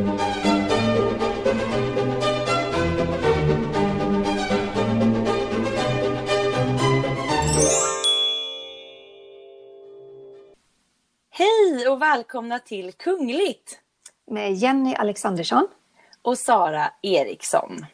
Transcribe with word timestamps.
Hej 0.00 0.08
och 11.88 12.02
välkomna 12.02 12.58
till 12.58 12.92
Kungligt 12.92 13.78
med 14.30 14.52
Jenny 14.52 14.94
Alexandersson. 14.94 15.68
och 16.22 16.38
Sara 16.38 16.90
Eriksson. 17.02 17.86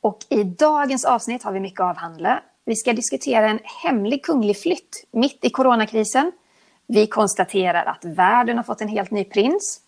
Och 0.00 0.18
i 0.28 0.44
dagens 0.44 1.04
avsnitt 1.04 1.42
har 1.42 1.52
vi 1.52 1.60
mycket 1.60 1.80
att 1.80 1.96
avhandla. 1.96 2.42
Vi 2.64 2.76
ska 2.76 2.92
diskutera 2.92 3.48
en 3.48 3.60
hemlig 3.82 4.24
kunglig 4.24 4.58
flytt 4.58 5.06
mitt 5.10 5.44
i 5.44 5.50
coronakrisen. 5.50 6.32
Vi 6.86 7.06
konstaterar 7.06 7.84
att 7.84 8.04
världen 8.04 8.56
har 8.56 8.64
fått 8.64 8.80
en 8.80 8.88
helt 8.88 9.10
ny 9.10 9.24
prins. 9.24 9.80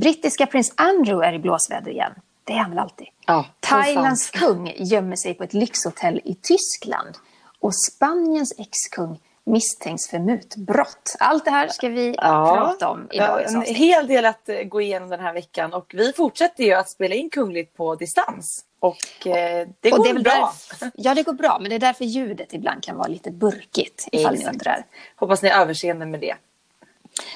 Brittiska 0.00 0.46
prins 0.46 0.72
Andrew 0.76 1.28
är 1.28 1.32
i 1.32 1.38
blåsväder 1.38 1.90
igen. 1.90 2.12
Det 2.44 2.52
är 2.52 2.56
han 2.58 2.70
väl 2.70 2.78
alltid. 2.78 3.06
Ja, 3.26 3.46
Thailands 3.60 4.30
kung 4.30 4.72
gömmer 4.76 5.16
sig 5.16 5.34
på 5.34 5.44
ett 5.44 5.54
lyxhotell 5.54 6.20
i 6.24 6.34
Tyskland. 6.34 7.14
Och 7.60 7.72
Spaniens 7.74 8.52
ex-kung 8.58 9.20
misstänks 9.46 10.08
för 10.10 10.18
mutbrott. 10.18 11.16
Allt 11.18 11.44
det 11.44 11.50
här 11.50 11.68
ska 11.68 11.88
vi 11.88 12.14
prata 12.16 12.88
om 12.88 13.02
i 13.12 13.16
ja, 13.16 13.26
dagens 13.26 13.52
en 13.52 13.58
avsnitt. 13.58 13.76
hel 13.76 14.06
del 14.06 14.24
att 14.26 14.48
eh, 14.48 14.56
gå 14.62 14.80
igenom 14.80 15.08
den 15.08 15.20
här 15.20 15.32
veckan 15.32 15.72
och 15.74 15.92
vi 15.94 16.12
fortsätter 16.12 16.64
ju 16.64 16.72
att 16.72 16.90
spela 16.90 17.14
in 17.14 17.30
Kungligt 17.30 17.76
på 17.76 17.94
distans. 17.94 18.64
Och 18.80 19.26
eh, 19.26 19.68
det 19.80 19.92
Och 19.92 19.98
går 19.98 20.14
det 20.14 20.20
bra. 20.20 20.52
därf- 20.80 20.90
ja, 20.94 21.14
det 21.14 21.22
går 21.22 21.32
bra, 21.32 21.58
men 21.60 21.68
det 21.70 21.74
är 21.74 21.80
därför 21.80 22.04
ljudet 22.04 22.54
ibland 22.54 22.82
kan 22.82 22.96
vara 22.96 23.08
lite 23.08 23.30
burkigt, 23.30 24.08
ifall 24.12 24.34
ni 24.34 24.46
undrar. 24.46 24.84
Hoppas 25.16 25.42
ni 25.42 25.48
har 25.48 25.60
överseende 25.62 26.06
med 26.06 26.20
det. 26.20 26.34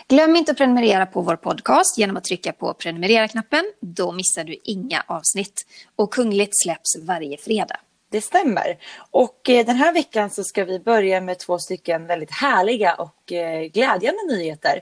Glöm 0.09 0.37
inte 0.37 0.52
att 0.52 0.59
prenumerera 0.59 1.06
på 1.06 1.20
vår 1.20 1.37
podcast 1.37 1.98
genom 1.98 2.16
att 2.16 2.24
trycka 2.24 2.52
på 2.52 2.74
prenumerera-knappen. 2.74 3.64
Då 3.80 4.12
missar 4.12 4.45
du 4.45 4.56
inga 4.64 5.05
avsnitt. 5.06 5.66
Och 5.96 6.12
Kungligt 6.12 6.62
släpps 6.62 6.96
varje 7.02 7.39
fredag. 7.39 7.80
Det 8.11 8.20
stämmer. 8.20 8.78
Och 9.11 9.50
eh, 9.50 9.67
den 9.67 9.77
här 9.77 9.92
veckan 9.92 10.30
så 10.30 10.44
ska 10.44 10.64
vi 10.64 10.78
börja 10.78 11.20
med 11.20 11.39
två 11.39 11.58
stycken 11.58 12.06
väldigt 12.06 12.30
härliga 12.30 12.94
och 12.94 13.33
eh, 13.33 13.62
glädjande 13.62 14.22
nyheter. 14.28 14.80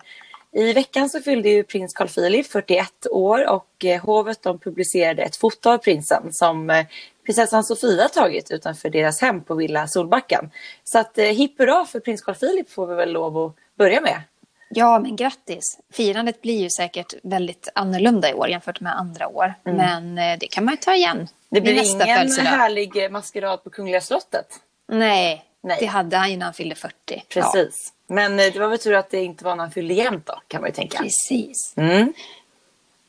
I 0.52 0.72
veckan 0.72 1.10
så 1.10 1.20
fyllde 1.20 1.48
ju 1.48 1.62
prins 1.62 1.92
Carl 1.92 2.08
Philip 2.08 2.46
41 2.46 3.06
år 3.10 3.48
och 3.50 3.84
eh, 3.84 4.02
hovet 4.02 4.42
de 4.42 4.58
publicerade 4.58 5.22
ett 5.22 5.36
foto 5.36 5.70
av 5.70 5.78
prinsen 5.78 6.22
som 6.32 6.84
prinsessan 7.26 7.64
Sofia 7.64 8.08
tagit 8.08 8.50
utanför 8.50 8.90
deras 8.90 9.20
hem 9.20 9.44
på 9.44 9.54
Villa 9.54 9.88
Solbacken. 9.88 10.50
Så 10.84 10.98
att 10.98 11.18
hipp 11.18 11.58
hurra 11.58 11.84
för 11.84 12.00
prins 12.00 12.22
Carl 12.22 12.34
Philip 12.34 12.70
får 12.70 12.86
vi 12.86 12.94
väl 12.94 13.12
lov 13.12 13.38
att 13.38 13.54
börja 13.78 14.00
med. 14.00 14.22
Ja, 14.68 14.98
men 14.98 15.16
grattis! 15.16 15.78
Firandet 15.92 16.42
blir 16.42 16.60
ju 16.62 16.70
säkert 16.70 17.14
väldigt 17.22 17.68
annorlunda 17.74 18.30
i 18.30 18.34
år 18.34 18.48
jämfört 18.48 18.80
med 18.80 18.98
andra 18.98 19.28
år. 19.28 19.54
Men 19.64 20.18
eh, 20.18 20.38
det 20.40 20.46
kan 20.46 20.64
man 20.64 20.74
ju 20.74 20.78
ta 20.78 20.94
igen 20.94 21.16
Mm. 21.16 21.28
Det 21.50 21.60
blir 21.60 21.74
nästa 21.74 22.04
ingen 22.04 22.16
födelsedag. 22.16 22.50
härlig 22.50 23.12
maskerad 23.12 23.64
på 23.64 23.70
Kungliga 23.70 24.00
slottet. 24.00 24.46
Nej, 24.88 25.44
Nej. 25.62 25.76
det 25.80 25.86
hade 25.86 26.16
han 26.16 26.30
ju 26.30 26.36
när 26.36 26.44
han 26.44 26.54
fyllde 26.54 26.74
40. 26.74 26.94
Ja, 27.08 27.22
Precis. 27.28 27.92
Men 28.06 28.38
eh, 28.40 28.52
det 28.52 28.58
var 28.58 28.68
väl 28.68 28.78
tur 28.78 28.94
att 28.94 29.10
det 29.10 29.22
inte 29.24 29.44
var 29.44 29.56
när 29.56 29.62
han 29.64 29.70
fyllde 29.72 29.94
jämnt 29.94 30.26
då, 30.26 30.40
kan 30.48 30.60
man 30.60 30.70
ju 30.70 30.74
tänka. 30.74 30.98
precis. 30.98 31.74
Mm. 31.76 32.12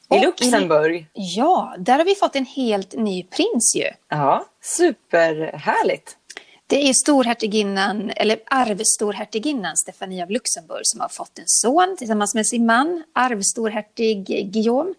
I- 0.10 0.20
Luxemburg. 0.20 1.08
Ja, 1.14 1.76
där 1.80 1.98
har 1.98 2.06
vi 2.06 2.16
fått 2.16 2.36
en 2.36 2.46
helt 2.46 2.94
ny 2.94 3.24
prins 3.24 3.76
ju. 3.76 3.90
Ja, 4.10 4.46
superhärligt. 4.62 6.17
Det 6.70 6.90
är 6.90 6.94
storhertiginnan, 6.94 8.12
eller 8.16 8.40
arvstorhertiginnan 8.46 9.78
Stefania 9.78 10.24
av 10.24 10.32
Luxemburg 10.32 10.82
som 10.84 11.02
har 11.02 11.10
fått 11.10 11.40
en 11.40 11.46
son 11.48 11.96
tillsammans 11.98 12.36
med 12.36 12.48
sin 12.48 12.66
man, 12.66 13.04
arvstorhertig 13.14 14.26
Guillaume. 14.26 14.94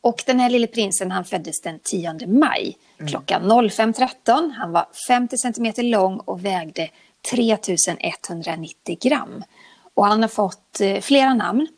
Och 0.00 0.22
den 0.26 0.40
här 0.40 0.50
lille 0.50 0.66
prinsen 0.66 1.10
han 1.10 1.24
föddes 1.24 1.60
den 1.60 1.78
10 1.82 2.26
maj 2.26 2.76
klockan 3.08 3.42
05.13. 3.42 4.52
Han 4.52 4.72
var 4.72 4.86
50 5.08 5.38
centimeter 5.38 5.82
lång 5.82 6.18
och 6.18 6.44
vägde 6.44 6.90
3190 7.30 8.98
gram. 9.00 9.44
Och 9.94 10.06
han 10.06 10.22
har 10.22 10.28
fått 10.28 10.80
eh, 10.80 11.00
flera 11.00 11.34
namn. 11.34 11.68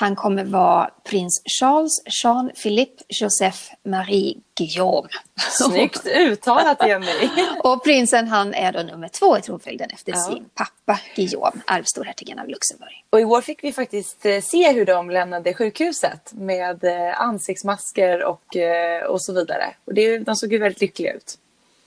Han 0.00 0.16
kommer 0.16 0.44
vara 0.44 0.90
prins 1.04 1.42
Charles, 1.60 2.02
Jean, 2.22 2.50
Philippe, 2.62 3.02
Joseph, 3.08 3.58
Marie, 3.84 4.34
Guillaume. 4.58 5.08
Snyggt 5.50 6.06
uttalat 6.16 6.86
Jenny. 6.86 7.28
Och 7.64 7.84
prinsen 7.84 8.28
han 8.28 8.54
är 8.54 8.72
då 8.72 8.82
nummer 8.82 9.08
två 9.08 9.38
i 9.38 9.42
tronföljden 9.42 9.90
efter 9.90 10.12
Ja. 10.12 10.18
sin 10.18 10.44
pappa 10.54 11.00
Guillaume, 11.16 11.60
arvstorhertigen 11.66 12.38
av 12.38 12.48
Luxemburg. 12.48 13.04
Och 13.10 13.20
i 13.20 13.24
år 13.24 13.40
fick 13.40 13.64
vi 13.64 13.72
faktiskt 13.72 14.26
eh, 14.26 14.40
se 14.40 14.72
hur 14.72 14.84
de 14.86 15.10
lämnade 15.10 15.54
sjukhuset 15.54 16.32
med 16.32 16.84
eh, 16.84 17.20
ansiktsmasker 17.20 18.24
och, 18.24 18.56
eh, 18.56 19.02
och 19.04 19.22
så 19.22 19.32
vidare. 19.32 19.74
Och 19.84 19.94
det, 19.94 20.18
de 20.18 20.36
såg 20.36 20.52
ju 20.52 20.58
väldigt 20.58 20.80
lyckliga 20.80 21.12
ut. 21.12 21.38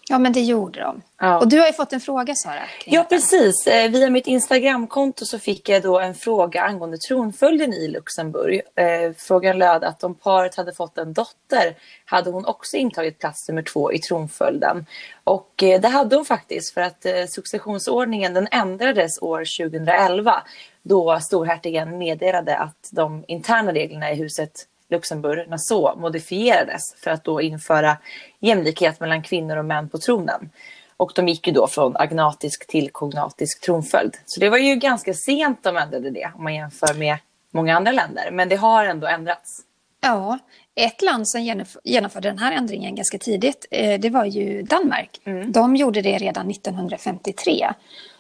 Ja, 0.09 0.19
men 0.19 0.34
det 0.34 0.41
gjorde 0.41 0.79
de. 0.79 1.01
Ja. 1.19 1.39
Och 1.39 1.47
du 1.47 1.59
har 1.59 1.67
ju 1.67 1.73
fått 1.73 1.94
en 1.94 2.00
fråga, 2.01 2.35
Sara. 2.35 2.62
Ja, 2.85 3.03
precis. 3.03 3.67
Eh, 3.67 3.91
Via 3.91 4.09
mitt 4.09 4.28
Instagramkonto 4.28 5.25
så 5.25 5.39
fick 5.39 5.69
jag 5.69 5.81
då 5.84 6.00
en 6.00 6.16
fråga 6.16 6.62
angående 6.62 6.97
tronföljden 6.97 7.73
i 7.73 7.88
Luxemburg. 7.88 8.61
Eh, 8.75 9.11
Frågan 9.17 9.57
löd 9.57 9.84
att 9.84 10.03
om 10.03 10.16
paret 10.16 10.56
hade 10.56 10.73
fått 10.73 10.97
en 10.97 11.13
dotter 11.13 11.75
hade 12.06 12.31
hon 12.31 12.45
också 12.45 12.78
intagit 12.78 13.19
plats 13.19 13.50
nummer 13.50 13.61
två 13.61 13.94
i 13.94 14.00
tronföljden. 14.00 14.85
Och 15.23 15.63
eh, 15.63 15.81
det 15.81 15.88
hade 15.88 16.16
hon 16.16 16.25
faktiskt 16.25 16.73
för 16.73 16.81
att 16.81 17.06
successionsordningen 17.29 18.34
den 18.34 18.47
ändrades 18.51 19.22
år 19.22 19.67
2011 19.67 20.44
då 20.84 21.19
storhertigen 21.19 21.97
meddelade 21.97 22.57
att 22.57 22.90
de 22.91 23.23
interna 23.28 23.73
reglerna 23.73 24.11
i 24.11 24.16
huset 24.16 24.51
Luxemburg, 24.91 25.50
Nassau, 25.50 25.96
modifierades 25.96 26.96
för 27.03 27.12
att 27.12 27.24
då 27.24 27.41
införa 27.41 27.97
jämlikhet 28.40 29.00
mellan 29.00 29.24
kvinnor 29.24 29.57
och 29.57 29.66
män 29.66 29.90
på 29.90 29.97
tronen. 29.97 30.50
Och 30.97 31.12
de 31.16 31.28
gick 31.28 31.47
ju 31.47 31.53
då 31.53 31.68
från 31.68 31.97
agnatisk 31.97 32.68
till 32.68 32.90
kognatisk 32.91 33.62
tronföljd. 33.62 34.18
Så 34.25 34.40
det 34.40 34.50
var 34.50 34.57
ju 34.57 34.75
ganska 34.75 35.13
sent 35.13 35.63
de 35.63 35.78
ändrade 35.78 36.12
det 36.12 36.31
om 36.35 36.44
man 36.44 36.56
jämför 36.56 36.94
med 36.94 37.18
många 37.52 37.78
andra 37.78 37.91
länder. 37.91 38.31
Men 38.31 38.50
det 38.50 38.56
har 38.56 38.85
ändå 38.85 39.07
ändrats. 39.07 39.62
Ja, 40.02 40.40
ett 40.75 41.02
land 41.02 41.28
som 41.28 41.41
genomf- 41.41 41.78
genomförde 41.84 42.29
den 42.29 42.38
här 42.38 42.52
ändringen 42.52 42.96
ganska 42.96 43.18
tidigt, 43.18 43.66
eh, 43.72 44.00
det 44.00 44.09
var 44.09 44.25
ju 44.25 44.62
Danmark. 44.62 45.22
Mm. 45.23 45.52
De 45.52 45.75
gjorde 45.75 46.02
det 46.02 46.18
redan 46.18 46.52
1953. 46.52 47.73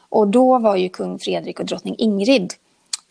Och 0.09 0.27
då 0.27 0.59
var 0.59 0.75
ju 0.75 0.89
kung 0.89 1.19
Fredrik 1.19 1.59
och 1.59 1.65
drottning 1.65 1.95
Ingrid 1.97 2.53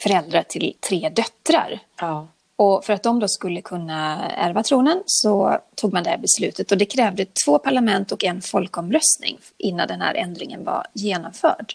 föräldrar 0.03 0.43
till 0.43 0.75
tre 0.89 1.09
döttrar. 1.09 1.81
Ja. 2.01 2.29
Och 2.61 2.85
för 2.85 2.93
att 2.93 3.03
de 3.03 3.21
då 3.21 3.29
skulle 3.29 3.61
kunna 3.61 4.31
ärva 4.31 4.63
tronen 4.63 5.03
så 5.07 5.59
tog 5.75 5.93
man 5.93 6.03
det 6.03 6.11
här 6.11 6.19
beslutet. 6.19 6.73
Och 6.73 6.79
det 6.79 6.85
krävde 6.85 7.27
två 7.45 7.59
parlament 7.59 8.13
och 8.13 8.25
en 8.25 8.43
folkomröstning 8.43 9.39
innan 9.59 9.89
den 9.89 10.01
här 10.01 10.15
ändringen 10.15 10.65
var 10.65 10.87
genomförd. 10.93 11.75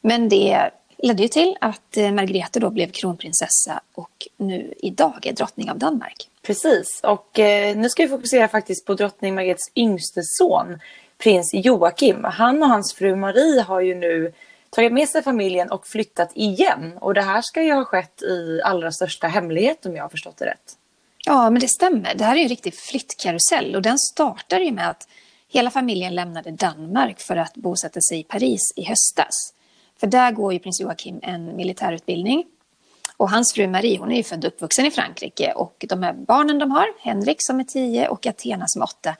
Men 0.00 0.28
det 0.28 0.70
ledde 0.98 1.22
ju 1.22 1.28
till 1.28 1.56
att 1.60 1.96
eh, 1.96 2.12
Margrethe 2.12 2.60
då 2.60 2.70
blev 2.70 2.90
kronprinsessa 2.90 3.80
och 3.94 4.28
nu 4.36 4.74
idag 4.78 5.26
är 5.26 5.32
drottning 5.32 5.70
av 5.70 5.78
Danmark. 5.78 6.28
Precis. 6.42 7.00
Och 7.02 7.38
eh, 7.38 7.76
nu 7.76 7.88
ska 7.88 8.02
vi 8.02 8.08
fokusera 8.08 8.48
faktiskt 8.48 8.86
på 8.86 8.94
drottning 8.94 9.34
Margretes 9.34 9.70
yngste 9.76 10.20
son, 10.22 10.80
prins 11.18 11.54
Joakim. 11.54 12.24
Han 12.24 12.62
och 12.62 12.68
hans 12.68 12.94
fru 12.94 13.16
Marie 13.16 13.60
har 13.60 13.80
ju 13.80 13.94
nu 13.94 14.32
tagit 14.70 14.92
med 14.92 15.08
sig 15.08 15.22
familjen 15.22 15.70
och 15.70 15.86
flyttat 15.86 16.32
igen. 16.34 16.98
Och 17.00 17.14
det 17.14 17.22
här 17.22 17.42
ska 17.42 17.62
ju 17.62 17.72
ha 17.72 17.84
skett 17.84 18.22
i 18.22 18.60
allra 18.64 18.92
största 18.92 19.26
hemlighet 19.26 19.86
om 19.86 19.96
jag 19.96 20.04
har 20.04 20.08
förstått 20.08 20.36
det 20.36 20.46
rätt. 20.46 20.76
Ja, 21.26 21.50
men 21.50 21.60
det 21.60 21.68
stämmer. 21.68 22.14
Det 22.14 22.24
här 22.24 22.32
är 22.32 22.36
ju 22.36 22.42
en 22.42 22.48
riktig 22.48 22.74
flyttkarusell 22.74 23.76
och 23.76 23.82
den 23.82 23.98
startade 23.98 24.64
ju 24.64 24.72
med 24.72 24.90
att 24.90 25.08
hela 25.48 25.70
familjen 25.70 26.14
lämnade 26.14 26.50
Danmark 26.50 27.20
för 27.20 27.36
att 27.36 27.54
bosätta 27.54 28.00
sig 28.00 28.20
i 28.20 28.22
Paris 28.22 28.72
i 28.76 28.84
höstas. 28.84 29.54
För 30.00 30.06
där 30.06 30.32
går 30.32 30.52
ju 30.52 30.58
prins 30.58 30.80
Joakim 30.80 31.20
en 31.22 31.56
militärutbildning. 31.56 32.44
Och 33.16 33.30
hans 33.30 33.52
fru 33.54 33.68
Marie, 33.68 33.98
hon 33.98 34.12
är 34.12 34.16
ju 34.16 34.22
född 34.22 34.44
och 34.44 34.52
uppvuxen 34.52 34.86
i 34.86 34.90
Frankrike 34.90 35.52
och 35.52 35.84
de 35.88 36.02
här 36.02 36.12
barnen 36.12 36.58
de 36.58 36.70
har, 36.70 36.86
Henrik 37.00 37.36
som 37.38 37.60
är 37.60 37.64
tio 37.64 38.08
och 38.08 38.26
Athena 38.26 38.64
som 38.68 38.82
är 38.82 38.86
åtta, 38.86 39.16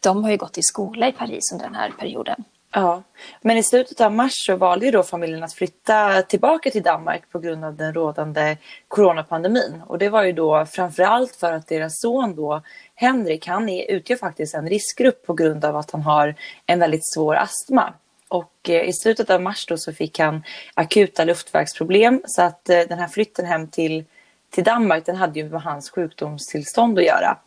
de 0.00 0.24
har 0.24 0.30
ju 0.30 0.36
gått 0.36 0.58
i 0.58 0.62
skola 0.62 1.08
i 1.08 1.12
Paris 1.12 1.52
under 1.52 1.64
den 1.64 1.74
här 1.74 1.90
perioden. 1.90 2.44
Ja, 2.76 3.02
men 3.40 3.56
i 3.56 3.62
slutet 3.62 4.00
av 4.00 4.12
mars 4.12 4.32
så 4.34 4.56
valde 4.56 4.86
ju 4.86 4.92
då 4.92 5.02
familjen 5.02 5.42
att 5.42 5.54
flytta 5.54 6.22
tillbaka 6.22 6.70
till 6.70 6.82
Danmark 6.82 7.30
på 7.30 7.38
grund 7.38 7.64
av 7.64 7.76
den 7.76 7.94
rådande 7.94 8.56
coronapandemin. 8.88 9.82
Och 9.86 9.98
det 9.98 10.08
var 10.08 10.22
ju 10.22 10.32
då 10.32 10.66
framförallt 10.66 11.36
för 11.36 11.52
att 11.52 11.68
deras 11.68 12.00
son 12.00 12.36
då, 12.36 12.62
Henrik, 12.94 13.46
han 13.46 13.68
är, 13.68 13.90
utgör 13.90 14.16
faktiskt 14.16 14.54
en 14.54 14.68
riskgrupp 14.68 15.26
på 15.26 15.34
grund 15.34 15.64
av 15.64 15.76
att 15.76 15.90
han 15.90 16.02
har 16.02 16.34
en 16.66 16.78
väldigt 16.78 17.12
svår 17.14 17.34
astma. 17.34 17.94
Och 18.28 18.68
eh, 18.68 18.88
i 18.88 18.92
slutet 18.92 19.30
av 19.30 19.42
mars 19.42 19.66
då 19.66 19.76
så 19.78 19.92
fick 19.92 20.18
han 20.18 20.42
akuta 20.74 21.24
luftvägsproblem 21.24 22.22
så 22.26 22.42
att 22.42 22.68
eh, 22.68 22.80
den 22.80 22.98
här 22.98 23.08
flytten 23.08 23.46
hem 23.46 23.68
till 23.68 24.04
till 24.50 24.64
Danmark 24.64 25.06
den 25.06 25.16
hade 25.16 25.40
ju 25.40 25.48
med 25.48 25.62
hans 25.62 25.90
sjukdomstillstånd 25.90 26.98
att 26.98 27.04
göra. 27.04 27.38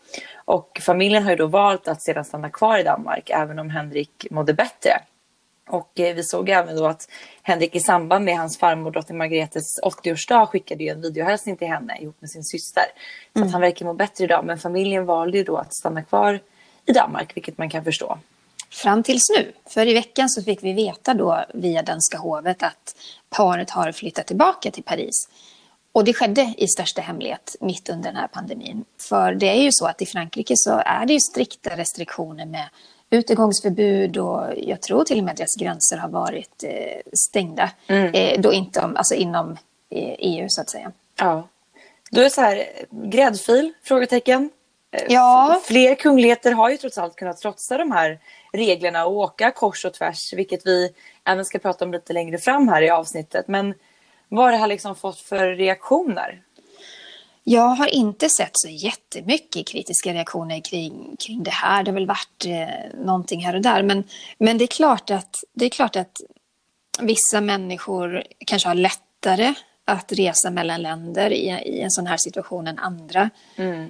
Och 0.45 0.81
familjen 0.85 1.23
har 1.23 1.29
ju 1.29 1.37
då 1.37 1.47
valt 1.47 1.87
att 1.87 2.03
sedan 2.03 2.25
stanna 2.25 2.49
kvar 2.49 2.79
i 2.79 2.83
Danmark 2.83 3.29
även 3.29 3.59
om 3.59 3.69
Henrik 3.69 4.27
mådde 4.31 4.53
bättre. 4.53 4.91
Och 5.67 5.99
eh, 5.99 6.15
vi 6.15 6.23
såg 6.23 6.49
även 6.49 6.75
då 6.75 6.85
att 6.85 7.09
Henrik 7.41 7.75
i 7.75 7.79
samband 7.79 8.25
med 8.25 8.37
hans 8.37 8.57
farmor 8.57 8.91
drottning 8.91 9.17
Margretes 9.17 9.79
80-årsdag 9.83 10.45
skickade 10.45 10.83
ju 10.83 10.89
en 10.89 11.01
videohälsning 11.01 11.57
till 11.57 11.67
henne 11.67 11.97
ihop 12.01 12.15
med 12.19 12.29
sin 12.29 12.43
syster. 12.43 12.83
Så 13.33 13.43
att 13.43 13.51
han 13.51 13.61
verkar 13.61 13.85
må 13.85 13.93
bättre 13.93 14.23
idag. 14.23 14.45
Men 14.45 14.57
familjen 14.57 15.05
valde 15.05 15.37
ju 15.37 15.43
då 15.43 15.57
att 15.57 15.73
stanna 15.73 16.03
kvar 16.03 16.39
i 16.85 16.91
Danmark, 16.91 17.35
vilket 17.35 17.57
man 17.57 17.69
kan 17.69 17.83
förstå. 17.83 18.17
Fram 18.69 19.03
tills 19.03 19.29
nu. 19.37 19.51
För 19.65 19.87
i 19.87 19.93
veckan 19.93 20.29
så 20.29 20.43
fick 20.43 20.63
vi 20.63 20.73
veta 20.73 21.13
då 21.13 21.45
via 21.53 21.81
danska 21.81 22.17
hovet 22.17 22.63
att 22.63 22.95
paret 23.29 23.69
har 23.69 23.91
flyttat 23.91 24.27
tillbaka 24.27 24.71
till 24.71 24.83
Paris. 24.83 25.29
Och 25.91 26.03
det 26.03 26.13
skedde 26.13 26.53
i 26.57 26.67
största 26.67 27.01
hemlighet 27.01 27.55
mitt 27.61 27.89
under 27.89 28.09
den 28.09 28.15
här 28.15 28.27
pandemin. 28.27 28.85
För 29.09 29.33
det 29.33 29.49
är 29.49 29.61
ju 29.63 29.69
så 29.71 29.85
att 29.85 30.01
i 30.01 30.05
Frankrike 30.05 30.53
så 30.57 30.81
är 30.85 31.05
det 31.05 31.13
ju 31.13 31.19
strikta 31.19 31.77
restriktioner 31.77 32.45
med 32.45 32.69
utegångsförbud 33.09 34.17
och 34.17 34.43
jag 34.57 34.81
tror 34.81 35.03
till 35.03 35.17
och 35.17 35.23
med 35.23 35.31
att 35.31 35.37
deras 35.37 35.55
gränser 35.55 35.97
har 35.97 36.09
varit 36.09 36.63
eh, 36.63 37.01
stängda. 37.13 37.71
Mm. 37.87 38.13
Eh, 38.13 38.41
då 38.41 38.53
inte 38.53 38.81
om, 38.81 38.95
alltså 38.95 39.15
inom 39.15 39.51
eh, 39.89 40.15
EU 40.19 40.49
så 40.49 40.61
att 40.61 40.69
säga. 40.69 40.91
Ja. 41.19 41.47
Då 42.11 42.21
är 42.21 42.29
så 42.29 42.41
här, 42.41 42.63
gräddfil? 42.89 43.73
Frågetecken. 43.83 44.49
Ja. 45.07 45.61
Fler 45.63 45.95
kungligheter 45.95 46.51
har 46.51 46.69
ju 46.69 46.77
trots 46.77 46.97
allt 46.97 47.15
kunnat 47.15 47.37
trotsa 47.37 47.77
de 47.77 47.91
här 47.91 48.19
reglerna 48.53 49.05
och 49.05 49.17
åka 49.17 49.51
kors 49.51 49.85
och 49.85 49.93
tvärs, 49.93 50.33
vilket 50.33 50.65
vi 50.65 50.93
även 51.23 51.45
ska 51.45 51.59
prata 51.59 51.85
om 51.85 51.91
lite 51.91 52.13
längre 52.13 52.37
fram 52.37 52.67
här 52.67 52.81
i 52.81 52.89
avsnittet. 52.89 53.47
Men 53.47 53.73
vad 54.29 54.45
har 54.45 54.51
det 54.51 54.57
här 54.57 54.67
liksom 54.67 54.95
fått 54.95 55.19
för 55.19 55.47
reaktioner? 55.47 56.41
Jag 57.49 57.67
har 57.67 57.87
inte 57.87 58.29
sett 58.29 58.51
så 58.53 58.69
jättemycket 58.69 59.67
kritiska 59.67 60.13
reaktioner 60.13 60.59
kring, 60.59 61.15
kring 61.19 61.43
det 61.43 61.51
här. 61.51 61.83
Det 61.83 61.91
har 61.91 61.93
väl 61.93 62.07
varit 62.07 62.45
eh, 62.45 62.99
någonting 63.05 63.45
här 63.45 63.55
och 63.55 63.61
där. 63.61 63.83
Men, 63.83 64.03
men 64.37 64.57
det, 64.57 64.63
är 64.63 64.67
klart 64.67 65.09
att, 65.09 65.35
det 65.53 65.65
är 65.65 65.69
klart 65.69 65.95
att 65.95 66.21
vissa 67.01 67.41
människor 67.41 68.23
kanske 68.45 68.67
har 68.67 68.75
lättare 68.75 69.53
att 69.85 70.11
resa 70.11 70.49
mellan 70.49 70.81
länder 70.81 71.31
i, 71.31 71.47
i 71.65 71.81
en 71.81 71.91
sån 71.91 72.07
här 72.07 72.17
situation 72.17 72.67
än 72.67 72.79
andra. 72.79 73.29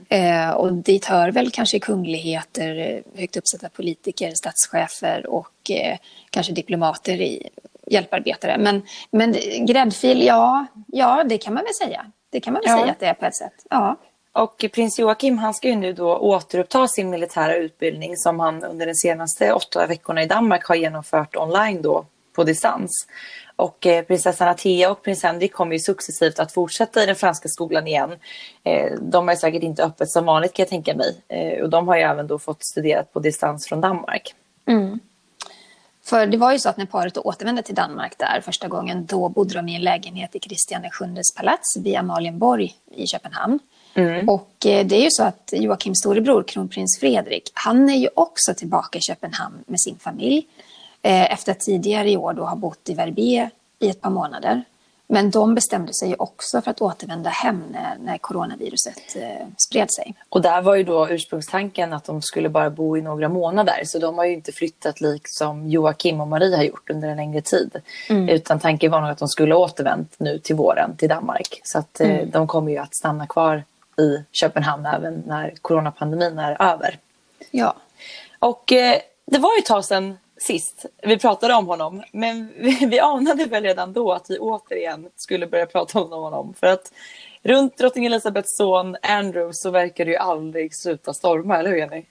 Eh, 0.10 0.50
och 0.50 0.74
dit 0.74 1.06
hör 1.06 1.32
väl 1.32 1.52
kanske 1.52 1.80
kungligheter, 1.80 3.04
högt 3.16 3.38
uppsatta 3.38 3.70
politiker, 3.70 4.32
statschefer 4.36 5.28
och 5.28 5.72
eh, 5.72 5.98
kanske 6.30 6.54
diplomater, 6.54 7.22
i, 7.22 7.50
hjälparbetare. 7.88 8.58
Men, 8.58 8.82
men 9.12 9.36
gräddfil, 9.66 10.26
ja, 10.26 10.66
ja, 10.88 11.24
det 11.24 11.38
kan 11.38 11.54
man 11.54 11.64
väl 11.64 11.88
säga. 11.88 12.12
Det 12.30 12.40
kan 12.40 12.54
man 12.54 12.62
väl 12.62 12.72
Ja. 12.72 12.82
säga 12.82 12.92
att 12.92 13.00
det 13.00 13.06
är 13.06 13.14
på 13.14 13.26
ett 13.26 13.36
sätt. 13.36 13.66
Ja. 13.70 13.96
Och 14.32 14.66
prins 14.74 15.00
Joakim 15.00 15.38
han 15.38 15.54
ska 15.54 15.68
ju 15.68 15.76
nu 15.76 15.94
då 15.94 16.18
återuppta 16.18 16.88
sin 16.88 17.10
militära 17.10 17.56
utbildning 17.56 18.18
som 18.18 18.40
han 18.40 18.64
under 18.64 18.86
de 18.86 18.96
senaste 18.96 19.54
åtta 19.54 19.88
veckorna 19.88 20.24
i 20.24 20.26
Danmark 20.26 20.66
har 20.66 20.76
genomfört 20.76 21.36
online 21.36 21.82
då 21.82 22.06
på 22.36 22.44
distans. 22.44 23.08
Och 23.56 23.88
eh, 23.88 24.04
prinsessan 24.06 24.48
Atea 24.48 24.92
och 24.92 25.04
prins 25.04 25.24
Henrik 25.24 25.54
kommer 25.54 25.74
ju 25.74 25.80
successivt 25.80 26.40
att 26.40 26.52
fortsätta 26.52 27.04
i 27.04 27.06
den 27.06 27.16
franska 27.16 27.48
skolan 27.48 27.88
igen. 27.88 28.12
Eh, 28.64 28.92
de 29.02 29.30
är 29.30 29.36
säkert 29.36 29.64
inte 29.64 29.84
öppet 29.84 30.10
som 30.10 30.26
vanligt 30.26 30.54
kan 30.54 30.64
jag 30.64 30.70
tänka 30.70 30.96
mig. 30.96 31.22
Eh, 31.28 31.64
och 31.64 31.70
de 31.70 31.88
har 31.88 31.96
ju 31.96 32.02
även 32.02 32.28
då 32.28 32.40
fått 32.40 32.66
studera 32.66 33.04
på 33.04 33.20
distans 33.20 33.68
från 33.68 33.82
Danmark. 33.82 34.36
För 36.08 36.26
det 36.26 36.38
var 36.38 36.52
ju 36.52 36.60
så 36.60 36.70
att 36.70 36.78
när 36.78 36.86
paret 36.86 37.18
återvände 37.18 37.62
till 37.62 37.76
Danmark 37.76 38.18
där 38.18 38.42
första 38.42 38.68
gången, 38.68 39.06
då 39.06 39.30
bodde 39.30 39.54
de 39.54 39.70
i 39.70 39.76
en 39.76 39.82
lägenhet 39.82 40.36
i 40.36 40.40
Kristian 40.40 40.82
VIIs 40.82 41.36
palats 41.36 41.78
vid 41.78 41.96
Amalienborg 41.96 42.76
i 42.96 43.08
Köpenhamn. 43.08 43.60
Och 44.28 44.66
eh, 44.66 44.86
det 44.86 44.96
är 44.96 45.04
ju 45.04 45.12
så 45.12 45.24
att 45.24 45.54
Joakims 45.54 46.00
storebror, 46.00 46.44
kronprins 46.44 46.98
Fredrik, 47.00 47.52
han 47.54 47.90
är 47.90 47.96
ju 47.96 48.10
också 48.16 48.54
tillbaka 48.54 48.98
i 48.98 49.02
Köpenhamn 49.02 49.64
med 49.68 49.82
sin 49.82 49.98
familj. 50.00 50.48
Eh, 51.02 51.34
efter 51.34 51.52
att 51.52 51.60
tidigare 51.60 52.12
i 52.12 52.18
år 52.18 52.34
då 52.34 52.46
ha 52.46 52.56
bott 52.56 52.90
i 52.90 52.94
Verbier 52.94 53.50
i 53.80 53.90
ett 53.90 54.02
par 54.02 54.10
månader. 54.10 54.64
Men 55.10 55.32
de 55.32 55.56
bestämde 55.56 55.94
sig 55.94 56.16
också 56.20 56.62
för 56.62 56.72
att 56.72 56.82
återvända 56.82 57.30
hem 57.30 57.64
när, 57.72 57.98
när 58.00 58.18
coronaviruset 58.18 59.16
eh, 59.16 59.48
spred 59.70 59.92
sig. 59.92 60.16
Och 60.30 60.42
där 60.42 60.62
var 60.62 60.76
ju 60.76 60.84
då 60.84 61.10
ursprungstanken 61.10 61.94
att 61.94 62.04
de 62.04 62.22
skulle 62.22 62.50
bara 62.50 62.70
bo 62.70 62.98
i 62.98 63.02
några 63.02 63.30
månader. 63.30 63.82
Så 63.86 64.00
de 64.00 64.18
har 64.18 64.26
ju 64.26 64.34
inte 64.34 64.52
flyttat 64.52 65.02
likt 65.02 65.30
som 65.30 65.70
Joakim 65.70 66.22
och 66.22 66.28
Marie 66.28 66.56
har 66.56 66.64
gjort 66.64 66.90
under 66.90 67.08
en 67.08 67.18
längre 67.18 67.42
tid. 67.42 67.82
Utan 68.10 68.60
tanken 68.60 68.92
var 68.92 69.02
nog 69.02 69.10
att 69.10 69.18
de 69.18 69.28
skulle 69.28 69.56
återvänt 69.56 70.16
nu 70.18 70.40
till 70.40 70.56
våren 70.56 70.96
till 70.98 71.10
Danmark. 71.10 71.62
Så 71.64 71.80
att 71.80 72.00
eh, 72.00 72.18
de 72.28 72.48
kommer 72.48 72.72
ju 72.72 72.78
att 72.78 72.96
stanna 72.96 73.28
kvar 73.28 73.64
i 73.98 74.24
Köpenhamn 74.32 74.86
även 74.86 75.24
när 75.28 75.54
coronapandemin 75.62 76.40
är 76.40 76.62
över. 76.62 77.00
Ja. 77.52 77.76
Och 78.40 78.72
eh, 78.72 79.00
det 79.26 79.38
var 79.38 79.56
ju 79.56 79.60
ett 79.60 79.66
tag 79.66 79.86
sedan 79.86 80.18
sist 80.48 80.86
vi 81.04 81.18
pratade 81.18 81.54
om 81.54 81.68
honom. 81.68 82.04
Men 82.12 82.54
vi, 82.58 82.86
vi 82.90 83.00
anade 83.00 83.46
väl 83.46 83.64
redan 83.64 83.94
då 83.94 84.12
att 84.12 84.30
vi 84.30 84.40
återigen 84.40 85.10
skulle 85.16 85.48
börja 85.48 85.66
prata 85.66 86.02
om 86.02 86.12
honom. 86.12 86.54
För 86.54 86.68
att 86.68 86.92
runt 87.44 87.78
drottning 87.78 88.06
Elizabeths 88.06 88.58
son 88.58 88.96
Andrew 89.02 89.54
så 89.54 89.72
verkar 89.72 90.06
det 90.06 90.12
ju 90.12 90.18
aldrig 90.18 90.76
sluta 90.76 91.14
storma, 91.14 91.58
eller 91.58 91.70
hur 91.70 91.78
Jenny? 91.78 92.06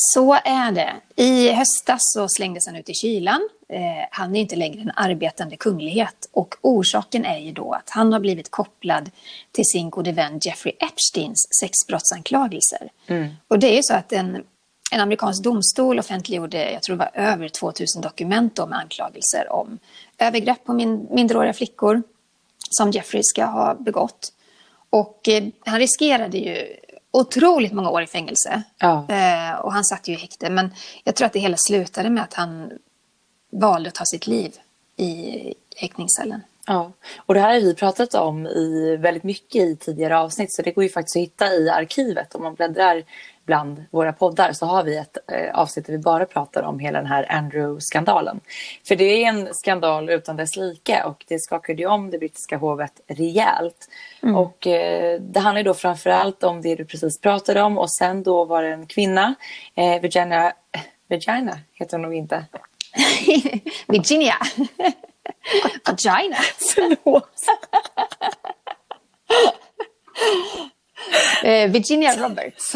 Så 0.00 0.34
är 0.34 0.72
det. 0.72 0.94
I 1.16 1.52
höstas 1.52 2.00
så 2.00 2.28
slängdes 2.28 2.66
han 2.66 2.76
ut 2.76 2.88
i 2.88 2.94
kylan. 2.94 3.48
Eh, 3.68 4.06
han 4.10 4.36
är 4.36 4.40
inte 4.40 4.56
längre 4.56 4.80
en 4.80 4.92
arbetande 4.96 5.56
kunglighet. 5.56 6.28
Och 6.32 6.54
orsaken 6.60 7.24
är 7.24 7.38
ju 7.38 7.52
då 7.52 7.72
att 7.72 7.90
han 7.90 8.12
har 8.12 8.20
blivit 8.20 8.50
kopplad 8.50 9.10
till 9.52 9.64
sin 9.64 9.90
gode 9.90 10.12
vän 10.12 10.38
Jeffrey 10.42 10.74
Epsteins 10.80 11.48
sexbrottsanklagelser. 11.60 12.88
Och 13.48 13.58
det 13.58 13.72
är 13.72 13.76
ju 13.76 13.82
så 13.82 13.94
att 13.94 14.12
en, 14.12 14.44
en 14.90 15.00
amerikansk 15.00 15.42
domstol 15.42 15.98
offentliggjorde, 15.98 16.72
jag 16.72 16.82
tror 16.82 16.96
det 16.96 17.10
var 17.14 17.22
över 17.22 17.48
2000 17.48 18.02
dokument 18.02 18.58
med 18.68 18.78
anklagelser 18.78 19.52
om 19.52 19.78
övergrepp 20.18 20.64
på 20.64 20.72
min, 20.72 21.08
minderåriga 21.10 21.52
flickor 21.52 22.02
som 22.70 22.90
Jeffrey 22.90 23.22
ska 23.24 23.44
ha 23.44 23.74
begått. 23.74 24.32
Och 24.90 25.28
eh, 25.28 25.44
han 25.64 25.78
riskerade 25.78 26.38
ju 26.38 26.76
otroligt 27.10 27.72
många 27.72 27.90
år 27.90 28.02
i 28.02 28.06
fängelse. 28.06 28.62
Ja. 28.78 29.06
Eh, 29.08 29.58
och 29.60 29.72
han 29.72 29.84
satt 29.84 30.08
ju 30.08 30.12
i 30.12 30.16
häkte. 30.16 30.50
Men 30.50 30.74
jag 31.04 31.14
tror 31.14 31.26
att 31.26 31.32
det 31.32 31.38
hela 31.38 31.56
slutade 31.56 32.10
med 32.10 32.22
att 32.22 32.34
han 32.34 32.72
valde 33.50 33.88
att 33.88 33.94
ta 33.94 34.04
sitt 34.04 34.26
liv 34.26 34.56
i 34.96 35.54
häktningscellen. 35.76 36.40
Ja, 36.66 36.92
och 37.16 37.34
det 37.34 37.40
här 37.40 37.52
har 37.54 37.60
vi 37.60 37.74
pratat 37.74 38.14
om 38.14 38.46
i 38.46 38.96
väldigt 38.96 39.22
mycket 39.22 39.62
i 39.62 39.76
tidigare 39.76 40.18
avsnitt 40.18 40.52
så 40.52 40.62
det 40.62 40.70
går 40.70 40.84
ju 40.84 40.90
faktiskt 40.90 41.16
att 41.16 41.22
hitta 41.22 41.54
i 41.54 41.70
arkivet 41.70 42.34
om 42.34 42.42
man 42.42 42.54
bläddrar 42.54 43.04
bland 43.48 43.84
våra 43.90 44.12
poddar 44.12 44.52
så 44.52 44.66
har 44.66 44.84
vi 44.84 44.96
ett 44.96 45.16
eh, 45.32 45.60
avsnitt 45.60 45.86
där 45.86 45.92
vi 45.92 45.98
bara 45.98 46.26
pratar 46.26 46.62
om 46.62 46.78
hela 46.78 46.98
den 46.98 47.06
här 47.06 47.32
Andrew-skandalen. 47.32 48.40
För 48.88 48.96
det 48.96 49.04
är 49.04 49.28
en 49.28 49.54
skandal 49.54 50.10
utan 50.10 50.36
dess 50.36 50.56
like 50.56 51.02
och 51.02 51.24
det 51.28 51.38
skakade 51.38 51.82
ju 51.82 51.88
om 51.88 52.10
det 52.10 52.18
brittiska 52.18 52.56
hovet 52.56 53.00
rejält. 53.06 53.88
Och 54.34 54.66
eh, 54.66 55.20
det 55.20 55.40
handlar 55.40 55.62
då 55.62 55.74
framförallt 55.74 56.44
om 56.44 56.62
det 56.62 56.74
du 56.74 56.84
precis 56.84 57.20
pratade 57.20 57.62
om 57.62 57.78
och 57.78 57.90
sen 57.90 58.22
då 58.22 58.44
var 58.44 58.62
det 58.62 58.72
en 58.72 58.86
kvinna, 58.86 59.34
eh, 59.74 60.00
Virginia, 60.00 60.52
Virginia 61.08 61.58
heter 61.72 61.92
hon 61.96 62.02
nog 62.02 62.14
inte. 62.14 62.44
Virginia. 63.86 64.34
Vagina. 65.86 66.36
Förlåt. 66.74 67.46
Eh, 71.44 71.70
Virginia 71.70 72.16
Roberts. 72.16 72.74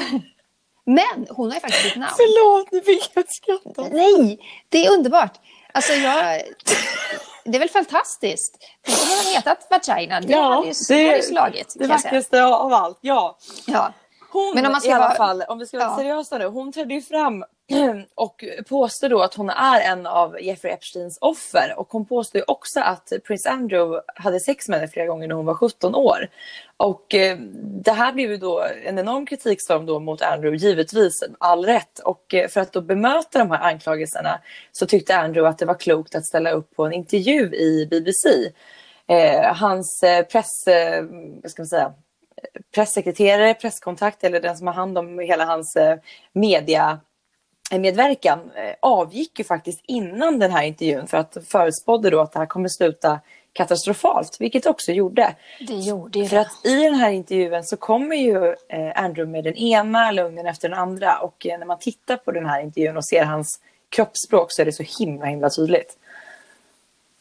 Men 0.86 1.26
hon 1.30 1.46
har 1.48 1.54
ju 1.54 1.60
faktiskt 1.60 1.84
bytt 1.84 1.96
namn. 1.96 2.12
Förlåt, 2.16 2.72
nu 2.72 2.80
fick 2.80 3.10
jag 3.14 3.24
skratta. 3.28 3.88
Nej, 3.92 4.38
det 4.68 4.86
är 4.86 4.92
underbart. 4.92 5.40
Alltså 5.74 5.92
jag... 5.92 6.42
Det 7.44 7.56
är 7.56 7.58
väl 7.58 7.68
fantastiskt. 7.68 8.58
Tänk 8.86 8.98
om 9.02 9.08
hon 9.08 9.16
hade 9.18 9.30
hetat 9.30 9.66
Vagina. 9.70 10.20
Det 10.20 10.32
Ja, 10.32 10.42
hade 10.54 10.66
ju, 10.66 10.72
det- 10.88 10.94
det 10.94 11.04
hade 11.04 11.16
ju 11.16 11.22
slagit. 11.22 11.74
Det 11.78 11.86
vackraste 11.86 12.44
av 12.44 12.72
allt, 12.72 12.98
ja. 13.00 13.38
Ja. 13.66 13.92
Hon 14.32 14.52
Men 14.54 14.66
om 14.66 14.72
man 14.72 14.80
ska 14.80 14.90
i 14.90 14.92
alla 14.92 15.04
vara- 15.08 15.16
fall, 15.16 15.42
om 15.48 15.58
vi 15.58 15.66
ska 15.66 15.78
vara 15.78 15.88
Ja. 15.88 15.96
seriösa 15.96 16.38
nu, 16.38 16.46
hon 16.46 16.72
trädde 16.72 16.94
ju 16.94 17.02
fram 17.02 17.44
och 18.14 18.44
påstår 18.68 19.08
då 19.08 19.22
att 19.22 19.34
hon 19.34 19.50
är 19.50 19.80
en 19.80 20.06
av 20.06 20.40
Jeffrey 20.40 20.72
Epsteins 20.72 21.18
offer. 21.20 21.74
Och 21.76 21.88
hon 21.90 22.06
påstår 22.06 22.38
ju 22.38 22.44
också 22.48 22.80
att 22.80 23.12
prins 23.26 23.46
Andrew 23.46 24.02
hade 24.14 24.40
sex 24.40 24.68
med 24.68 24.78
henne 24.78 24.92
flera 24.92 25.06
gånger 25.06 25.28
när 25.28 25.34
hon 25.34 25.46
var 25.46 25.54
17 25.54 25.94
år. 25.94 26.28
Och 26.76 27.14
eh, 27.14 27.38
det 27.84 27.92
här 27.92 28.12
blev 28.12 28.30
ju 28.30 28.36
då 28.36 28.64
en 28.84 28.98
enorm 28.98 29.26
kritikstorm 29.26 29.86
då 29.86 30.00
mot 30.00 30.22
Andrew, 30.22 30.66
givetvis 30.66 31.12
all 31.38 31.64
rätt. 31.64 31.98
Och 31.98 32.34
eh, 32.34 32.48
för 32.48 32.60
att 32.60 32.72
då 32.72 32.80
bemöta 32.80 33.38
de 33.38 33.50
här 33.50 33.72
anklagelserna 33.72 34.40
så 34.72 34.86
tyckte 34.86 35.16
Andrew 35.16 35.50
att 35.50 35.58
det 35.58 35.66
var 35.66 35.74
klokt 35.74 36.14
att 36.14 36.26
ställa 36.26 36.50
upp 36.50 36.76
på 36.76 36.86
en 36.86 36.92
intervju 36.92 37.54
i 37.54 37.86
BBC. 37.90 38.52
Eh, 39.06 39.54
hans 39.54 40.02
eh, 40.02 40.24
press, 40.24 40.66
eh, 40.66 41.04
vad 41.42 41.50
ska 41.50 41.62
man 41.62 41.66
säga, 41.66 41.92
eh, 42.36 42.60
pressekreterare, 42.74 43.54
presskontakt 43.54 44.24
eller 44.24 44.40
den 44.40 44.56
som 44.56 44.66
har 44.66 44.74
hand 44.74 44.98
om 44.98 45.18
hela 45.18 45.44
hans 45.44 45.76
eh, 45.76 45.98
media 46.32 47.00
medverkan 47.78 48.38
eh, 48.54 48.74
avgick 48.80 49.38
ju 49.38 49.44
faktiskt 49.44 49.80
innan 49.86 50.38
den 50.38 50.50
här 50.50 50.62
intervjun 50.62 51.06
för 51.06 51.18
att 51.18 51.36
förutspådde 51.48 52.10
då 52.10 52.20
att 52.20 52.32
det 52.32 52.38
här 52.38 52.46
kommer 52.46 52.68
sluta 52.68 53.20
katastrofalt, 53.52 54.36
vilket 54.40 54.62
det 54.62 54.70
också 54.70 54.92
gjorde. 54.92 55.34
Det 55.68 55.74
gjorde 55.74 56.18
ju 56.18 56.26
För 56.26 56.36
det. 56.36 56.42
att 56.42 56.66
i 56.66 56.84
den 56.84 56.94
här 56.94 57.10
intervjun 57.10 57.64
så 57.64 57.76
kommer 57.76 58.16
ju 58.16 58.46
eh, 58.68 59.02
Andrew 59.04 59.26
med 59.32 59.44
den 59.44 59.54
ena 59.54 60.10
lögnen 60.10 60.46
efter 60.46 60.68
den 60.68 60.78
andra 60.78 61.18
och 61.18 61.46
eh, 61.46 61.58
när 61.58 61.66
man 61.66 61.78
tittar 61.78 62.16
på 62.16 62.32
den 62.32 62.46
här 62.46 62.62
intervjun 62.62 62.96
och 62.96 63.04
ser 63.04 63.24
hans 63.24 63.60
kroppsspråk 63.88 64.46
så 64.48 64.62
är 64.62 64.66
det 64.66 64.72
så 64.72 64.84
himla 64.98 65.26
himla 65.26 65.50
tydligt. 65.50 65.96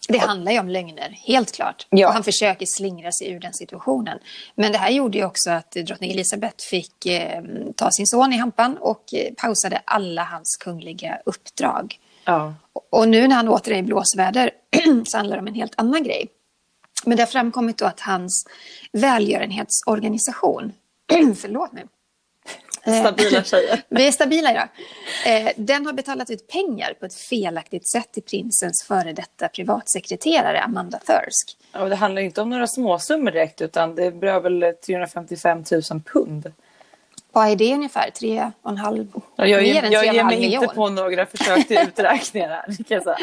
Det 0.08 0.17
handlar 0.17 0.51
ju 0.51 0.60
om 0.60 0.70
lögner, 0.70 1.10
helt 1.10 1.51
klart. 1.51 1.88
Ja. 1.89 2.08
Och 2.08 2.13
han 2.13 2.24
försöker 2.24 2.65
slingra 2.65 3.12
sig 3.12 3.31
ur 3.31 3.39
den 3.39 3.53
situationen. 3.53 4.20
Men 4.55 4.72
det 4.72 4.77
här 4.77 4.89
gjorde 4.89 5.17
ju 5.17 5.25
också 5.25 5.50
att 5.51 5.72
drottning 5.72 6.12
Elizabeth 6.12 6.65
fick 6.70 7.05
eh, 7.05 7.43
ta 7.75 7.91
sin 7.91 8.08
son 8.08 8.34
i 8.34 8.38
hampan 8.38 8.77
och 8.77 9.13
eh, 9.13 9.34
pausade 9.34 9.81
alla 9.86 10.24
hans 10.24 10.58
kungliga 10.60 11.17
uppdrag. 11.25 12.00
Ja. 12.25 12.53
Och- 12.91 13.08
nu 13.08 13.27
när 13.27 13.36
han 13.36 13.48
åter 13.48 13.72
är 13.72 13.77
i 13.77 13.84
blåsväder 13.84 14.51
så 15.05 15.17
handlar 15.17 15.36
det 15.36 15.41
om 15.41 15.48
en 15.48 15.53
helt 15.53 15.74
annan 15.77 16.03
grej. 16.03 16.27
Men 17.05 17.17
det 17.17 17.24
har 17.24 17.27
framkommit 17.27 17.77
då 17.77 17.86
att 17.86 18.00
hans 18.00 18.46
välgörenhetsorganisation, 18.91 20.74
förlåt 21.41 21.72
mig, 21.72 21.86
Stabila 22.82 23.44
tjejer. 23.44 23.82
vi 23.90 24.08
är 24.08 24.12
stabila 24.12 24.52
idag. 24.52 24.68
Eh, 25.26 25.52
den 25.56 25.86
har 25.86 25.94
betalat 25.94 26.30
ut 26.30 26.48
pengar 26.48 26.94
på 27.00 27.06
ett 27.06 27.16
felaktigt 27.16 27.88
sätt 27.88 28.12
till 28.12 28.24
prinsens 28.24 28.84
före 28.88 29.14
detta 29.14 29.48
privatsekreterare 29.48 30.62
Amanda 30.62 31.00
Thirsk. 31.00 31.58
Och 31.74 31.90
det 31.90 31.96
handlar 31.96 32.22
inte 32.22 32.42
om 32.42 32.50
några 32.50 32.68
småsummor 32.68 33.32
direkt 33.32 33.62
utan 33.62 33.96
det 33.96 34.12
berör 34.12 34.40
väl 34.40 34.74
355 34.86 35.64
000 35.72 36.02
pund. 36.14 36.52
Vad 37.32 37.52
är 37.52 37.56
det 37.56 37.74
ungefär? 37.74 38.10
Tre 38.10 38.52
och 38.62 38.72
en 38.72 38.78
halv? 38.78 39.08
Ja, 39.36 39.46
Jag, 39.46 39.64
mer 39.64 39.84
än 39.84 39.92
jag 39.92 40.14
ger 40.14 40.24
mig 40.24 40.54
inte 40.54 40.68
på 40.68 40.90
några 40.90 41.26
försök 41.26 41.68
till 41.68 41.78
uträkningar 41.78 42.50
här. 42.50 42.66
kan 42.88 42.96
jag 42.96 43.04
säga. 43.04 43.18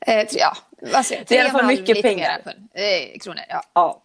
Eh, 0.00 0.26
tre, 0.28 0.40
ja, 0.40 0.56
jag? 0.80 1.24
Det 1.26 1.30
är 1.30 1.36
i 1.36 1.40
alla 1.40 1.50
fall 1.50 1.66
mycket 1.66 2.02
pengar. 2.02 2.42
mer. 2.44 2.54
Eh, 2.82 3.18
kronor, 3.18 3.42
ja. 3.48 3.62
Ja. 3.72 4.02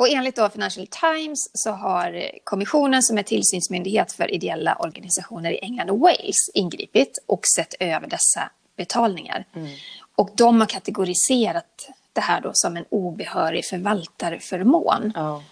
Och 0.00 0.08
enligt 0.08 0.36
då 0.36 0.48
Financial 0.48 0.86
Times 0.86 1.50
så 1.52 1.70
har 1.70 2.30
kommissionen 2.44 3.02
som 3.02 3.18
är 3.18 3.22
tillsynsmyndighet 3.22 4.12
för 4.12 4.34
ideella 4.34 4.74
organisationer 4.74 5.50
i 5.50 5.58
England 5.58 5.90
och 5.90 5.98
Wales 5.98 6.50
ingripit 6.54 7.18
och 7.26 7.40
sett 7.56 7.74
över 7.80 8.06
dessa 8.06 8.50
betalningar. 8.76 9.44
Och 10.16 10.30
de 10.34 10.60
har 10.60 10.66
kategoriserat 10.66 11.88
det 12.12 12.20
här 12.20 12.40
då 12.40 12.50
som 12.54 12.76
en 12.76 12.84
obehörig 12.88 13.64
förvaltarförmån. 13.64 15.12
ja. 15.14 15.42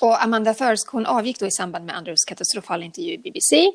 Och 0.00 0.22
Amanda 0.22 0.54
Thirsk 0.54 0.88
hon 0.88 1.06
avgick 1.06 1.40
då 1.40 1.46
i 1.46 1.50
samband 1.50 1.84
med 1.84 1.96
Andrews 1.96 2.24
katastrofala 2.24 2.84
intervju 2.84 3.12
i 3.12 3.18
BBC. 3.18 3.72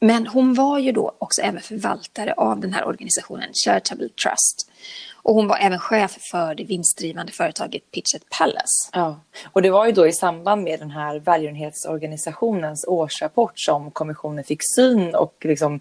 Men 0.00 0.26
hon 0.26 0.54
var 0.54 0.78
ju 0.78 0.92
då 0.92 1.12
också 1.18 1.42
även 1.42 1.60
förvaltare 1.60 2.32
av 2.32 2.60
den 2.60 2.72
här 2.72 2.86
organisationen 2.86 3.48
Charitable 3.64 4.08
Trust. 4.08 4.70
Och 5.22 5.34
hon 5.34 5.48
var 5.48 5.56
även 5.56 5.78
chef 5.78 6.18
för 6.30 6.54
det 6.54 6.64
vinstdrivande 6.64 7.32
företaget 7.32 7.90
Pitchet 7.90 8.22
Palace. 8.38 8.90
Ja, 8.92 9.20
och 9.52 9.62
det 9.62 9.70
var 9.70 9.86
ju 9.86 9.92
då 9.92 10.06
i 10.06 10.12
samband 10.12 10.62
med 10.62 10.80
den 10.80 10.90
här 10.90 11.20
välgörenhetsorganisationens 11.20 12.84
årsrapport 12.88 13.52
som 13.54 13.90
kommissionen 13.90 14.44
fick 14.44 14.60
syn 14.76 15.14
och 15.14 15.34
liksom 15.44 15.80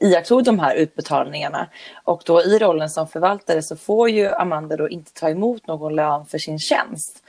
iakttog 0.00 0.44
de 0.44 0.58
här 0.58 0.74
utbetalningarna. 0.74 1.68
Och 2.04 2.22
då 2.26 2.42
i 2.42 2.58
rollen 2.58 2.90
som 2.90 3.08
förvaltare 3.08 3.62
så 3.62 3.76
får 3.76 4.10
ju 4.10 4.28
Amanda 4.28 4.76
då 4.76 4.88
inte 4.88 5.12
ta 5.12 5.30
emot 5.30 5.66
någon 5.66 5.94
lön 5.94 6.26
för 6.26 6.38
sin 6.38 6.58
tjänst. 6.58 7.22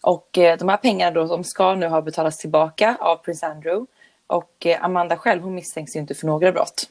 Och 0.00 0.38
eh, 0.38 0.58
de 0.58 0.68
här 0.68 0.76
pengarna 0.76 1.10
då, 1.10 1.26
de 1.26 1.44
ska 1.44 1.74
nu 1.74 1.86
ha 1.86 2.02
betalats 2.02 2.38
tillbaka 2.38 2.96
av 3.00 3.16
prins 3.16 3.42
Andrew. 3.42 3.86
Och 4.32 4.66
eh, 4.66 4.84
Amanda 4.84 5.16
själv, 5.16 5.42
hon 5.42 5.54
misstänks 5.54 5.96
ju 5.96 6.00
inte 6.00 6.14
för 6.14 6.26
några 6.26 6.52
brott. 6.52 6.88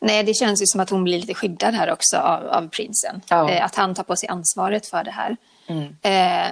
Nej, 0.00 0.24
det 0.24 0.34
känns 0.34 0.62
ju 0.62 0.66
som 0.66 0.80
att 0.80 0.90
hon 0.90 1.04
blir 1.04 1.18
lite 1.18 1.34
skyddad 1.34 1.74
här 1.74 1.92
också 1.92 2.16
av, 2.16 2.46
av 2.46 2.68
prinsen. 2.68 3.20
Ja. 3.28 3.50
Eh, 3.50 3.64
att 3.64 3.74
han 3.74 3.94
tar 3.94 4.02
på 4.02 4.16
sig 4.16 4.28
ansvaret 4.28 4.86
för 4.86 5.04
det 5.04 5.10
här. 5.10 5.36
Eh, 6.02 6.50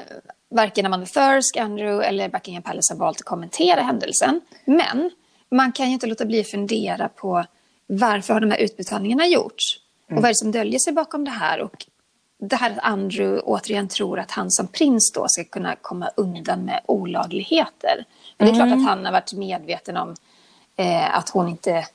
varken 0.50 0.86
Amanda 0.86 1.06
Thirsk, 1.06 1.56
Andrew 1.56 2.08
eller 2.08 2.28
Buckingham 2.28 2.62
Palace 2.62 2.94
har 2.94 2.98
valt 2.98 3.20
att 3.20 3.24
kommentera 3.24 3.80
händelsen. 3.80 4.40
Men 4.64 5.10
man 5.50 5.72
kan 5.72 5.86
ju 5.86 5.92
inte 5.92 6.06
låta 6.06 6.24
bli 6.24 6.40
att 6.40 6.50
fundera 6.50 7.08
på 7.08 7.44
varför 7.86 8.34
har 8.34 8.40
de 8.40 8.50
här 8.50 8.58
utbetalningarna 8.58 9.26
gjorts? 9.26 9.78
Och 10.10 10.16
vad 10.16 10.24
är 10.24 10.28
det 10.28 10.36
som 10.36 10.52
döljer 10.52 10.78
sig 10.78 10.92
bakom 10.92 11.24
det 11.24 11.30
här? 11.30 11.60
Och 11.60 11.86
det 12.40 12.56
här 12.56 12.70
att 12.70 12.78
Andrew 12.82 13.40
återigen 13.40 13.88
tror 13.88 14.18
att 14.18 14.30
han 14.30 14.50
som 14.50 14.66
prins 14.66 15.12
då 15.12 15.28
ska 15.28 15.44
kunna 15.44 15.76
komma 15.76 16.10
undan 16.16 16.64
med 16.64 16.80
olagligheter. 16.86 18.04
Men 18.38 18.46
det 18.46 18.52
är 18.52 18.54
klart 18.54 18.72
att 18.72 18.84
han 18.84 19.04
har 19.04 19.12
varit 19.12 19.32
medveten 19.32 19.96
om 19.96 20.14
eh, 20.76 21.18
att 21.18 21.30
hon 21.30 21.48
inte 21.48 21.86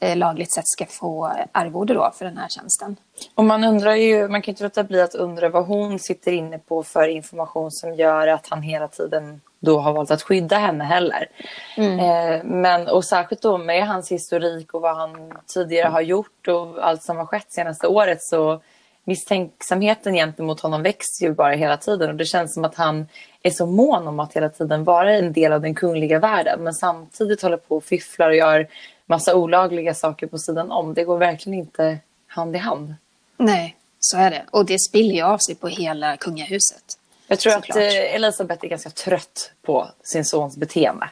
eh, 0.00 0.16
lagligt 0.16 0.54
sett 0.54 0.68
ska 0.68 0.86
få 0.86 1.32
arvode 1.52 1.94
då 1.94 2.12
för 2.14 2.24
den 2.24 2.38
här 2.38 2.48
tjänsten. 2.48 2.96
Och 3.34 3.44
man 3.44 3.64
undrar 3.64 3.94
ju, 3.94 4.28
man 4.28 4.42
kan 4.42 4.52
inte 4.52 4.62
låta 4.62 4.84
bli 4.84 5.00
att 5.00 5.14
undra 5.14 5.48
vad 5.48 5.66
hon 5.66 5.98
sitter 5.98 6.32
inne 6.32 6.58
på 6.58 6.82
för 6.82 7.08
information 7.08 7.70
som 7.70 7.94
gör 7.94 8.28
att 8.28 8.48
han 8.48 8.62
hela 8.62 8.88
tiden 8.88 9.40
då 9.60 9.78
har 9.78 9.92
valt 9.92 10.10
att 10.10 10.22
skydda 10.22 10.58
henne 10.58 10.84
heller. 10.84 11.28
Eh, 11.76 12.44
men, 12.44 12.88
och 12.88 13.04
särskilt 13.04 13.42
då 13.42 13.58
med 13.58 13.86
hans 13.86 14.12
historik 14.12 14.74
och 14.74 14.80
vad 14.80 14.96
han 14.96 15.32
tidigare 15.46 15.88
har 15.88 16.00
gjort 16.00 16.48
och 16.48 16.86
allt 16.86 17.02
som 17.02 17.16
har 17.16 17.26
skett 17.26 17.52
senaste 17.52 17.86
året 17.86 18.22
så 18.22 18.60
misstänksamheten 19.04 20.14
gentemot 20.14 20.60
honom 20.60 20.82
växer 20.82 21.26
ju 21.26 21.34
bara 21.34 21.52
hela 21.52 21.76
tiden 21.76 22.10
och 22.10 22.16
det 22.16 22.24
känns 22.24 22.54
som 22.54 22.64
att 22.64 22.74
han 22.74 23.08
är 23.46 23.50
så 23.50 23.66
mån 23.66 24.08
om 24.08 24.20
att 24.20 24.32
hela 24.32 24.48
tiden 24.48 24.84
vara 24.84 25.14
en 25.14 25.32
del 25.32 25.52
av 25.52 25.60
den 25.60 25.74
kungliga 25.74 26.18
världen 26.18 26.64
men 26.64 26.74
samtidigt 26.74 27.42
håller 27.42 27.56
på 27.56 27.76
och 27.76 27.84
fifflar 27.84 28.28
och 28.28 28.36
gör 28.36 28.68
massa 29.06 29.34
olagliga 29.34 29.94
saker 29.94 30.26
på 30.26 30.38
sidan 30.38 30.70
om. 30.70 30.94
Det 30.94 31.04
går 31.04 31.18
verkligen 31.18 31.58
inte 31.58 31.98
hand 32.26 32.56
i 32.56 32.58
hand. 32.58 32.94
Nej, 33.36 33.76
så 34.00 34.16
är 34.16 34.30
det. 34.30 34.44
Och 34.50 34.66
det 34.66 34.78
spiller 34.78 35.14
ju 35.14 35.22
av 35.22 35.38
sig 35.38 35.54
på 35.54 35.68
hela 35.68 36.16
kungahuset. 36.16 36.98
Jag 37.28 37.38
tror 37.38 37.52
Såklart. 37.52 37.76
att 37.76 37.82
eh, 37.82 38.14
Elisabeth 38.14 38.64
är 38.64 38.68
ganska 38.68 38.90
trött 38.90 39.52
på 39.62 39.88
sin 40.02 40.24
sons 40.24 40.56
beteende. 40.56 41.10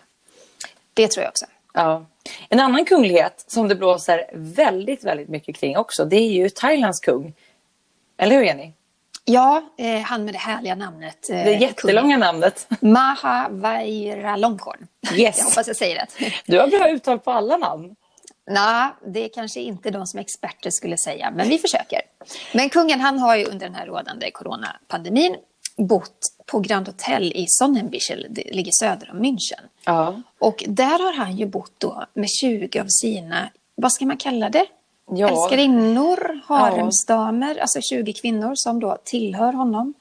Det 0.94 1.08
tror 1.08 1.22
jag 1.22 1.30
också. 1.30 1.46
Ja. 1.74 2.06
En 2.48 2.60
annan 2.60 2.84
kunglighet 2.84 3.44
som 3.46 3.68
det 3.68 3.74
blåser 3.74 4.30
väldigt, 4.32 5.04
väldigt 5.04 5.28
mycket 5.28 5.56
kring 5.56 5.76
också, 5.76 6.04
det 6.04 6.16
är 6.16 6.30
ju 6.30 6.50
Thailands 6.50 7.00
kung. 7.00 7.34
Eller 8.16 8.36
hur 8.36 8.42
Jenny? 8.42 8.72
Ja, 9.24 9.62
eh, 9.78 10.00
han 10.00 10.24
med 10.24 10.34
det 10.34 10.38
härliga 10.38 10.74
namnet. 10.74 11.30
Eh, 11.30 11.36
Det 11.44 11.52
jättelånga 11.54 12.16
namnet. 12.18 12.66
kung 12.80 12.92
Maha 12.92 13.48
Vajiralongkorn. 13.50 14.86
Yes. 15.14 15.38
Jag 15.38 15.44
hoppas 15.44 15.66
jag 15.66 15.76
säger 15.76 15.96
rätt. 15.96 16.14
Du 16.46 16.58
har 16.60 16.66
bra 16.68 16.88
uttal 16.90 17.18
på 17.18 17.30
alla 17.30 17.56
namn. 17.56 17.96
Nej, 18.50 18.90
det 19.06 19.24
är 19.24 19.28
kanske 19.28 19.60
inte 19.60 19.90
de 19.90 20.06
som 20.06 20.20
experter 20.20 20.70
skulle 20.70 20.96
säga, 20.98 21.30
men 21.30 21.48
vi 21.48 21.58
försöker. 21.58 22.00
Men 22.54 22.68
kungen 22.70 23.00
han 23.00 23.18
har 23.18 23.36
ju 23.36 23.44
under 23.44 23.66
den 23.66 23.74
här 23.74 23.86
rådande 23.86 24.30
coronapandemin 24.30 25.36
bott 25.76 26.18
på 26.46 26.60
Grand 26.60 26.86
Hotel 26.86 27.32
i 27.36 27.44
Sonnenbichel, 27.48 28.26
det 28.30 28.54
ligger 28.54 28.72
söder 28.80 29.10
om 29.10 29.24
München. 29.24 29.60
Ja. 29.84 30.20
Och 30.38 30.64
där 30.66 31.04
har 31.04 31.12
han 31.12 31.36
ju 31.36 31.46
bott 31.46 31.72
då 31.78 32.04
med 32.14 32.28
20 32.40 32.80
av 32.80 32.86
sina, 32.88 33.50
vad 33.74 33.92
ska 33.92 34.04
man 34.06 34.16
kalla 34.16 34.48
det? 34.50 34.66
Ja. 35.10 35.28
Älskarinnor, 35.28 36.40
haremsdamer, 36.44 37.56
alltså 37.56 37.80
20 37.80 38.12
kvinnor 38.12 38.52
som 38.54 38.80
då 38.80 38.96
tillhör 39.04 39.52
honom. 39.52 39.94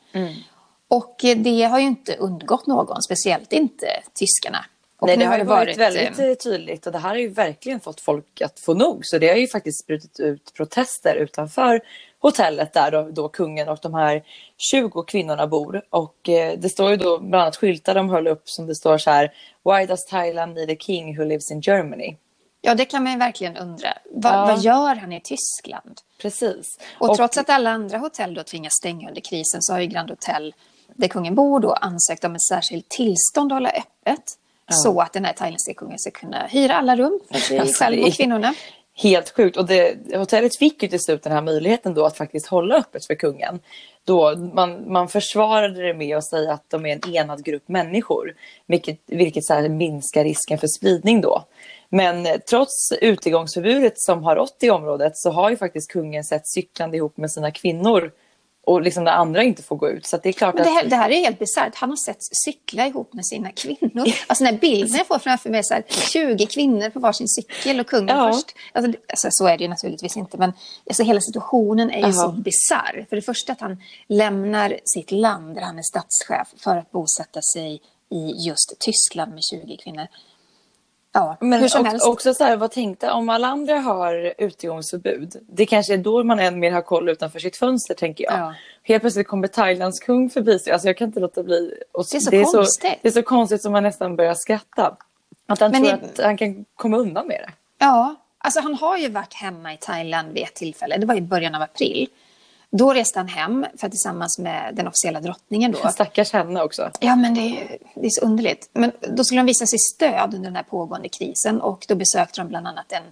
Och 0.88 1.26
eh, 1.26 1.38
det 1.38 1.64
har 1.64 1.80
ju 1.80 1.86
inte 1.86 2.16
undgått 2.16 2.68
någon, 2.68 3.02
speciellt 3.02 3.54
inte 3.54 3.88
tyskarna. 4.14 4.66
Och 5.00 5.08
Nej, 5.08 5.18
det 5.18 5.26
har 5.26 5.38
ju 5.38 5.44
varit, 5.44 5.78
eh, 5.78 5.80
väldigt 5.80 6.20
eh, 6.20 6.34
tydligt 6.34 6.86
och 6.86 6.92
det 6.92 6.98
här 6.98 7.10
har 7.10 7.16
ju 7.16 7.28
verkligen 7.28 7.80
fått 7.80 8.02
folk 8.02 8.42
att 8.42 8.60
få 8.60 8.74
nog. 8.74 9.06
Så 9.06 9.18
det 9.18 9.30
har 9.30 9.36
ju 9.36 9.48
faktiskt 9.48 9.84
sprutit 9.84 10.20
ut 10.20 10.54
protester 10.54 11.16
utanför 11.16 11.82
hotellet 12.20 12.74
där 12.74 12.92
då, 12.92 13.10
då 13.12 13.30
kungen 13.30 13.70
och 13.70 13.80
de 13.82 13.94
här 13.94 14.24
20 14.72 15.04
kvinnorna 15.04 15.48
bor. 15.48 15.82
Och 15.90 16.30
eh, 16.30 16.60
det 16.60 16.70
står 16.70 16.92
ju 16.92 16.98
då 16.98 17.20
bland 17.20 17.42
annat 17.42 17.56
skyltar 17.56 17.96
de 17.96 18.10
höll 18.10 18.28
upp 18.28 18.50
som 18.50 18.68
det 18.68 18.76
står 18.76 18.98
så 18.98 19.12
här 19.12 19.34
Why 19.66 19.86
does 19.86 20.06
Thailand 20.06 20.56
need 20.56 20.72
a 20.72 20.76
king 20.80 21.18
who 21.18 21.24
lives 21.24 21.52
in 21.52 21.62
Germany? 21.62 22.18
Ja, 22.66 22.76
det 22.76 22.86
kan 22.86 23.04
man 23.04 23.14
ju 23.14 23.20
verkligen 23.20 23.58
undra. 23.58 23.90
Va, 24.12 24.30
Ja. 24.34 24.46
Vad 24.46 24.60
gör 24.60 24.96
han 24.96 25.12
i 25.12 25.22
Tyskland? 25.22 26.02
Precis. 26.22 26.80
Och, 27.00 27.16
trots 27.16 27.38
att 27.38 27.50
alla 27.50 27.70
andra 27.70 27.98
hotell 27.98 28.34
då 28.34 28.44
tvingas 28.44 28.74
stänga 28.74 29.08
under 29.08 29.22
krisen 29.22 29.62
så 29.62 29.74
har 29.74 29.80
ju 29.80 29.88
Grand 29.88 30.10
Hotel, 30.10 30.54
där 30.96 31.08
kungen 31.08 31.36
bor, 31.36 31.60
då, 31.60 31.74
ansökt 31.74 32.24
om 32.24 32.36
ett 32.36 32.48
särskilt 32.50 32.90
tillstånd 32.90 33.52
att 33.52 33.56
hålla 33.56 33.70
öppet. 33.70 34.24
Så 34.72 35.02
att 35.02 35.14
den 35.14 35.26
här 35.26 35.34
thailändska 35.34 35.74
kungen 35.74 36.00
ska 36.00 36.12
kunna 36.12 36.46
hyra 36.46 36.76
alla 36.76 36.96
rum 36.96 37.20
för 37.32 37.40
sig 37.40 37.60
Alltså, 37.60 37.84
själv 37.84 38.04
och 38.04 38.14
kvinnorna. 38.14 38.54
Helt 38.96 39.30
sjukt. 39.30 39.58
Och 39.58 39.66
det, 39.66 39.98
hotellet 40.16 40.58
fick 40.58 40.84
ju 40.84 40.90
till 40.90 41.00
slut 41.00 41.24
den 41.24 41.34
här 41.34 41.42
möjligheten 41.42 41.94
då 41.94 42.06
att 42.06 42.18
faktiskt 42.18 42.48
hålla 42.48 42.76
öppet 42.76 43.06
för 43.06 43.16
kungen. 43.16 43.60
Då 44.04 44.36
man, 44.36 44.92
man 44.92 45.08
försvarade 45.08 45.88
det 45.88 45.94
med 45.94 46.18
att 46.18 46.30
säga 46.30 46.54
att 46.54 46.70
de 46.70 46.86
är 46.86 46.94
en 46.94 47.16
enad 47.16 47.44
grupp 47.46 47.68
människor. 47.68 48.36
Vilket, 48.68 49.00
vilket 49.06 49.46
så 49.46 49.70
minskar 49.70 50.24
risken 50.24 50.58
för 50.58 50.68
spridning 50.68 51.22
då. 51.22 51.46
Men 51.94 52.26
eh, 52.26 52.38
trots 52.50 52.92
utegångsförbudet 53.02 53.94
som 53.96 54.24
har 54.24 54.36
rått 54.36 54.58
i 54.62 54.70
området 54.70 55.18
så 55.18 55.32
har 55.32 55.50
ju 55.50 55.58
faktiskt 55.58 55.92
kungen 55.92 56.24
sett 56.24 56.48
cyklande 56.48 56.98
ihop 56.98 57.18
med 57.18 57.32
sina 57.32 57.52
kvinnor. 57.52 58.12
Och 58.66 58.82
liksom 58.82 59.04
när 59.04 59.12
andra 59.12 59.44
inte 59.44 59.64
får 59.64 59.76
gå 59.76 59.90
ut. 59.90 60.06
Så 60.06 60.16
att 60.16 60.24
det 60.24 60.30
är 60.30 60.34
klart 60.34 60.56
det, 60.56 60.62
att... 60.62 60.68
här, 60.68 60.86
det 60.86 60.96
här 60.96 61.10
är 61.10 61.24
helt 61.24 61.40
bisarrt. 61.40 61.76
Han 61.76 61.90
har 61.90 61.98
sett 61.98 62.18
cykla 62.46 62.88
ihop 62.88 63.14
med 63.14 63.26
sina 63.26 63.52
kvinnor. 63.52 64.08
Alltså 64.28 64.44
den 64.44 64.54
här 64.54 64.60
bilden 64.60 64.98
jag 64.98 65.08
får 65.08 65.20
framför 65.20 65.50
mig 65.50 65.64
så 65.64 65.74
här, 65.74 65.84
20 65.90 66.46
kvinnor 66.46 66.90
på 66.90 67.00
varsin 67.00 67.28
cykel 67.28 67.80
och 67.80 67.88
kungen 67.88 68.18
Ja. 68.18 68.34
först. 68.34 68.56
Alltså, 68.74 69.00
alltså, 69.10 69.28
så 69.32 69.48
är 69.48 69.58
det 69.58 69.64
ju 69.64 69.70
naturligtvis 69.70 70.18
inte. 70.18 70.38
Men 70.38 70.54
alltså, 70.88 71.04
hela 71.04 71.22
situationen 71.22 71.92
är 71.92 72.00
ju 72.00 72.08
Ja. 72.08 72.14
så 72.14 72.32
bisarr. 72.32 73.06
För 73.10 73.16
det 73.16 73.22
första 73.22 73.52
att 73.52 73.62
han 73.62 73.78
lämnar 74.08 74.80
sitt 74.86 75.12
land 75.12 75.56
där 75.56 75.62
han 75.62 75.78
är 75.78 75.84
statschef 75.84 76.48
för 76.64 76.78
att 76.78 76.92
bosätta 76.92 77.42
sig 77.54 77.82
i 78.12 78.48
just 78.48 78.80
Tyskland 78.80 79.34
med 79.34 79.44
20 79.44 79.78
kvinnor. 79.78 80.08
Ja, 81.16 81.38
Men 81.40 81.60
hur 81.62 81.68
som 81.68 81.86
helst. 81.86 82.08
också 82.08 82.34
så 82.34 82.44
här, 82.44 82.58
vad 82.58 82.72
tänkte, 82.72 83.12
om 83.12 83.30
alla 83.30 83.48
andra 83.48 83.80
har 83.80 84.34
utegångsförbud, 84.38 85.36
det 85.50 85.66
kanske 85.66 85.94
är 85.94 85.98
då 85.98 86.24
man 86.24 86.40
än 86.40 86.60
mer 86.60 86.72
har 86.72 86.82
koll 86.82 87.10
utanför 87.10 87.40
sitt 87.40 87.58
fönster 87.58 87.94
tänker 87.94 88.24
jag. 88.24 88.34
Ja. 88.34 88.54
Helt 88.84 89.04
plötsligt 89.04 89.28
kommer 89.28 89.48
Thailands 89.48 90.00
kung 90.00 90.30
förbi 90.30 90.60
sig, 90.60 90.74
alltså 90.74 90.88
jag 90.88 90.98
kan 90.98 91.08
inte 91.08 91.20
låta 91.20 91.44
bli. 91.44 91.74
Och 91.92 92.06
Det 92.12 92.18
är 92.18 92.44
så 92.46 92.58
konstigt. 92.58 93.00
det 93.02 93.08
är 93.08 93.12
så 93.12 93.24
konstigt 93.24 93.62
som 93.62 93.72
man 93.72 93.84
nästan 93.84 94.16
börjar 94.16 94.34
skratta. 94.34 94.96
Att 95.48 95.60
han 95.60 95.72
Men 95.72 95.84
tror 95.84 95.94
i- 95.96 96.06
att 96.20 96.26
han 96.26 96.38
kan 96.38 96.66
komma 96.76 96.98
undan 96.98 97.28
med 97.28 97.40
det. 97.48 97.52
Ja, 97.86 98.16
alltså 98.38 98.60
han 98.60 98.74
har 98.76 98.98
ju 98.98 99.10
varit 99.10 99.34
hemma 99.34 99.74
i 99.74 99.78
Thailand 99.78 100.32
vid 100.34 100.44
ett 100.44 100.54
tillfälle. 100.56 100.98
Det 100.98 101.06
var 101.06 101.16
i 101.16 101.22
början 101.22 101.56
av 101.56 101.62
april. 101.62 102.08
Då 102.78 102.94
reste 102.94 103.20
han 103.20 103.28
hem 103.28 103.66
för 103.78 103.88
att 103.88 103.92
tillsammans 103.92 104.40
med 104.40 104.76
den 104.76 104.88
officiella 104.88 105.22
drottningen 105.22 105.72
då. 105.72 105.90
Stackars 105.92 106.34
henne 106.34 106.64
också. 106.64 106.92
Ja, 107.00 107.16
men 107.16 107.34
det 107.34 107.42
är, 107.42 107.78
det 107.96 108.06
är 108.06 108.10
så 108.10 108.26
underligt. 108.26 108.70
Men 108.74 108.92
då 109.18 109.24
skulle 109.24 109.40
de 109.40 109.46
visa 109.46 109.66
sig 109.66 109.80
stöd 109.80 110.34
under 110.34 110.50
den 110.50 110.56
här 110.56 110.64
pågående 110.64 111.10
krisen 111.10 111.62
och 111.62 111.86
då 111.88 111.96
besökte 111.96 112.42
de 112.42 112.48
bland 112.48 112.68
annat 112.68 112.92
en 112.92 113.04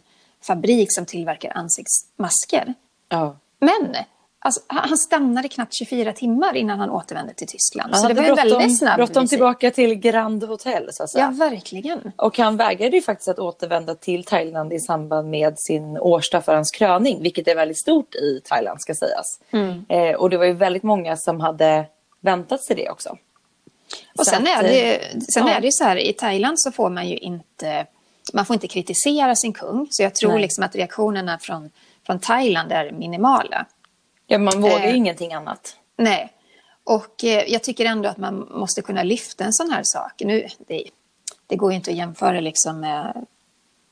fabrik 0.41 0.87
som 0.93 1.05
tillverkar 1.05 1.51
ansiktsmasker. 1.57 2.73
Ja. 3.09 3.37
Men 3.59 3.95
alltså, 4.41 4.61
han 4.67 4.97
stannade 4.97 5.47
knappt 5.47 5.73
24 5.73 6.13
timmar 6.13 6.55
innan 6.55 6.79
han 6.79 6.89
återvände 6.89 7.33
till 7.33 7.47
Tyskland. 7.47 7.91
Han 7.91 8.01
så 8.01 8.07
det 8.07 8.13
var 8.13 8.23
bråttom, 8.23 8.49
väldigt 8.49 8.79
snabbt. 8.79 8.97
bråttom 8.97 9.27
tillbaka 9.27 9.71
till 9.71 9.95
Grand 9.95 10.43
Hotel 10.43 10.89
så 10.91 11.03
att 11.03 11.09
säga. 11.09 11.33
Ja, 11.39 11.49
verkligen. 11.49 12.11
Och 12.15 12.37
han 12.37 12.57
vägrade 12.57 12.95
ju 12.95 13.01
faktiskt 13.01 13.27
att 13.27 13.39
återvända 13.39 13.95
till 13.95 14.23
Thailand 14.23 14.73
i 14.73 14.79
samband 14.79 15.29
med 15.29 15.59
sin 15.59 15.97
årsdag 15.97 16.45
för 16.45 16.55
hans 16.55 16.71
kröning, 16.71 17.21
vilket 17.21 17.47
är 17.47 17.55
väldigt 17.55 17.79
stort 17.79 18.15
i 18.15 18.41
Thailand 18.43 18.81
ska 18.81 18.93
sägas. 18.95 19.39
Mm. 19.51 19.85
Eh, 19.89 20.15
och 20.15 20.29
det 20.29 20.37
var 20.37 20.45
ju 20.45 20.53
väldigt 20.53 20.83
många 20.83 21.17
som 21.17 21.39
hade 21.39 21.85
väntat 22.21 22.63
sig 22.63 22.75
det 22.75 22.89
också. 22.89 23.17
Och 24.17 24.25
Så 24.25 24.31
sen, 24.31 24.41
att, 24.41 24.47
är 24.47 24.63
det, 24.63 24.95
eh, 24.95 25.19
sen 25.33 25.47
ja. 25.47 25.53
är 25.53 25.61
det 25.61 25.65
ju 25.67 25.71
så 25.71 25.83
här, 25.83 25.97
i 25.97 26.13
Thailand 26.13 26.59
så 26.59 26.71
får 26.71 26.89
man 26.89 27.09
ju 27.09 27.17
inte, 27.17 27.85
man 28.33 28.45
får 28.45 28.53
inte 28.53 28.67
kritisera 28.67 29.35
sin 29.35 29.53
kung. 29.53 29.87
Så 29.89 30.03
jag 30.03 30.15
tror 30.15 30.31
Nej. 30.31 30.41
liksom 30.41 30.63
att 30.63 30.75
reaktionerna 30.75 31.37
från, 31.39 31.69
från 32.05 32.19
Thailand 32.19 32.71
är 32.71 32.91
minimala. 32.91 33.65
Ja, 34.31 34.37
man 34.37 34.61
vågar 34.61 34.79
Eh. 34.87 34.95
ingenting 34.97 35.33
annat. 35.33 35.75
Nej. 35.97 36.33
Och 36.83 37.23
eh, 37.23 37.43
jag 37.47 37.63
tycker 37.63 37.85
ändå 37.85 38.09
att 38.09 38.17
man 38.17 38.47
måste 38.51 38.81
kunna 38.81 39.03
lyfta 39.03 39.43
en 39.43 39.53
sån 39.53 39.69
här 39.71 39.81
sak. 39.83 40.11
Nu, 40.25 40.47
det, 40.67 40.83
det 41.47 41.55
går 41.55 41.71
ju 41.71 41.75
inte 41.75 41.91
att 41.91 41.97
jämföra 41.97 42.39
liksom 42.39 42.79
med, 42.79 43.25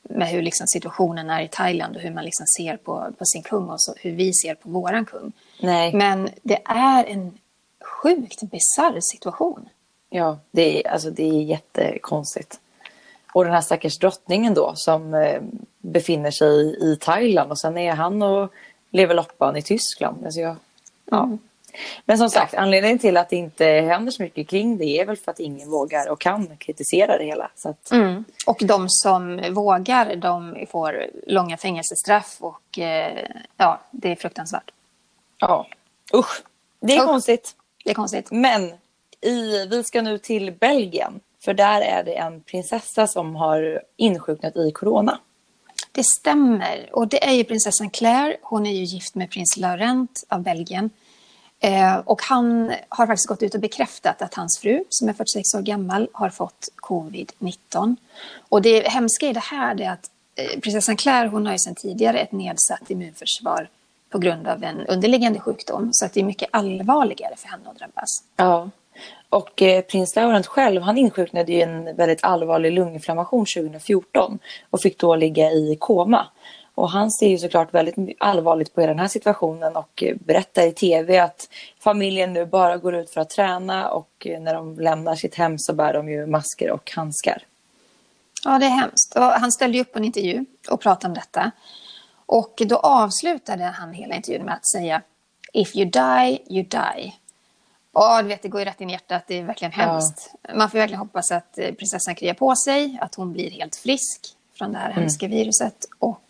med 0.02 0.28
hur 0.28 0.42
liksom 0.42 0.68
situationen 0.68 1.30
är 1.30 1.42
i 1.42 1.48
Thailand 1.48 1.96
och 1.96 2.02
hur 2.02 2.12
man 2.12 2.26
liksom 2.26 2.46
ser 2.58 2.78
på, 2.78 3.14
på 3.18 3.26
sin 3.26 3.44
kung 3.44 3.70
och 3.70 3.82
så, 3.82 3.94
hur 3.98 4.12
vi 4.12 4.34
ser 4.34 4.56
på 4.56 4.70
våran 4.70 5.06
kung. 5.06 5.32
Nej, 5.62 5.94
Men 5.94 6.30
det 6.44 6.62
är 6.66 7.06
en 7.06 7.38
sjukt 8.02 8.42
bisarr 8.42 9.00
situation. 9.02 9.70
ja, 10.10 10.40
det 10.52 10.86
är, 10.86 10.92
alltså, 10.92 11.10
det 11.12 11.24
är 11.24 11.42
jättekonstigt. 11.44 12.60
Och 13.34 13.44
den 13.44 13.54
här 13.54 13.62
stackars 13.62 13.98
drottningen 14.00 14.54
då 14.54 14.72
som 14.76 15.14
eh, 15.14 15.42
befinner 15.78 16.32
sig 16.32 16.76
i 16.92 16.96
Thailand 16.96 17.52
och 17.52 17.60
sen 17.60 17.78
är 17.78 17.94
han 17.94 18.22
och 18.22 18.52
lever 18.92 19.16
loppan 19.16 19.56
i 19.56 19.62
Tyskland. 19.62 20.26
Alltså 20.26 20.40
jag, 20.40 20.56
ja. 21.06 21.24
Mm. 21.24 21.40
Men 22.06 22.18
som 22.18 22.30
sagt, 22.30 22.54
anledningen 22.54 23.00
till 23.00 23.18
att 23.18 23.30
det 23.30 23.36
inte 23.36 23.66
händer 23.66 24.12
så 24.12 24.24
mycket 24.24 24.48
kring 24.48 24.78
det 24.78 24.86
är 25.00 25.06
väl 25.06 25.18
för 25.18 25.32
att 25.32 25.40
ingen 25.40 25.70
vågar 25.70 26.10
och 26.10 26.20
kan 26.20 26.58
kritisera 26.58 27.18
det 27.18 27.24
hela. 27.26 27.52
Att, 27.64 27.92
Mm. 27.92 28.24
Och 28.46 28.58
de 28.62 28.86
som 28.90 29.42
vågar, 29.54 30.16
de 30.16 30.66
får 30.72 31.06
långa 31.28 31.58
fängelsestraff 31.58 32.38
och 32.40 32.80
eh, 32.80 33.28
ja, 33.58 33.80
det 33.92 34.12
är 34.12 34.16
fruktansvärt. 34.16 34.72
ja, 35.38 35.68
usch. 36.14 36.42
Det 36.80 36.96
är 36.96 37.00
Usch. 37.02 37.06
konstigt. 37.08 37.56
Det 37.84 37.90
är 37.90 37.96
konstigt. 37.96 38.32
Men 38.32 38.72
i, 39.22 39.66
vi 39.70 39.84
ska 39.84 40.02
nu 40.02 40.18
till 40.18 40.52
Belgien. 40.52 41.20
För 41.40 41.54
där 41.54 41.82
är 41.82 42.04
det 42.04 42.14
en 42.14 42.42
prinsessa 42.42 43.08
som 43.08 43.36
har 43.36 43.82
insjuknat 43.96 44.56
i 44.56 44.72
corona. 44.72 45.20
Det 45.92 46.04
stämmer. 46.04 46.90
Och 46.92 47.08
det 47.08 47.24
är 47.28 47.34
ju 47.34 47.44
prinsessan 47.44 47.90
Claire. 47.90 48.38
Hon 48.42 48.66
är 48.66 48.72
ju 48.72 48.84
gift 48.84 49.16
med 49.16 49.32
prins 49.32 49.58
Laurent 49.58 50.24
av 50.28 50.44
Belgien. 50.44 50.90
Eh, 51.60 51.98
och 51.98 52.22
han 52.24 52.72
har 52.90 53.08
faktiskt 53.08 53.28
gått 53.28 53.44
ut 53.44 53.56
och 53.56 53.62
bekräftat 53.62 54.22
att 54.22 54.34
hans 54.34 54.60
fru, 54.60 54.84
som 54.90 55.10
är 55.10 55.14
46 55.14 55.54
år 55.54 55.62
gammal, 55.62 56.10
har 56.14 56.30
fått 56.30 56.70
covid-19. 56.76 57.96
Och 58.50 58.62
det 58.62 58.88
hemska 58.88 59.28
i 59.28 59.34
det 59.34 59.40
här 59.40 59.82
är 59.82 59.90
att 59.90 60.10
eh, 60.36 60.60
prinsessan 60.60 60.98
Claire, 60.98 61.28
hon 61.28 61.46
har 61.46 61.54
ju 61.54 61.60
sedan 61.60 61.76
tidigare 61.76 62.20
ett 62.20 62.32
nedsatt 62.32 62.90
immunförsvar 62.90 63.70
på 64.10 64.20
grund 64.20 64.48
av 64.48 64.64
en 64.64 64.86
underliggande 64.86 65.40
sjukdom. 65.40 65.90
Så 65.94 66.06
att 66.06 66.14
det 66.14 66.20
är 66.20 66.24
mycket 66.24 66.50
allvarligare 66.52 67.36
för 67.36 67.48
henne 67.48 67.70
att 67.70 67.78
drabbas. 67.78 68.24
Ja. 68.36 68.70
Och 69.30 69.62
eh, 69.62 69.82
prins 69.82 70.16
Laurent 70.16 70.48
själv, 70.48 70.82
han 70.82 70.98
insjuknade 70.98 71.52
i 71.52 71.62
en 71.62 71.96
väldigt 71.96 72.24
allvarlig 72.24 72.72
lunginflammation 72.72 73.46
2014 73.46 74.40
och 74.70 74.82
fick 74.82 75.00
då 75.00 75.16
ligga 75.16 75.52
i 75.52 75.78
koma. 75.80 76.28
Och 76.76 76.90
han 76.90 77.12
ser 77.12 77.28
ju 77.28 77.38
såklart 77.38 77.74
väldigt 77.74 77.96
allvarligt 78.20 78.76
på 78.76 78.82
hela 78.82 78.94
den 78.94 79.00
här 79.00 79.08
situationen 79.08 79.76
och 79.76 80.04
eh, 80.04 80.16
berättar 80.20 80.68
i 80.68 80.72
tv 80.72 81.20
att 81.20 81.50
familjen 81.80 82.34
nu 82.34 82.46
bara 82.46 82.78
går 82.78 82.96
ut 82.96 83.10
för 83.10 83.22
att 83.22 83.30
träna 83.30 83.90
och 83.90 84.28
eh, 84.28 84.42
när 84.42 84.54
de 84.54 84.80
lämnar 84.80 85.16
sitt 85.16 85.36
hem 85.36 85.56
så 85.58 85.74
bär 85.74 85.94
de 85.94 86.10
ju 86.10 86.26
masker 86.26 86.72
och 86.72 86.92
handskar. 86.92 87.44
Ja, 88.44 88.60
det 88.60 88.66
är 88.66 88.70
hemskt. 88.70 89.16
Och 89.16 89.24
han 89.24 89.52
ställde 89.52 89.80
upp 89.80 89.94
på 89.94 90.00
en 90.00 90.06
intervju 90.06 90.46
och 90.70 90.82
pratade 90.82 91.08
om 91.08 91.14
detta. 91.14 91.52
Och 92.26 92.62
då 92.66 92.78
avslutade 92.78 93.64
han 93.64 93.94
hela 93.94 94.16
intervjun 94.16 94.46
med 94.46 94.54
att 94.54 94.68
säga 94.68 95.02
If 95.54 95.76
you 95.76 95.86
die, 95.86 96.40
you 96.50 96.64
die. 96.64 97.19
Ja, 97.94 98.22
du 98.22 98.28
vet, 98.28 98.42
det 98.42 98.48
går 98.50 98.62
ju 98.62 98.66
rätt 98.66 98.82
in 98.82 98.90
i 98.90 98.94
hjärtat. 98.94 99.24
Det 99.28 99.40
är 99.40 99.44
verkligen 99.44 99.74
Ja. 99.78 99.84
hemskt. 99.84 100.32
Man 100.56 100.70
får 100.70 100.78
verkligen 100.78 101.00
hoppas 101.00 101.32
att 101.32 101.58
eh, 101.58 101.72
prinsessan 101.74 102.16
kryar 102.16 102.34
på 102.34 102.56
sig, 102.56 102.98
att 103.02 103.16
hon 103.16 103.34
blir 103.34 103.52
helt 103.52 103.76
frisk 103.76 104.22
från 104.58 104.72
det 104.72 104.78
här 104.78 104.92
hemska 104.92 105.28
viruset 105.28 105.86
och 106.00 106.22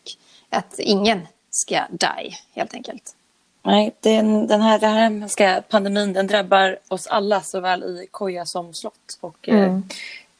att 0.50 0.80
ingen 0.80 1.28
ska 1.52 1.82
die, 1.90 2.36
helt 2.54 2.74
enkelt. 2.74 3.16
Nej, 3.64 3.96
den, 4.00 4.48
den, 4.48 4.62
här, 4.62 4.80
den 4.80 4.90
här 4.94 5.00
hemska 5.02 5.64
pandemin 5.70 6.14
den 6.14 6.28
drabbar 6.28 6.80
oss 6.88 7.08
alla 7.08 7.42
såväl 7.42 7.84
i 7.84 8.08
koja 8.12 8.46
som 8.46 8.74
slott. 8.74 9.18
Och 9.22 9.50
eh, 9.50 9.56
Mm. 9.64 9.84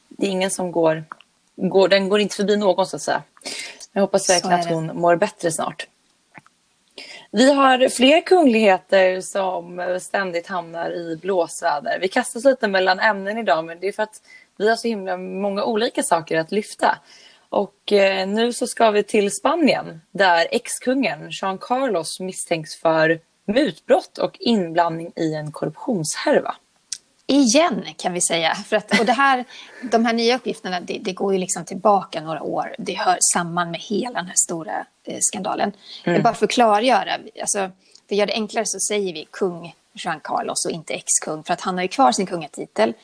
det 0.08 0.26
är 0.26 0.30
ingen 0.30 0.50
som 0.50 0.72
går, 0.72 1.04
går, 1.56 1.88
den 1.88 2.08
går 2.08 2.20
inte 2.20 2.36
förbi 2.36 2.56
någon 2.56 2.86
så 2.86 2.96
att 2.96 3.02
säga. 3.02 3.22
Jag 3.92 4.00
hoppas 4.00 4.30
verkligen 4.30 4.60
att 4.60 4.66
hon 4.70 4.86
mår 5.00 5.16
bättre 5.16 5.52
snart. 5.52 5.86
Vi 7.32 7.52
har 7.52 7.88
fler 7.88 8.20
kungligheter 8.20 9.20
som 9.20 9.98
ständigt 10.00 10.46
hamnar 10.46 10.90
i 10.90 11.16
blåsväder. 11.16 11.98
Vi 12.00 12.08
kastas 12.08 12.44
lite 12.44 12.68
mellan 12.68 13.00
ämnen 13.00 13.38
idag 13.38 13.64
men 13.64 13.80
det 13.80 13.88
är 13.88 13.92
för 13.92 14.02
att 14.02 14.22
vi 14.56 14.68
har 14.68 14.76
så 14.76 14.88
himla 14.88 15.16
många 15.16 15.64
olika 15.64 16.02
saker 16.02 16.38
att 16.38 16.52
lyfta. 16.52 16.98
Och 17.48 17.92
eh, 17.92 18.28
nu 18.28 18.52
så 18.52 18.66
ska 18.66 18.90
vi 18.90 19.02
till 19.02 19.30
Spanien 19.30 20.00
där 20.10 20.46
ex-kungen 20.50 21.28
Jean 21.30 21.58
Carlos 21.58 22.20
misstänks 22.20 22.76
för 22.76 23.20
mutbrott 23.46 24.18
och 24.18 24.36
inblandning 24.40 25.12
i 25.16 25.34
en 25.34 25.52
korruptionshärva. 25.52 26.54
Igen 27.30 27.84
kan 27.96 28.12
vi 28.12 28.20
säga. 28.20 28.54
För 28.54 28.76
att, 28.76 29.00
och 29.00 29.06
det 29.06 29.12
här, 29.12 29.44
de 29.90 30.04
här 30.04 30.12
nya 30.12 30.36
uppgifterna 30.36 30.80
det, 30.80 30.98
det 30.98 31.12
går 31.12 31.32
ju 31.32 31.38
liksom 31.38 31.64
tillbaka 31.64 32.20
några 32.20 32.42
år. 32.42 32.74
Det 32.78 32.94
hör 32.94 33.18
samman 33.32 33.70
med 33.70 33.80
hela 33.80 34.12
den 34.12 34.26
här 34.26 34.34
stora 34.36 34.86
eh, 35.04 35.18
skandalen. 35.20 35.72
Mm. 36.04 36.22
Bara 36.22 36.34
för 36.34 36.44
att 36.44 36.50
klargöra, 36.50 37.12
alltså, 37.40 37.58
för 38.08 38.14
att 38.14 38.18
göra 38.18 38.26
det 38.26 38.32
enklare 38.32 38.64
så 38.66 38.78
säger 38.80 39.14
vi 39.14 39.26
kung 39.30 39.74
Juan 39.92 40.20
Carlos 40.20 40.66
och 40.66 40.70
inte 40.70 40.94
ex-kung. 40.94 41.44
För 41.44 41.52
att 41.52 41.60
han 41.60 41.74
har 41.74 41.82
ju 41.82 41.88
kvar 41.88 42.12
sin 42.12 42.26
kungatitel. 42.26 42.94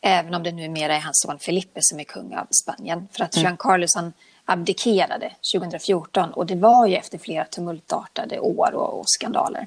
Även 0.00 0.34
om 0.34 0.42
det 0.42 0.52
numera 0.52 0.96
är 0.96 1.00
hans 1.00 1.22
son 1.26 1.38
Felipe 1.38 1.80
som 1.82 2.00
är 2.00 2.04
kung 2.04 2.34
av 2.34 2.46
Spanien. 2.62 3.08
För 3.12 3.24
att 3.24 3.36
Juan 3.36 3.56
Carlos 3.56 3.94
han 3.94 4.12
abdikerade 4.44 5.32
2014 5.54 6.30
och 6.30 6.46
det 6.46 6.54
var 6.54 6.86
ju 6.86 6.94
efter 6.94 7.18
flera 7.18 7.44
tumultartade 7.44 8.38
år 8.38 8.74
och, 8.74 8.98
och 8.98 9.04
skandaler. 9.06 9.66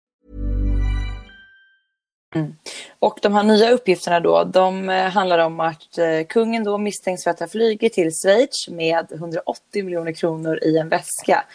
Mm. 2.35 2.55
Och 2.99 3.19
de 3.21 3.33
här 3.33 3.43
nya 3.43 3.71
uppgifterna 3.71 4.19
då, 4.19 4.43
de 4.43 4.89
eh, 4.89 5.09
handlar 5.09 5.39
om 5.39 5.59
att 5.59 5.97
eh, 5.97 6.25
kungen 6.29 6.63
då 6.63 6.77
misstänks 6.77 7.23
för 7.23 7.31
att 7.31 7.39
ha 7.39 7.47
flugit 7.47 7.93
till 7.93 8.11
Schweiz 8.11 8.67
med 8.69 9.11
180 9.11 9.83
miljoner 9.83 10.11
kronor 10.11 10.59
i 10.63 10.77
en 10.77 10.89
väska. 10.89 11.45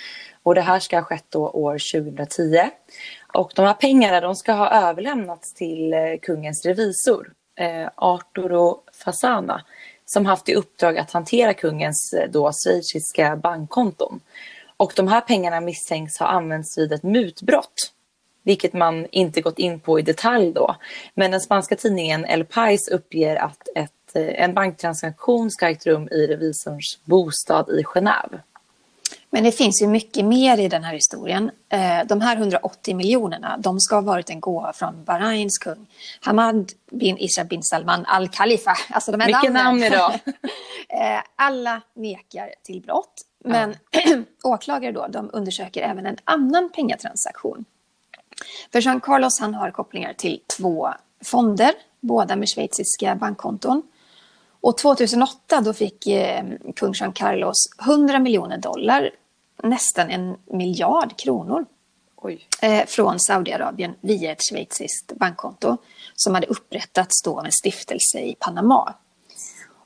Och 0.43 0.55
det 0.55 0.61
här 0.61 0.79
ska 0.79 0.97
ha 0.97 1.05
skett 1.05 1.27
då 1.29 1.51
år 1.51 2.01
2010. 2.01 2.71
Och 3.35 3.53
de 3.55 3.65
här 3.67 3.75
pengarna 3.75 4.21
de 4.21 4.37
ska 4.37 4.53
ha 4.53 4.71
överlämnats 4.89 5.55
till 5.55 5.93
eh, 5.93 6.01
kungens 6.23 6.67
revisor. 6.67 7.33
eh, 7.59 7.91
Arturo 7.95 8.83
Fasana 9.05 9.65
som 10.05 10.27
haft 10.27 10.49
i 10.49 10.55
uppdrag 10.55 10.99
att 10.99 11.11
hantera 11.11 11.55
kungens 11.55 12.15
då 12.31 12.53
schweiziska 12.53 13.37
bankkonton. 13.37 14.21
Och 14.77 14.93
de 14.97 15.09
här 15.09 15.21
pengarna 15.21 15.61
misstänks 15.61 16.19
ha 16.19 16.27
använts 16.27 16.79
vid 16.79 16.93
ett 16.93 17.03
mutbrott 17.03 17.93
vilket 18.47 18.73
man 18.73 19.07
inte 19.11 19.41
gått 19.41 19.59
in 19.59 19.81
på 19.81 19.99
i 19.99 20.03
detalj 20.03 20.53
då. 20.53 20.77
Men 21.15 21.31
den 21.31 21.41
spanska 21.41 21.77
tidningen 21.77 22.25
El 22.25 22.45
Pais 22.45 22.89
uppger 22.89 23.37
att 23.37 23.69
ett, 23.77 24.17
eh, 24.17 24.45
en 24.45 24.55
banktransaktion 24.55 25.51
ska 25.51 25.69
ägt 25.69 25.87
rum 25.87 26.09
i 26.09 26.27
revisorns 26.27 26.99
bostad 27.05 27.71
i 27.71 27.83
Genève. 27.83 28.41
Men 29.31 29.45
det 29.45 29.53
finns 29.53 29.83
ju 29.83 29.87
mycket 29.87 30.25
mer 30.25 30.59
i 30.59 30.69
den 30.69 30.85
här 30.85 30.95
historien. 30.95 31.51
Eh, 31.69 32.07
de 32.07 32.21
här 32.21 32.37
180 32.37 32.97
miljonerna, 32.97 33.57
de 33.59 33.81
ska 33.81 33.95
ha 33.95 34.03
varit 34.03 34.31
en 34.31 34.41
gåva 34.41 34.73
från 34.73 35.05
Bahrains 35.05 35.59
kung 35.59 35.87
Hamad 36.21 36.73
bin 36.91 37.19
Isha 37.19 37.45
bin 37.45 37.63
Salman 37.63 38.05
al 38.07 38.29
Khalifa. 38.29 38.75
Alltså 38.91 39.13
de 39.13 39.21
här 39.21 39.31
namnen. 39.31 39.53
namn 39.53 39.83
idag. 39.83 40.13
Eh, 40.89 41.23
Alla 41.37 41.81
nekar 41.95 42.55
till 42.63 42.83
brott. 42.83 43.13
Men 43.45 43.75
åklagare 44.45 44.93
då, 44.93 45.07
de 45.07 45.31
undersöker 45.33 45.83
även 45.83 46.07
en 46.07 46.17
annan 46.25 46.71
pengatransaktion. 46.75 47.65
För 48.73 48.81
Jean 48.81 49.01
Carlos 49.01 49.41
han 49.41 49.55
har 49.55 49.71
kopplingar 49.71 50.13
till 50.13 50.41
två 50.59 50.89
fonder, 51.25 51.73
båda 52.01 52.37
med 52.37 52.49
schweiziska 52.49 53.15
bankkonton. 53.15 53.83
Och 54.61 54.79
2008 54.79 55.61
då 55.61 55.73
fick 55.73 56.07
eh, 56.07 56.45
kung 56.77 56.93
Jean 56.95 57.13
Carlos 57.13 57.57
100 57.81 58.19
miljoner 58.19 58.59
dollar, 58.59 59.11
nästan 59.63 60.11
en 60.11 60.37
miljard 60.45 61.17
kronor, 61.17 61.67
eh, 62.61 62.87
från 62.87 63.21
Saudiarabien 63.21 63.95
via 64.01 64.33
ett 64.33 64.43
schweiziskt 64.43 65.13
bankkonto 65.13 65.77
som 66.15 66.35
hade 66.35 66.47
upprättats 66.47 67.23
då 67.23 67.39
av 67.39 67.45
en 67.45 67.53
stiftelse 67.53 68.21
i 68.21 68.37
Panama. 68.39 68.95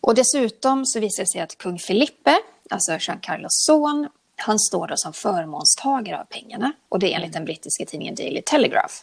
Och 0.01 0.15
dessutom 0.15 0.87
så 0.87 1.01
visade 1.01 1.23
det 1.23 1.31
sig 1.31 1.41
att 1.41 1.59
kung 1.59 1.79
Felipe, 1.79 2.37
alltså 2.71 2.99
Jean 3.01 3.21
Carlos 3.21 3.65
son, 3.67 4.09
han 4.43 4.59
står 4.59 4.87
då 4.87 4.97
som 4.97 5.13
förmånstagare 5.13 6.21
av 6.21 6.25
pengarna. 6.25 6.73
Och 6.89 6.99
det 6.99 7.13
är 7.13 7.17
enligt 7.17 7.33
den 7.33 7.45
brittiska 7.45 7.85
tidningen 7.85 8.15
Daily 8.15 8.43
Telegraph. 8.43 8.95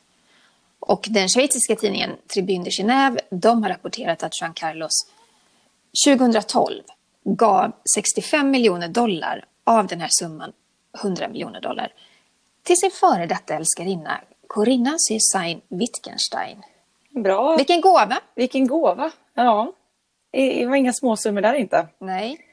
Och 0.79 1.05
den 1.09 1.29
schweiziska 1.29 1.75
tidningen 1.75 2.11
Tribune 2.33 2.63
de 2.63 2.69
Genève, 2.69 3.19
de 3.29 3.63
har 3.63 3.69
rapporterat 3.69 4.23
att 4.23 4.41
Jean 4.41 4.53
Carlos 4.53 5.07
2012 6.05 6.83
gav 7.23 7.71
65 7.95 8.51
miljoner 8.51 8.87
dollar 8.87 9.45
av 9.63 9.87
den 9.87 10.01
här 10.01 10.09
summan, 10.11 10.51
100 11.01 11.27
miljoner 11.27 11.61
dollar, 11.61 11.93
till 12.63 12.77
sin 12.77 12.91
före 12.91 13.25
detta 13.25 13.53
älskarinna 13.53 14.21
Corinna 14.47 14.95
Sysain 14.97 15.61
Wittgenstein. 15.67 16.63
Bra. 17.09 17.57
Vilken 17.57 17.81
gåva! 17.81 18.19
Vilken 18.35 18.67
gåva. 18.67 19.11
Ja. 19.33 19.73
Det 20.31 20.65
var 20.65 20.75
inga 20.75 20.93
småsummor 20.93 21.41
där 21.41 21.53
inte. 21.53 21.87
Nej. 21.99 22.46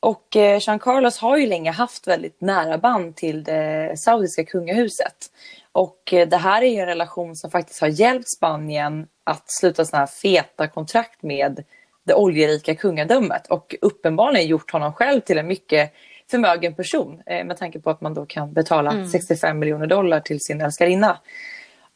Och 0.00 0.36
eh, 0.36 0.58
Jean 0.60 0.78
Carlos 0.78 1.18
har 1.18 1.36
ju 1.36 1.46
länge 1.46 1.70
haft 1.70 2.06
väldigt 2.06 2.40
nära 2.40 2.78
band 2.78 3.16
till 3.16 3.44
det 3.44 3.98
saudiska 3.98 4.44
kungahuset. 4.44 5.30
Och 5.72 6.12
eh, 6.12 6.28
det 6.28 6.36
här 6.36 6.62
är 6.62 6.66
ju 6.66 6.80
en 6.80 6.86
relation 6.86 7.36
som 7.36 7.50
faktiskt 7.50 7.80
har 7.80 7.88
hjälpt 7.88 8.28
Spanien 8.28 9.06
att 9.24 9.44
sluta 9.46 9.84
sådana 9.84 10.00
här 10.00 10.12
feta 10.12 10.68
kontrakt 10.68 11.22
med 11.22 11.64
det 12.04 12.14
oljerika 12.14 12.74
kungadömet 12.74 13.46
och 13.46 13.74
uppenbarligen 13.80 14.46
gjort 14.46 14.70
honom 14.70 14.92
själv 14.92 15.20
till 15.20 15.38
en 15.38 15.46
mycket 15.46 15.92
förmögen 16.30 16.74
person 16.74 17.22
eh, 17.26 17.44
med 17.44 17.56
tanke 17.56 17.80
på 17.80 17.90
att 17.90 18.00
man 18.00 18.14
då 18.14 18.26
kan 18.26 18.52
betala 18.52 19.06
65 19.12 19.58
miljoner 19.58 19.86
dollar 19.86 20.20
till 20.20 20.40
sin 20.40 20.60
älskarinna. 20.60 21.18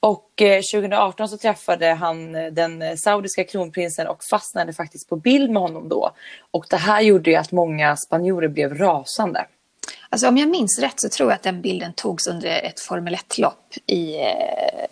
Och 0.05 0.43
eh, 0.43 0.61
2018 0.73 1.29
så 1.29 1.39
träffade 1.39 1.87
han 1.87 2.35
eh, 2.35 2.47
den 2.47 2.99
saudiska 2.99 3.45
kronprinsen 3.45 4.07
och 4.07 4.25
fastnade 4.25 4.73
faktiskt 4.73 5.09
på 5.09 5.17
bild 5.17 5.51
med 5.51 5.63
honom 5.63 5.89
då. 5.89 6.11
Och 6.51 6.67
det 6.71 6.77
här 6.77 7.01
gjorde 7.01 7.31
ju 7.31 7.37
att 7.37 7.53
många 7.53 7.97
spanjorer 7.97 8.49
blev 8.49 8.75
rasande. 8.75 9.47
Alltså 10.09 10.29
om 10.29 10.37
jag 10.37 10.49
minns 10.49 10.79
rätt 10.79 11.01
så 11.01 11.09
tror 11.09 11.31
jag 11.31 11.37
att 11.37 11.43
den 11.43 11.63
bilden 11.63 11.93
togs 11.93 12.27
under 12.27 12.49
ett 12.49 12.81
Formel 12.81 13.15
1-lopp 13.15 13.75
i... 13.87 14.17
Eh, 14.17 14.85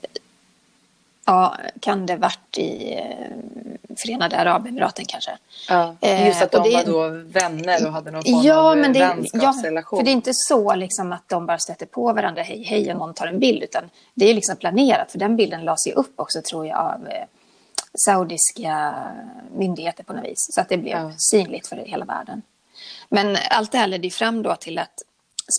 Eh, 1.32 1.38
ja, 1.38 1.56
kan 1.80 2.06
det 2.06 2.16
varit 2.16 2.58
i 2.58 2.94
eh, 2.94 3.96
Förenade 3.96 4.36
Arabemiraten 4.38 5.04
kanske? 5.04 5.30
Ja, 5.68 5.96
Eh, 6.00 6.26
just 6.26 6.42
att 6.42 6.54
och 6.54 6.62
de 6.62 6.70
det- 6.70 6.76
var 6.76 6.84
då 6.84 7.08
vänner 7.40 7.86
och 7.86 7.92
hade 7.92 8.10
någon 8.10 8.22
form 8.22 8.40
Ja, 8.42 8.56
av 8.56 8.72
eh, 8.76 8.80
men 8.80 8.92
det, 8.92 8.98
ja, 8.98 9.14
vänskapsrelation. 9.14 9.98
för 9.98 10.04
det 10.04 10.10
är 10.10 10.12
inte 10.12 10.30
så 10.34 10.74
liksom 10.74 11.12
att 11.12 11.28
de 11.28 11.46
bara 11.46 11.58
stöter 11.58 11.86
på 11.86 12.12
varandra 12.12 12.42
hej 12.42 12.62
hej 12.62 12.92
och 12.92 12.98
någon 12.98 13.14
tar 13.14 13.26
en 13.26 13.38
bild 13.38 13.62
utan 13.62 13.90
det 14.14 14.30
är 14.30 14.34
liksom 14.34 14.56
planerat 14.56 15.12
för 15.12 15.18
den 15.18 15.36
bilden 15.36 15.64
lades 15.64 15.86
ju 15.86 15.92
upp 15.92 16.12
också 16.20 16.42
tror 16.42 16.66
jag 16.66 16.78
av 16.78 17.08
eh, 17.08 17.24
saudiska 18.06 18.94
myndigheter 19.56 20.04
på 20.04 20.12
något 20.12 20.24
vis 20.24 20.48
så 20.50 20.60
att 20.60 20.68
det 20.68 20.78
blev 20.78 20.92
Ja. 20.98 21.12
synligt 21.18 21.66
för 21.66 21.76
hela 21.76 22.04
världen. 22.04 22.42
Men 23.08 23.36
allt 23.50 23.72
det 23.72 23.78
här 23.78 23.86
ledde 23.86 24.10
fram 24.10 24.42
då 24.42 24.54
till 24.56 24.78
att 24.78 24.94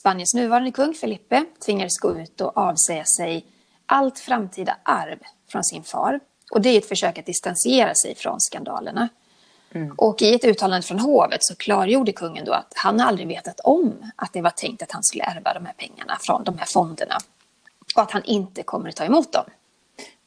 Spaniens 0.02 0.34
nuvarande 0.34 0.72
kung 0.72 0.94
Felipe 0.94 1.46
tvingades 1.66 1.98
gå 2.00 2.18
ut 2.20 2.42
och 2.42 2.58
avsäga 2.58 3.04
sig 3.06 3.46
allt 3.86 4.20
framtida 4.20 4.76
arv 4.84 5.20
från 5.54 5.64
sin 5.64 5.84
far. 5.84 6.20
Och 6.52 6.62
det 6.62 6.70
är 6.70 6.78
ett 6.78 6.90
försök 6.90 7.18
att 7.20 7.26
distansera 7.26 7.96
sig 7.96 8.16
från 8.16 8.40
skandalerna. 8.40 9.10
Och 9.98 10.22
i 10.22 10.34
ett 10.34 10.46
uttalande 10.46 10.88
från 10.88 11.00
hovet 11.00 11.40
så 11.44 11.56
klargjorde 11.56 12.12
kungen 12.12 12.46
då 12.46 12.54
att 12.54 12.74
han 12.76 13.00
aldrig 13.00 13.28
vetat 13.28 13.60
om 13.60 14.12
att 14.16 14.34
det 14.34 14.42
var 14.42 14.50
tänkt 14.50 14.84
att 14.84 14.92
han 14.92 15.04
skulle 15.04 15.24
ärva 15.24 15.54
de 15.54 15.66
här 15.66 15.74
pengarna 15.74 16.18
från 16.22 16.44
de 16.44 16.58
här 16.58 16.66
fonderna. 16.66 17.18
Och 17.96 18.02
att 18.02 18.12
han 18.12 18.24
inte 18.24 18.64
kommer 18.64 18.90
att 18.90 18.96
ta 18.96 19.04
emot 19.04 19.32
dem. 19.32 19.44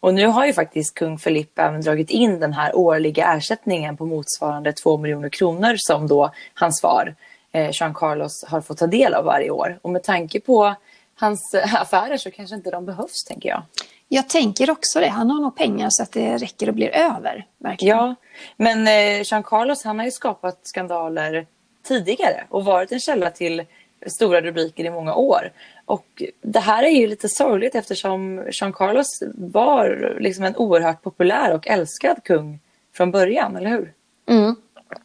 Och 0.01 0.15
nu 0.15 0.27
har 0.27 0.47
ju 0.47 0.53
faktiskt 0.53 0.95
kung 0.95 1.19
Felipe 1.19 1.63
även 1.63 1.81
dragit 1.81 2.11
in 2.11 2.41
den 2.41 2.53
här 2.53 2.77
årliga 2.77 3.35
ersättningen 3.35 3.97
på 3.97 4.07
motsvarande 4.07 4.73
2 4.73 4.97
miljoner 4.97 5.29
kronor 5.29 5.75
som 5.77 6.07
då 6.07 6.31
hans 6.55 6.81
far 6.81 7.15
eh, 7.53 7.71
Jean 7.73 7.95
Carlos 7.95 8.45
har 8.49 8.61
fått 8.61 8.79
ta 8.79 8.87
del 8.87 9.15
av 9.15 9.25
varje 9.25 9.51
år. 9.51 9.79
Och 9.83 9.91
med 9.91 10.03
tanke 10.03 10.41
på 10.41 10.75
hans 11.15 11.55
eh, 11.55 11.75
affärer 11.75 12.17
så 12.17 12.31
kanske 12.31 12.57
inte 12.57 12.71
de 12.71 12.87
behövs 12.87 13.25
tänker 13.25 13.49
jag. 13.49 13.63
Jag 14.09 14.29
tänker 14.29 14.71
också 14.71 15.01
det. 15.01 15.09
Han 15.09 15.31
har 15.31 15.41
nog 15.41 15.57
pengar 15.57 15.91
så 15.91 16.03
att 16.03 16.13
det 16.13 16.37
räcker 16.37 16.69
och 16.69 16.75
blir 16.75 16.89
över. 16.89 17.47
Verkligen. 17.59 17.97
Ja, 17.97 18.15
men 18.57 18.87
eh, 18.87 19.23
Jean 19.25 19.43
Carlos 19.43 19.85
han 19.85 19.99
har 19.99 20.07
ju 20.07 20.11
skapat 20.11 20.61
skandaler 20.63 21.47
tidigare 21.89 22.45
och 22.49 22.65
varit 22.65 22.93
en 22.93 23.01
källa 23.01 23.31
till 23.31 23.65
stora 24.07 24.41
rubriker 24.41 24.85
i 24.85 24.91
många 24.91 25.15
år. 25.15 25.53
Och 25.85 26.23
det 26.43 26.61
här 26.61 26.83
är 26.83 26.91
ju 26.91 27.07
lite 27.07 27.29
sorgligt 27.29 27.75
eftersom 27.75 28.45
Jean 28.53 28.73
Carlos 28.73 29.23
var 29.35 30.17
liksom 30.21 30.45
en 30.45 30.57
oerhört 30.57 31.03
populär 31.03 31.55
och 31.55 31.67
älskad 31.69 32.25
kung 32.25 32.61
från 32.95 33.11
början, 33.11 33.57
eller 33.57 33.71
hur? 33.71 33.93
Mm. 34.29 34.57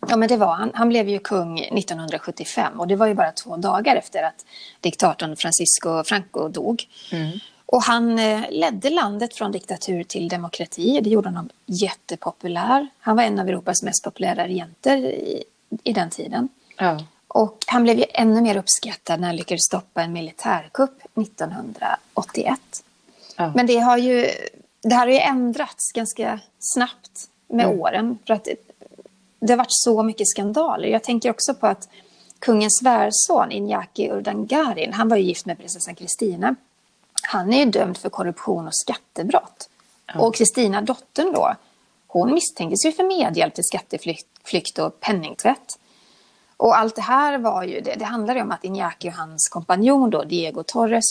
Ja, 0.09 0.17
men 0.17 0.29
det 0.29 0.37
var 0.37 0.53
han. 0.53 0.71
Han 0.73 0.89
blev 0.89 1.09
ju 1.09 1.19
kung 1.19 1.59
1975 1.59 2.79
och 2.79 2.87
det 2.87 2.95
var 2.95 3.07
ju 3.07 3.13
bara 3.13 3.31
två 3.31 3.57
dagar 3.57 3.95
efter 3.95 4.23
att 4.23 4.45
diktatorn 4.81 5.35
Francisco 5.35 6.03
Franco 6.03 6.47
dog. 6.47 6.83
Och 7.71 7.83
han 7.83 8.19
eh, 8.19 8.41
ledde 8.49 8.89
landet 8.89 9.35
från 9.35 9.51
diktatur 9.51 10.03
till 10.03 10.27
demokrati. 10.27 10.99
Det 11.03 11.09
gjorde 11.09 11.29
honom 11.29 11.49
jättepopulär. 11.65 12.87
Han 12.99 13.15
var 13.15 13.23
en 13.23 13.39
av 13.39 13.47
Europas 13.49 13.83
mest 13.83 14.03
populära 14.03 14.47
regenter 14.47 14.97
i, 14.97 15.43
i 15.83 15.93
den 15.93 16.09
tiden. 16.09 16.49
Ja. 16.77 16.99
Och 17.27 17.57
han 17.67 17.83
blev 17.83 17.97
ju 17.97 18.05
ännu 18.13 18.41
mer 18.41 18.57
uppskattad 18.57 19.19
när 19.19 19.27
han 19.27 19.35
lyckades 19.35 19.65
stoppa 19.65 20.01
en 20.01 20.13
militärkupp 20.13 21.01
1981. 21.17 22.59
Ja. 23.35 23.51
Men 23.55 23.67
det 23.67 23.79
har 23.79 23.97
ju 23.97 24.27
det 24.81 24.95
här 24.95 25.07
har 25.07 25.13
ju 25.13 25.19
ändrats 25.19 25.91
ganska 25.91 26.39
snabbt 26.59 27.29
med 27.47 27.67
åren. 27.67 28.17
För 28.27 28.33
att 28.33 28.43
det, 28.43 28.55
det 29.39 29.53
har 29.53 29.57
varit 29.57 29.67
så 29.69 30.03
mycket 30.03 30.27
skandaler. 30.27 30.87
Jag 30.87 31.03
tänker 31.03 31.29
också 31.29 31.53
på 31.53 31.67
att 31.67 31.89
kungens 32.39 32.79
svärson 32.79 33.51
Iñaki 33.51 34.11
Urdangarin, 34.11 34.93
han 34.93 35.09
var 35.09 35.17
ju 35.17 35.23
gift 35.23 35.45
med 35.45 35.57
prinsessan 35.57 35.95
Kristina. 35.95 36.55
Han 37.21 37.53
är 37.53 37.65
ju 37.65 37.65
dömd 37.65 37.97
för 37.97 38.09
korruption 38.09 38.67
och 38.67 38.75
skattebrott. 38.75 39.69
Och 40.15 40.35
Kristina, 40.35 40.81
dottern 40.81 41.33
då, 41.33 41.55
hon 42.07 42.33
misstänktes 42.33 42.85
ju 42.85 42.91
för 42.91 43.03
medhjälp 43.03 43.53
till 43.53 43.63
skatteflykt 43.63 44.27
flykt 44.43 44.79
och 44.79 44.99
penningtvätt. 44.99 45.79
Och 46.57 46.77
allt 46.77 46.95
det 46.95 47.01
här 47.01 47.37
var 47.37 47.63
ju, 47.63 47.81
det, 47.81 47.95
det 47.95 48.05
handlade 48.05 48.39
ju 48.39 48.43
om 48.43 48.51
att 48.51 48.63
Iñaki 48.63 49.07
och 49.07 49.13
hans 49.13 49.49
kompanjon 49.49 50.09
då, 50.09 50.23
Diego 50.23 50.63
Torres, 50.63 51.05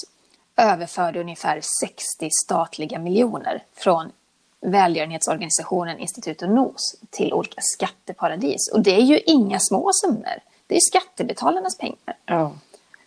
överförde 0.57 1.20
ungefär 1.20 1.61
60 1.81 2.29
statliga 2.44 2.99
miljoner 2.99 3.64
från 3.75 4.12
välgörenhetsorganisationen 4.61 5.99
Instituto 5.99 6.46
NOS 6.46 6.96
till 7.11 7.33
olika 7.33 7.61
skatteparadis. 7.61 8.70
Och 8.73 8.81
det 8.83 8.94
är 8.94 9.03
ju 9.03 9.18
inga 9.18 9.61
små 9.61 9.90
summor. 9.92 10.38
Det 10.66 10.77
är 10.77 10.81
skattebetalarnas 10.81 11.79
pengar. 11.79 12.16
Ja. 12.25 12.53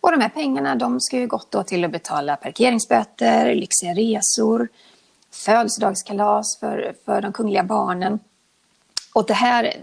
Och 0.04 0.12
de 0.12 0.22
här 0.22 0.30
pengarna 0.30 0.76
de 0.76 1.00
ska 1.00 1.18
ju 1.18 1.28
gått 1.28 1.52
då 1.52 1.64
till 1.64 1.86
att 1.86 1.92
betala 1.92 2.36
parkeringsböter, 2.36 3.56
lyxiga 3.56 3.94
resor, 3.94 4.68
födelsedagskalas 5.32 6.58
för, 6.60 6.96
för 7.06 7.22
de 7.22 7.34
kungliga 7.34 7.64
barnen. 7.64 8.20
Och 9.14 9.26
det 9.26 9.34
här 9.34 9.74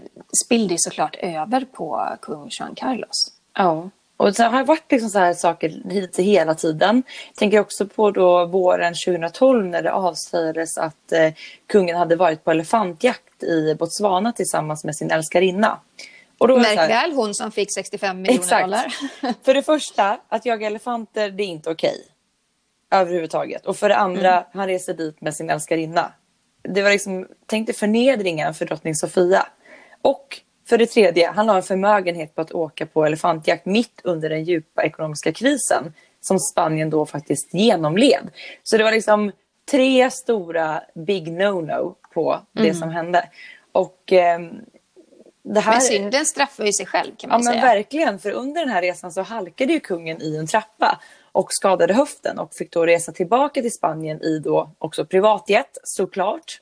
spillde 0.45 0.73
ju 0.73 0.77
såklart 0.77 1.15
över 1.15 1.65
på 1.65 2.17
kung 2.21 2.49
Juan 2.59 2.75
Carlos. 2.75 3.33
ja. 3.57 3.89
Och 4.17 4.33
det 4.33 4.43
har 4.43 4.63
varit 4.63 4.91
liksom 4.91 5.09
så 5.09 5.19
här 5.19 5.33
saker 5.33 5.69
lite 5.85 6.23
hela 6.23 6.55
tiden. 6.55 7.03
Jag 7.27 7.35
tänker 7.35 7.59
också 7.59 7.87
på 7.87 8.11
då 8.11 8.45
våren 8.45 8.93
2012 9.07 9.65
när 9.65 9.81
det 9.81 9.91
avslöjades 9.91 10.77
att 10.77 11.11
eh, 11.11 11.33
kungen 11.67 11.97
hade 11.97 12.15
varit 12.15 12.43
på 12.43 12.51
elefantjakt 12.51 13.43
i 13.43 13.75
Botswana 13.79 14.31
tillsammans 14.31 14.83
med 14.83 14.95
sin 14.95 15.11
älskarinna. 15.11 15.79
Och 16.41 16.47
då 16.47 16.57
Märk 16.57 16.77
väl 16.77 17.11
hon 17.11 17.33
som 17.33 17.51
fick 17.51 17.73
65 17.73 18.21
miljoner 18.21 18.39
exakt. 18.39 18.63
dollar. 18.63 18.93
för 19.43 19.53
det 19.53 19.63
första, 19.63 20.19
att 20.29 20.45
jaga 20.45 20.67
elefanter 20.67 21.29
det 21.29 21.43
är 21.43 21.47
inte 21.47 21.69
okej. 21.69 22.07
Överhuvudtaget. 22.91 23.65
Och 23.65 23.77
för 23.77 23.89
det 23.89 23.95
andra, 23.95 24.31
mm. 24.31 24.43
han 24.53 24.67
reser 24.67 24.93
dit 24.93 25.21
med 25.21 25.35
sin 25.35 25.49
älskarinna. 25.49 26.13
Det 26.63 26.81
var 26.81 26.89
liksom, 26.89 27.27
tänk 27.45 27.67
dig 27.67 27.75
förnedringen 27.75 28.53
för 28.53 28.65
drottning 28.65 28.95
Sofia. 28.95 29.45
Och 30.01 30.41
för 30.69 30.77
det 30.77 30.85
tredje, 30.85 31.31
han 31.31 31.49
har 31.49 31.55
en 31.55 31.63
förmögenhet 31.63 32.35
på 32.35 32.41
att 32.41 32.51
åka 32.51 32.85
på 32.85 33.05
elefantjakt 33.05 33.65
mitt 33.65 34.01
under 34.03 34.29
den 34.29 34.43
djupa 34.43 34.83
ekonomiska 34.83 35.33
krisen 35.33 35.93
som 36.21 36.39
Spanien 36.39 36.89
då 36.89 37.05
faktiskt 37.05 37.53
genomled. 37.53 38.29
Så 38.63 38.77
det 38.77 38.83
var 38.83 38.91
liksom 38.91 39.31
tre 39.71 40.11
stora 40.11 40.83
big 40.95 41.27
no-no 41.27 41.95
på 42.13 42.39
det 42.51 42.61
mm. 42.61 42.75
som 42.75 42.89
hände. 42.89 43.29
Och 43.71 44.13
eh, 44.13 44.39
det 45.43 45.59
här... 45.59 45.71
Men 45.71 45.81
synden 45.81 46.25
straffar 46.25 46.65
ju 46.65 46.73
sig 46.73 46.85
själv 46.85 47.11
kan 47.17 47.29
man 47.29 47.39
ja, 47.39 47.51
säga. 47.51 47.61
Men 47.61 47.75
verkligen, 47.75 48.19
för 48.19 48.31
under 48.31 48.61
den 48.61 48.69
här 48.69 48.81
resan 48.81 49.11
så 49.11 49.21
halkade 49.21 49.73
ju 49.73 49.79
kungen 49.79 50.21
i 50.21 50.35
en 50.37 50.47
trappa 50.47 50.99
och 51.31 51.53
skadade 51.53 51.93
höften 51.93 52.39
och 52.39 52.53
fick 52.53 52.71
då 52.71 52.85
resa 52.85 53.11
tillbaka 53.11 53.61
till 53.61 53.71
Spanien 53.71 54.21
i 54.21 54.39
då 54.39 54.71
också 54.77 55.05
privatjet 55.05 55.77
såklart. 55.83 56.59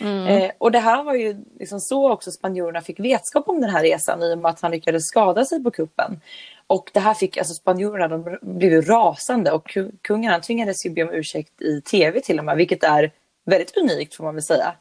Mm. 0.00 0.26
eh, 0.42 0.50
och 0.58 0.72
det 0.72 0.78
här 0.78 1.02
var 1.02 1.14
ju 1.14 1.36
liksom 1.58 1.80
så 1.80 2.12
också 2.12 2.30
spanjorerna 2.30 2.80
fick 2.80 3.00
vetskap 3.00 3.48
om 3.48 3.60
den 3.60 3.70
här 3.70 3.82
resan 3.82 4.22
i 4.22 4.34
och 4.34 4.38
med 4.38 4.50
att 4.50 4.60
han 4.60 4.70
lyckades 4.70 5.06
skada 5.06 5.44
sig 5.44 5.62
på 5.62 5.70
kuppen. 5.70 6.20
Och 6.66 6.90
det 6.94 7.00
här 7.00 7.14
fick, 7.14 7.36
alltså 7.36 7.54
spanjorerna 7.54 8.08
de 8.08 8.38
blev 8.42 8.82
rasande 8.82 9.52
och 9.52 9.76
kungen 10.02 10.30
han 10.30 10.40
tvingades 10.40 10.86
ju 10.86 10.90
be 10.90 11.02
om 11.02 11.10
ursäkt 11.10 11.62
i 11.62 11.80
tv 11.80 12.20
till 12.20 12.38
och 12.38 12.44
med, 12.44 12.56
vilket 12.56 12.84
är 12.84 13.12
väldigt 13.44 13.76
unikt 13.76 14.14
får 14.14 14.24
man 14.24 14.34
väl 14.34 14.42
säga. 14.42 14.74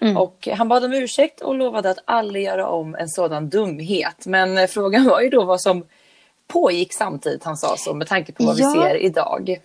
Mm. 0.00 0.16
Och 0.16 0.48
han 0.52 0.68
bad 0.68 0.84
om 0.84 0.92
ursäkt 0.92 1.40
och 1.40 1.54
lovade 1.54 1.90
att 1.90 1.98
aldrig 2.04 2.44
göra 2.44 2.68
om 2.68 2.94
en 2.94 3.08
sådan 3.08 3.48
dumhet. 3.48 4.26
Men 4.26 4.58
eh, 4.58 4.66
frågan 4.66 5.04
var 5.04 5.20
ju 5.20 5.28
då 5.28 5.44
vad 5.44 5.60
som 5.60 5.84
pågick 6.46 6.92
samtidigt 6.92 7.44
han 7.44 7.56
sa 7.56 7.76
så 7.76 7.94
med 7.94 8.06
tanke 8.06 8.32
på 8.32 8.44
vad 8.44 8.58
ja. 8.58 8.72
vi 8.74 8.80
ser 8.80 8.94
idag. 8.94 9.60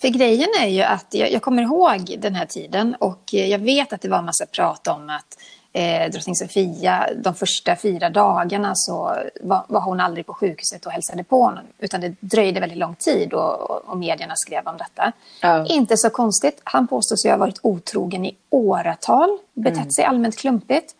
För 0.00 0.08
grejen 0.08 0.48
är 0.60 0.66
ju 0.66 0.82
att 0.82 1.06
jag, 1.10 1.32
jag, 1.32 1.42
kommer 1.42 1.62
ihåg 1.62 2.16
den 2.18 2.34
här 2.34 2.46
tiden 2.46 2.96
och 3.00 3.22
jag 3.30 3.58
vet 3.58 3.92
att 3.92 4.00
det 4.00 4.08
var 4.08 4.18
en 4.18 4.24
massa 4.24 4.46
prat 4.46 4.88
om 4.88 5.10
att 5.10 5.38
eh, 5.78 6.10
drottning 6.10 6.36
Sofia, 6.36 7.08
de 7.16 7.34
första 7.34 7.76
fyra 7.76 8.10
dagarna 8.10 8.72
så 8.74 9.16
var, 9.40 9.64
var, 9.68 9.80
hon 9.80 10.00
aldrig 10.00 10.26
på 10.26 10.34
sjukhuset 10.34 10.86
och 10.86 10.92
hälsade 10.92 11.24
på 11.24 11.42
honom. 11.42 11.64
Utan 11.78 12.00
det 12.00 12.14
dröjde 12.20 12.60
väldigt 12.60 12.78
lång 12.78 12.94
tid 12.94 13.32
och, 13.32 13.70
och, 13.70 13.84
och 13.84 13.98
medierna 13.98 14.34
skrev 14.36 14.68
om 14.68 14.76
detta. 14.76 15.12
Ja. 15.42 15.66
Inte 15.66 15.96
så 15.96 16.10
konstigt, 16.10 16.60
han 16.64 16.86
påstås 16.88 17.26
ju 17.26 17.30
ha 17.30 17.36
varit 17.36 17.60
otrogen 17.62 18.24
i 18.24 18.36
åratal, 18.50 19.38
betett 19.54 19.78
mm. 19.78 19.90
sig 19.90 20.04
allmänt 20.04 20.36
klumpigt. 20.36 20.94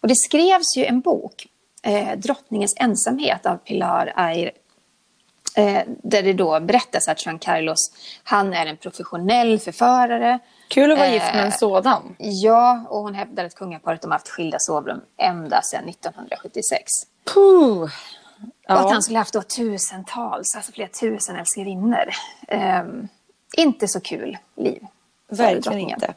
Och 0.00 0.08
det 0.08 0.16
skrevs 0.16 0.76
ju 0.76 0.84
en 0.84 1.00
bok, 1.00 1.46
eh, 1.82 2.18
Drottningens 2.18 2.74
ensamhet 2.80 3.46
av 3.46 3.56
Pilar 3.56 4.12
Air 4.16 4.50
Eh, 5.56 5.82
där 5.86 6.22
det 6.22 6.32
då 6.32 6.60
berättas 6.60 7.08
att 7.08 7.26
Juan 7.26 7.38
Carlos, 7.38 7.92
han 8.22 8.54
är 8.54 8.66
en 8.66 8.76
professionell 8.76 9.58
förförare. 9.58 10.38
Kul 10.74 10.92
att 10.92 10.98
vara 10.98 11.08
eh, 11.08 11.14
gift 11.14 11.34
med 11.34 11.40
en 11.40 11.48
eh, 11.48 11.56
sådan. 11.56 12.16
Ja, 12.18 12.86
och 12.88 13.00
hon 13.00 13.14
hävdar 13.14 13.44
att 13.44 13.54
kungaparet 13.54 14.04
har 14.04 14.10
haft 14.10 14.28
skilda 14.28 14.58
sovrum 14.58 15.00
ända 15.16 15.62
sedan 15.62 15.88
1976. 15.88 16.92
Puh. 17.34 17.90
Ja. 18.66 18.74
Och 18.74 18.80
att 18.80 18.92
han 18.92 19.02
skulle 19.02 19.18
haft 19.18 19.32
då 19.32 19.42
tusentals, 19.42 20.56
alltså 20.56 20.72
flera 20.72 20.88
tusen 20.88 21.36
älskarinnor. 21.36 22.08
Eh, 22.48 22.84
inte 23.56 23.88
så 23.88 24.00
kul 24.00 24.38
liv. 24.56 24.86
Verkligen 25.28 25.78
inte. 25.78 26.14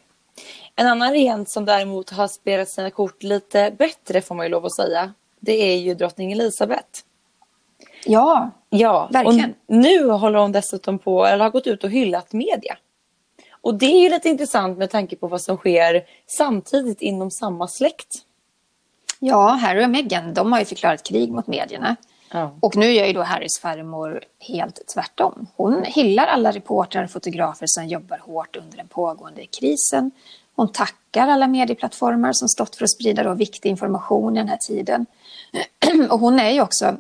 En 0.76 0.88
annan 0.88 1.12
regent 1.12 1.52
som 1.52 1.66
däremot 1.66 2.10
har 2.10 2.28
spelat 2.28 2.70
sina 2.70 2.92
kort 2.92 3.24
lite 3.24 3.72
bättre 3.78 4.22
får 4.22 4.36
man 4.36 4.46
ju 4.46 4.50
lov 4.50 4.66
att 4.66 4.76
säga. 4.76 5.14
Det 5.40 5.54
är 5.54 5.78
ju 5.78 5.94
drottning 5.94 6.32
Elizabeth. 6.32 7.00
Ja, 8.06 8.52
ja 8.70 9.10
verkligen. 9.12 9.50
Och 9.50 9.76
nu 9.76 10.10
håller 10.10 10.40
hon 10.40 10.52
dessutom 10.52 11.00
på, 11.00 11.26
eller 11.26 11.44
har 11.44 11.52
gått 11.52 11.68
ut 11.68 11.84
och 11.84 11.90
hyllat 11.90 12.34
media. 12.34 12.78
Och 13.62 13.76
det 13.76 13.86
är 13.86 14.02
ju 14.02 14.10
lite 14.10 14.30
intressant 14.30 14.78
med 14.78 14.90
tanke 14.90 15.16
på 15.16 15.28
vad 15.28 15.42
som 15.42 15.58
sker 15.58 16.04
samtidigt 16.28 17.02
inom 17.02 17.32
samma 17.32 17.68
släkt. 17.68 18.16
Ja, 19.20 19.50
Harry 19.50 19.86
och 19.86 19.90
Meghan 19.90 20.34
de 20.34 20.52
har 20.52 20.60
ju 20.60 20.66
förklarat 20.66 21.04
krig 21.04 21.32
mot 21.32 21.48
medierna. 21.48 21.96
Ja. 22.32 22.58
Och 22.60 22.76
nu 22.76 22.92
gör 22.92 23.06
ju 23.06 23.14
då 23.14 23.24
Harrys 23.24 23.60
farmor 23.60 24.24
helt 24.40 24.88
tvärtom. 24.94 25.48
Hon 25.56 25.84
hyllar 25.84 26.26
alla 26.26 26.52
reportrar 26.52 27.04
och 27.04 27.12
fotografer 27.12 27.66
som 27.68 27.88
jobbar 27.88 28.18
hårt 28.18 28.56
under 28.56 28.78
den 28.78 28.88
pågående 28.88 29.46
krisen. 29.46 30.12
Hon 30.56 30.72
tackar 30.72 31.28
alla 31.28 31.48
medieplattformar 31.48 32.34
som 32.34 32.48
stått 32.48 32.76
för 32.76 32.84
att 32.84 32.92
sprida 32.92 33.24
då 33.24 33.34
viktig 33.34 33.70
information 33.70 34.36
i 34.36 34.40
den 34.40 34.50
här 34.50 34.58
tiden. 34.58 35.06
Och 36.10 36.20
hon 36.20 36.40
är 36.40 36.50
ju 36.50 36.62
också 36.62 36.98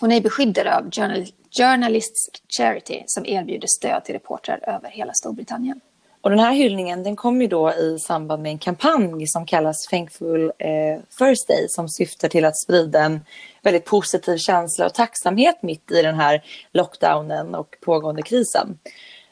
hon 0.00 0.12
är 0.12 0.20
beskyddad 0.20 0.66
av 0.66 0.90
Journal 0.90 1.26
Journalists 1.50 2.30
Charity 2.48 3.02
som 3.06 3.26
erbjuder 3.26 3.66
stöd 3.66 4.04
till 4.04 4.14
reportrar 4.14 4.60
över 4.62 4.88
hela 4.90 5.12
Storbritannien. 5.12 5.80
Och 6.20 6.30
den 6.30 6.38
här 6.38 6.52
hyllningen 6.52 7.02
den 7.02 7.16
kom 7.16 7.42
ju 7.42 7.46
då 7.46 7.72
i 7.72 7.98
samband 7.98 8.42
med 8.42 8.52
en 8.52 8.58
kampanj 8.58 9.26
som 9.26 9.46
kallas 9.46 9.86
Thankful 9.86 10.52
eh, 10.58 11.00
Thursday 11.18 11.66
som 11.68 11.88
syftar 11.88 12.28
till 12.28 12.44
att 12.44 12.56
sprida 12.56 13.04
en 13.04 13.20
väldigt 13.62 13.84
positiv 13.84 14.36
känsla 14.36 14.86
och 14.86 14.94
tacksamhet 14.94 15.62
mitt 15.62 15.90
i 15.90 16.02
den 16.02 16.14
här 16.14 16.44
lockdownen 16.72 17.54
och 17.54 17.76
pågående 17.80 18.22
krisen. 18.22 18.78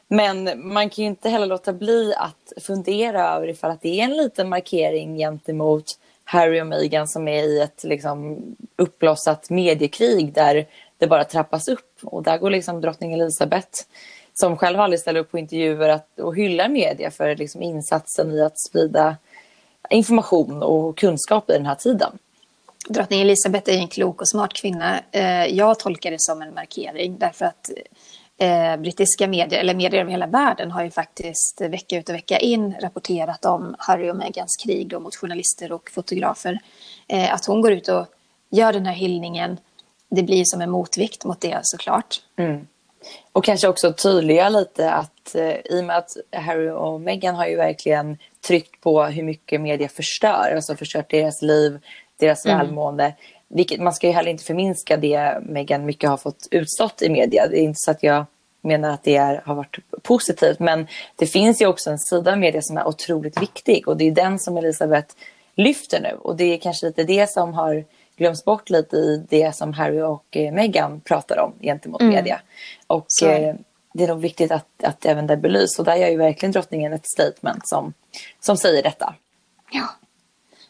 Men 0.07 0.67
man 0.73 0.89
kan 0.89 1.03
ju 1.03 1.09
inte 1.09 1.29
heller 1.29 1.47
låta 1.47 1.73
bli 1.73 2.13
att 2.17 2.63
fundera 2.63 3.29
över 3.35 3.47
ifall 3.47 3.71
att 3.71 3.81
det 3.81 3.99
är 3.99 4.03
en 4.03 4.17
liten 4.17 4.49
markering 4.49 5.17
gentemot 5.17 5.85
Harry 6.23 6.61
och 6.61 6.67
Meghan 6.67 7.07
som 7.07 7.27
är 7.27 7.43
i 7.43 7.59
ett 7.59 7.83
liksom, 7.83 8.41
uppblossat 8.75 9.49
mediekrig 9.49 10.33
där 10.33 10.65
det 10.97 11.07
bara 11.07 11.23
trappas 11.23 11.67
upp. 11.67 11.99
Och 12.03 12.23
där 12.23 12.37
går 12.37 12.49
liksom 12.49 12.81
drottning 12.81 13.13
Elizabeth, 13.13 13.81
som 14.33 14.57
själv 14.57 14.79
aldrig 14.79 14.99
ställer 14.99 15.19
upp 15.19 15.31
på 15.31 15.39
intervjuer, 15.39 15.89
att, 15.89 16.19
och 16.19 16.35
hyllar 16.35 16.69
media 16.69 17.11
för 17.11 17.35
liksom, 17.35 17.61
insatsen 17.61 18.31
i 18.31 18.41
att 18.41 18.59
sprida 18.59 19.17
information 19.89 20.63
och 20.63 20.97
kunskap 20.97 21.49
i 21.49 21.53
den 21.53 21.65
här 21.65 21.75
tiden. 21.75 22.17
Drottning 22.89 23.21
Elizabeth 23.21 23.69
är 23.69 23.77
en 23.77 23.87
klok 23.87 24.21
och 24.21 24.29
smart 24.29 24.53
kvinna. 24.53 24.99
Eh, 25.11 25.45
jag 25.45 25.79
tolkar 25.79 26.11
det 26.11 26.21
som 26.21 26.41
en 26.41 26.53
markering 26.53 27.17
därför 27.17 27.45
att 27.45 27.69
eh, 28.37 28.77
brittiska 28.77 29.27
medier, 29.27 29.59
eller 29.59 29.73
medier 29.73 30.01
över 30.01 30.11
hela 30.11 30.27
världen, 30.27 30.71
har 30.71 30.83
ju 30.83 30.91
faktiskt 30.91 31.61
vecka 31.61 31.97
ut 31.97 32.09
och 32.09 32.15
vecka 32.15 32.37
in 32.37 32.75
rapporterat 32.81 33.45
om 33.45 33.75
Harry 33.77 34.11
och 34.11 34.15
Megans 34.15 34.55
krig 34.63 34.87
då, 34.87 34.99
mot 34.99 35.15
journalister 35.15 35.71
och 35.71 35.89
fotografer. 35.89 36.59
Eh, 37.07 37.33
att 37.33 37.45
hon 37.45 37.61
går 37.61 37.71
ut 37.71 37.87
och 37.87 38.07
gör 38.53 38.73
den 38.73 38.85
här 38.85 38.93
hyllningen, 38.93 39.57
det 40.09 40.23
blir 40.23 40.43
som 40.45 40.61
en 40.61 40.71
motvikt 40.71 41.25
mot 41.25 41.41
det 41.41 41.59
såklart. 41.63 42.21
Mm. 42.37 42.67
Och 43.31 43.43
kanske 43.43 43.67
också 43.67 43.93
tydliggöra 43.93 44.49
lite 44.49 44.91
att 44.91 45.35
eh, 45.35 45.55
i 45.65 45.81
och 45.81 45.85
med 45.85 45.97
att 45.97 46.17
Harry 46.31 46.69
och 46.69 47.01
Meghan 47.01 47.35
har 47.35 47.47
ju 47.47 47.55
verkligen 47.55 48.17
tryckt 48.47 48.81
på 48.81 49.03
hur 49.03 49.23
mycket 49.23 49.61
media 49.61 49.89
förstör, 49.89 50.53
alltså 50.55 50.75
förstört 50.75 51.09
deras 51.09 51.41
liv, 51.41 51.79
deras 52.19 52.45
mm. 52.45 52.57
välmående. 52.57 53.13
Vilket, 53.47 53.81
man 53.81 53.93
ska 53.93 54.07
ju 54.07 54.13
heller 54.13 54.31
inte 54.31 54.43
förminska 54.43 54.97
det 54.97 55.37
Meghan 55.41 55.85
mycket 55.85 56.09
har 56.09 56.17
fått 56.17 56.47
utstått 56.51 57.01
i 57.01 57.09
media. 57.09 57.47
Det 57.47 57.59
är 57.59 57.63
inte 57.63 57.79
så 57.79 57.91
att 57.91 58.03
jag 58.03 58.25
menar 58.61 58.89
att 58.89 59.03
det 59.03 59.15
är, 59.15 59.41
har 59.45 59.55
varit 59.55 59.77
positivt. 60.01 60.59
Men 60.59 60.87
det 61.15 61.27
finns 61.27 61.61
ju 61.61 61.65
också 61.65 61.89
en 61.89 61.99
sida 61.99 62.31
av 62.31 62.37
media 62.37 62.61
som 62.61 62.77
är 62.77 62.87
otroligt 62.87 63.41
viktig 63.41 63.87
och 63.87 63.97
det 63.97 64.07
är 64.07 64.11
den 64.11 64.39
som 64.39 64.57
Elisabeth 64.57 65.15
lyfter 65.55 65.99
nu. 65.99 66.17
Och 66.21 66.35
det 66.35 66.43
är 66.43 66.57
kanske 66.57 66.85
lite 66.85 67.03
det 67.03 67.29
som 67.29 67.53
har 67.53 67.85
glömts 68.15 68.45
bort 68.45 68.69
lite 68.69 68.95
i 68.95 69.25
det 69.29 69.55
som 69.55 69.73
Harry 69.73 70.01
och 70.01 70.37
eh, 70.37 70.53
Meghan 70.53 71.01
pratar 71.01 71.39
om 71.39 71.53
gentemot 71.61 72.01
mm. 72.01 72.13
media. 72.13 72.41
Och 72.87 73.07
eh, 73.23 73.55
det 73.93 74.03
är 74.03 74.07
nog 74.07 74.21
viktigt 74.21 74.51
att, 74.51 74.83
att 74.83 75.05
även 75.05 75.27
det 75.27 75.37
belys. 75.37 75.79
Och 75.79 75.85
där 75.85 75.95
gör 75.95 76.09
ju 76.09 76.17
verkligen 76.17 76.51
drottningen 76.51 76.93
ett 76.93 77.07
statement 77.07 77.67
som, 77.67 77.93
som 78.39 78.57
säger 78.57 78.83
detta. 78.83 79.15
Ja. 79.71 79.89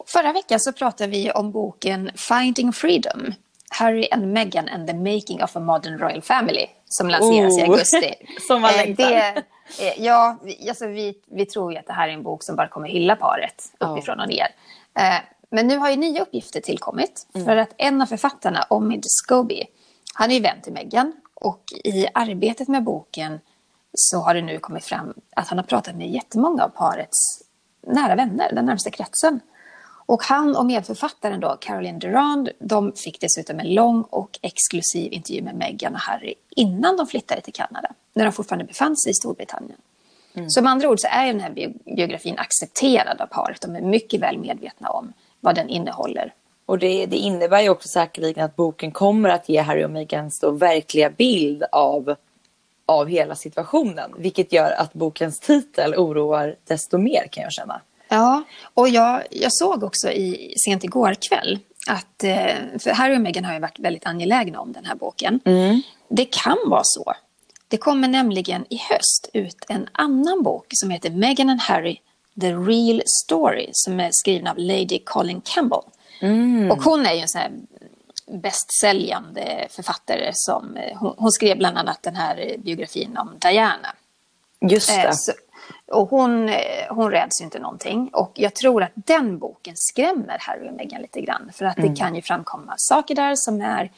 Förra 0.06 0.32
veckan 0.32 0.60
så 0.60 0.72
pratade 0.72 1.10
vi 1.10 1.30
om 1.30 1.52
boken 1.52 2.10
Finding 2.14 2.72
Freedom. 2.72 3.34
Harry 3.70 4.08
and 4.10 4.32
Meghan 4.32 4.68
and 4.68 4.86
the 4.86 4.94
making 4.94 5.42
of 5.42 5.56
a 5.56 5.60
modern 5.60 5.98
royal 5.98 6.22
family 6.22 6.66
som 6.86 7.08
lanseras 7.08 7.54
oh, 7.54 7.60
i 7.60 7.62
augusti. 7.62 8.14
som 8.48 8.62
man 8.62 8.70
eh, 8.70 8.76
längtar. 8.76 9.12
Eh, 9.12 9.42
ja, 9.98 10.38
alltså 10.68 10.86
vi, 10.86 11.14
vi 11.26 11.46
tror 11.46 11.72
ju 11.72 11.78
att 11.78 11.86
det 11.86 11.92
här 11.92 12.08
är 12.08 12.12
en 12.12 12.22
bok 12.22 12.42
som 12.42 12.56
bara 12.56 12.68
kommer 12.68 12.88
hylla 12.88 13.16
paret 13.16 13.64
uppifrån 13.78 14.20
och 14.20 14.28
ner. 14.28 14.46
Men 15.54 15.66
nu 15.66 15.78
har 15.78 15.90
ju 15.90 15.96
nya 15.96 16.22
uppgifter 16.22 16.60
tillkommit. 16.60 17.26
Mm. 17.34 17.46
För 17.46 17.56
att 17.56 17.74
en 17.76 18.02
av 18.02 18.06
författarna, 18.06 18.66
Omid 18.70 19.04
Scobie, 19.06 19.66
han 20.14 20.30
är 20.30 20.34
ju 20.34 20.40
vän 20.40 20.62
till 20.62 20.72
Meghan. 20.72 21.12
Och 21.34 21.62
i 21.84 22.06
arbetet 22.14 22.68
med 22.68 22.84
boken 22.84 23.40
så 23.94 24.18
har 24.18 24.34
det 24.34 24.42
nu 24.42 24.58
kommit 24.58 24.84
fram 24.84 25.14
att 25.36 25.48
han 25.48 25.58
har 25.58 25.64
pratat 25.64 25.96
med 25.96 26.10
jättemånga 26.10 26.64
av 26.64 26.68
parets 26.68 27.42
nära 27.86 28.14
vänner, 28.14 28.52
den 28.54 28.64
närmsta 28.64 28.90
kretsen. 28.90 29.40
Och 30.06 30.22
han 30.22 30.56
och 30.56 30.66
medförfattaren 30.66 31.40
då, 31.40 31.56
Caroline 31.60 31.98
Durand, 31.98 32.48
de 32.58 32.92
fick 32.92 33.20
dessutom 33.20 33.60
en 33.60 33.74
lång 33.74 34.02
och 34.02 34.38
exklusiv 34.42 35.12
intervju 35.12 35.42
med 35.42 35.54
Meghan 35.54 35.94
och 35.94 36.00
Harry 36.00 36.34
innan 36.50 36.96
de 36.96 37.06
flyttade 37.06 37.40
till 37.40 37.52
Kanada, 37.52 37.88
när 38.12 38.24
de 38.24 38.32
fortfarande 38.32 38.64
befann 38.64 38.96
sig 38.96 39.10
i 39.10 39.14
Storbritannien. 39.14 39.78
Mm. 40.34 40.50
Så 40.50 40.62
med 40.62 40.70
andra 40.70 40.88
ord 40.88 41.00
så 41.00 41.08
är 41.10 41.26
den 41.26 41.40
här 41.40 41.74
biografin 41.96 42.38
accepterad 42.38 43.20
av 43.20 43.26
paret. 43.26 43.60
De 43.60 43.76
är 43.76 43.80
mycket 43.80 44.20
väl 44.20 44.38
medvetna 44.38 44.88
om 44.88 45.12
vad 45.44 45.54
den 45.54 45.68
innehåller. 45.68 46.32
Och 46.66 46.78
det, 46.78 47.06
det 47.06 47.16
innebär 47.16 47.60
ju 47.60 47.68
också 47.68 47.88
säkerligen 47.88 48.44
att 48.44 48.56
boken 48.56 48.92
kommer 48.92 49.28
att 49.28 49.48
ge 49.48 49.60
Harry 49.60 49.84
och 49.84 49.90
Meghans 49.90 50.44
verkliga 50.52 51.10
bild 51.10 51.64
av, 51.72 52.14
av 52.86 53.08
hela 53.08 53.34
situationen. 53.34 54.14
Vilket 54.18 54.52
gör 54.52 54.70
att 54.70 54.92
bokens 54.92 55.40
titel 55.40 55.94
oroar 55.94 56.56
desto 56.68 56.98
mer 56.98 57.26
kan 57.30 57.42
jag 57.42 57.52
känna. 57.52 57.80
Ja, 58.08 58.42
och 58.74 58.88
jag, 58.88 59.22
jag 59.30 59.52
såg 59.52 59.82
också 59.82 60.10
i, 60.10 60.54
sent 60.56 60.84
igår 60.84 61.14
kväll 61.28 61.58
att 61.88 62.24
eh, 62.24 62.78
för 62.78 62.90
Harry 62.90 63.16
och 63.16 63.20
Meghan 63.20 63.44
har 63.44 63.54
ju 63.54 63.60
varit 63.60 63.78
väldigt 63.78 64.06
angelägna 64.06 64.60
om 64.60 64.72
den 64.72 64.84
här 64.84 64.94
boken. 64.94 65.40
Mm. 65.44 65.82
Det 66.08 66.24
kan 66.24 66.58
vara 66.66 66.82
så. 66.84 67.12
Det 67.68 67.76
kommer 67.76 68.08
nämligen 68.08 68.64
i 68.68 68.76
höst 68.76 69.30
ut 69.32 69.56
en 69.68 69.88
annan 69.92 70.42
bok 70.42 70.66
som 70.68 70.90
heter 70.90 71.10
Meghan 71.10 71.50
and 71.50 71.60
Harry 71.60 71.96
The 72.40 72.52
Real 72.52 73.02
Story 73.06 73.70
som 73.72 74.00
är 74.00 74.10
skriven 74.12 74.46
av 74.46 74.58
Lady 74.58 74.98
Colin 75.04 75.40
Campbell. 75.40 75.82
Mm. 76.20 76.70
Och 76.70 76.82
hon 76.82 77.06
är 77.06 77.12
ju 77.12 77.20
en 77.20 77.28
sån 77.28 77.40
här 77.40 77.52
bästsäljande 78.26 79.66
författare 79.70 80.30
som 80.34 80.76
eh, 80.76 80.98
hon, 80.98 81.14
hon, 81.18 81.32
skrev 81.32 81.58
bland 81.58 81.78
annat 81.78 82.02
den 82.02 82.16
här 82.16 82.56
biografin 82.58 83.16
om 83.16 83.38
Diana. 83.38 83.94
Just 84.60 84.88
det. 84.88 85.02
Eh, 85.02 85.10
så, 85.12 85.32
och 85.86 86.08
hon, 86.08 86.48
eh, 86.48 86.54
hon 86.90 87.10
räds 87.10 87.40
ju 87.40 87.44
inte 87.44 87.58
någonting. 87.58 88.10
Och 88.12 88.32
jag 88.34 88.54
tror 88.54 88.82
att 88.82 88.92
den 88.94 89.38
boken 89.38 89.74
skrämmer 89.76 90.38
Harry 90.40 90.68
och 90.68 90.74
Meghan 90.74 91.02
lite 91.02 91.20
grann. 91.20 91.50
För 91.54 91.64
att 91.64 91.78
mm. 91.78 91.90
det 91.90 92.00
kan 92.00 92.14
ju 92.14 92.22
framkomma 92.22 92.74
saker 92.76 93.14
där 93.14 93.34
som 93.36 93.60
är 93.60 93.90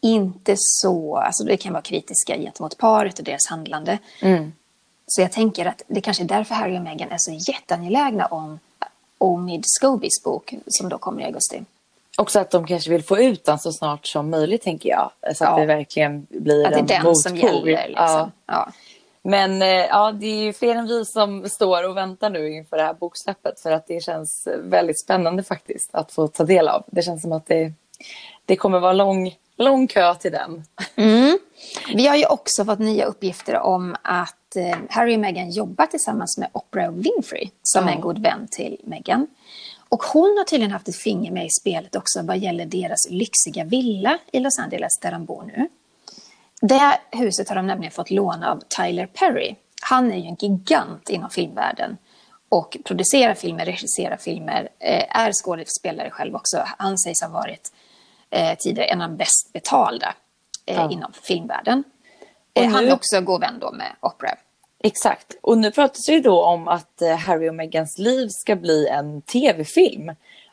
inte 0.00 0.54
så... 0.56 1.16
Alltså 1.16 1.44
det 1.44 1.56
kan 1.56 1.72
vara 1.72 1.82
kritiska 1.82 2.38
gentemot 2.38 2.78
paret 2.78 3.18
och 3.18 3.24
deras 3.24 3.46
handlande. 3.46 3.98
Mm. 4.22 4.52
Så 5.14 5.20
jag 5.20 5.32
tänker 5.32 5.66
att 5.66 5.82
det 5.86 6.00
kanske 6.00 6.22
är 6.22 6.28
därför 6.28 6.54
Harry 6.54 6.78
och 6.78 6.82
Meghan 6.82 7.12
är 7.12 7.18
så 7.18 7.52
jätteangelägna 7.52 8.26
om 8.26 8.58
Omid 9.18 9.62
Scobys 9.66 10.22
bok 10.24 10.54
som 10.66 10.88
då 10.88 10.98
kommer 10.98 11.22
i 11.22 11.24
augusti. 11.24 11.64
Också 12.18 12.40
att 12.40 12.50
de 12.50 12.66
kanske 12.66 12.90
vill 12.90 13.02
få 13.02 13.18
ut 13.18 13.44
den 13.44 13.58
så 13.58 13.72
snart 13.72 14.06
som 14.06 14.30
möjligt 14.30 14.62
tänker 14.62 14.88
jag. 14.88 15.10
Så 15.36 15.44
att 15.44 15.56
det 15.56 15.66
verkligen 15.66 16.26
blir 16.30 16.66
att 16.66 16.72
en 16.72 16.86
det 16.86 16.94
är 16.94 16.96
den 16.96 17.04
motpol. 17.04 17.22
som 17.22 17.36
gäller. 17.36 17.88
Liksom. 17.88 17.96
Ja. 17.96 18.30
ja. 18.46 18.72
Men 19.22 19.62
eh, 19.62 19.68
ja, 19.68 20.12
det 20.12 20.26
är 20.26 20.44
ju 20.44 20.52
fler 20.52 20.74
än 20.74 20.86
vi 20.86 21.04
som 21.04 21.48
står 21.48 21.88
och 21.88 21.96
väntar 21.96 22.30
nu 22.30 22.52
inför 22.52 22.76
det 22.76 22.82
här 22.82 22.94
boksläppet 22.94 23.60
för 23.60 23.70
att 23.70 23.86
det 23.86 24.02
känns 24.02 24.48
väldigt 24.58 25.00
spännande 25.00 25.42
faktiskt 25.42 25.94
att 25.94 26.12
få 26.12 26.28
ta 26.28 26.44
del 26.44 26.68
av. 26.68 26.84
Det 26.86 27.02
känns 27.02 27.22
som 27.22 27.32
att 27.32 27.46
det, 27.46 27.72
det 28.44 28.56
kommer 28.56 28.80
vara 28.80 28.92
lång, 28.92 29.34
lång 29.56 29.86
kö 29.86 30.14
till 30.14 30.32
den. 30.32 30.64
Mm. 30.96 31.38
Vi 31.94 32.06
har 32.06 32.16
ju 32.16 32.26
också 32.26 32.64
fått 32.64 32.78
nya 32.78 33.04
uppgifter 33.04 33.58
om 33.58 33.96
att 34.02 34.36
eh, 34.56 34.78
Harry 34.90 35.16
och 35.16 35.20
Meghan 35.20 35.50
jobbar 35.50 35.86
tillsammans 35.86 36.38
med 36.38 36.48
Oprah 36.52 36.90
Winfrey 36.90 37.50
som 37.62 37.88
är 37.88 37.92
en 37.92 38.00
god 38.00 38.18
vän 38.18 38.48
till 38.50 38.80
Meghan. 38.84 39.26
Och 39.88 40.02
hon 40.02 40.36
har 40.38 40.44
tydligen 40.44 40.72
haft 40.72 40.88
ett 40.88 40.96
finger 40.96 41.30
med 41.30 41.46
i 41.46 41.50
spelet 41.50 41.96
också 41.96 42.22
vad 42.22 42.38
gäller 42.38 42.66
deras 42.66 43.10
lyxiga 43.10 43.64
villa 43.64 44.18
i 44.32 44.40
Los 44.40 44.58
Angeles 44.58 44.98
där 44.98 45.12
de 45.12 45.24
bor 45.24 45.42
nu. 45.42 45.68
Det 46.60 46.98
huset 47.10 47.48
har 47.48 47.56
de 47.56 47.66
nämligen 47.66 47.92
fått 47.92 48.10
låna 48.10 48.50
av 48.50 48.62
Tyler 48.68 49.06
Perry. 49.06 49.54
Han 49.82 50.12
är 50.12 50.16
ju 50.16 50.26
en 50.26 50.36
gigant 50.40 51.10
inom 51.10 51.30
filmvärlden 51.30 51.96
och 52.48 52.76
producerar 52.84 53.34
filmer, 53.34 53.64
regisserar 53.64 54.16
filmer, 54.16 54.68
eh, 54.78 55.16
är 55.16 55.32
skådespelare 55.32 56.10
själv 56.10 56.34
också. 56.34 56.64
Han 56.78 56.98
sägs 56.98 57.22
ha 57.22 57.28
varit 57.28 57.72
eh, 58.30 58.58
tidigare 58.58 58.88
en 58.88 59.02
av 59.02 59.08
de 59.08 59.16
bäst 59.16 59.52
betalda 59.52 60.14
ja. 60.64 60.90
inom 60.90 61.12
filmvärlden. 61.12 61.84
Nu... 62.54 62.66
Han 62.66 62.88
är 62.88 62.92
också 62.92 63.20
god 63.20 63.40
vän 63.40 63.58
då 63.60 63.72
med 63.72 63.92
Oprah. 64.00 64.34
Exakt. 64.84 65.36
Och 65.40 65.58
nu 65.58 65.70
pratas 65.70 66.06
det 66.06 66.12
ju 66.12 66.20
då 66.20 66.44
om 66.44 66.68
att 66.68 67.02
Harry 67.26 67.48
och 67.48 67.54
Meghans 67.54 67.98
liv 67.98 68.28
ska 68.30 68.56
bli 68.56 68.88
en 68.88 69.22
tv-film. 69.22 70.12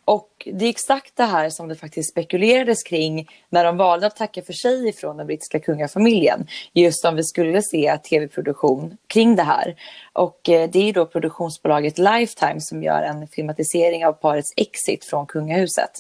Och 0.10 0.48
det 0.54 0.66
är 0.66 0.70
exakt 0.70 1.16
det 1.16 1.24
här 1.24 1.50
som 1.50 1.68
det 1.68 1.76
faktiskt 1.76 2.12
spekulerades 2.12 2.84
kring 2.84 3.30
när 3.50 3.64
de 3.64 3.78
valde 3.78 4.08
att 4.08 4.16
tacka 4.16 4.42
för 4.42 4.54
sig 4.54 4.94
från 4.94 5.18
den 5.18 5.28
brittiska 5.28 5.60
kungafamiljen. 5.60 6.48
Just 6.74 7.06
om 7.06 7.16
vi 7.16 7.24
skulle 7.24 7.62
se 7.62 7.98
tv-produktion 7.98 8.98
kring 9.08 9.36
det 9.36 9.44
här. 9.44 9.76
Och 10.14 10.50
eh, 10.50 10.70
det 10.70 10.90
är 10.90 10.94
då 10.94 11.06
produktionsbolaget 11.06 11.98
Lifetime 11.98 12.62
som 12.62 12.84
gör 12.84 13.02
en 13.02 13.28
filmatisering 13.28 14.06
av 14.06 14.14
parets 14.14 14.54
exit 14.58 15.06
från 15.06 15.26
kungahuset. 15.26 15.92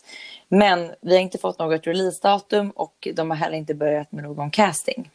Men 0.48 0.92
vi 1.02 1.14
har 1.14 1.22
inte 1.22 1.38
fått 1.38 1.60
något 1.60 1.88
releasedatum 1.88 2.70
och 2.70 3.08
de 3.14 3.30
har 3.30 3.38
heller 3.38 3.58
inte 3.58 3.74
börjat 3.74 4.12
med 4.12 4.24
någon 4.24 4.52
casting. 4.52 5.10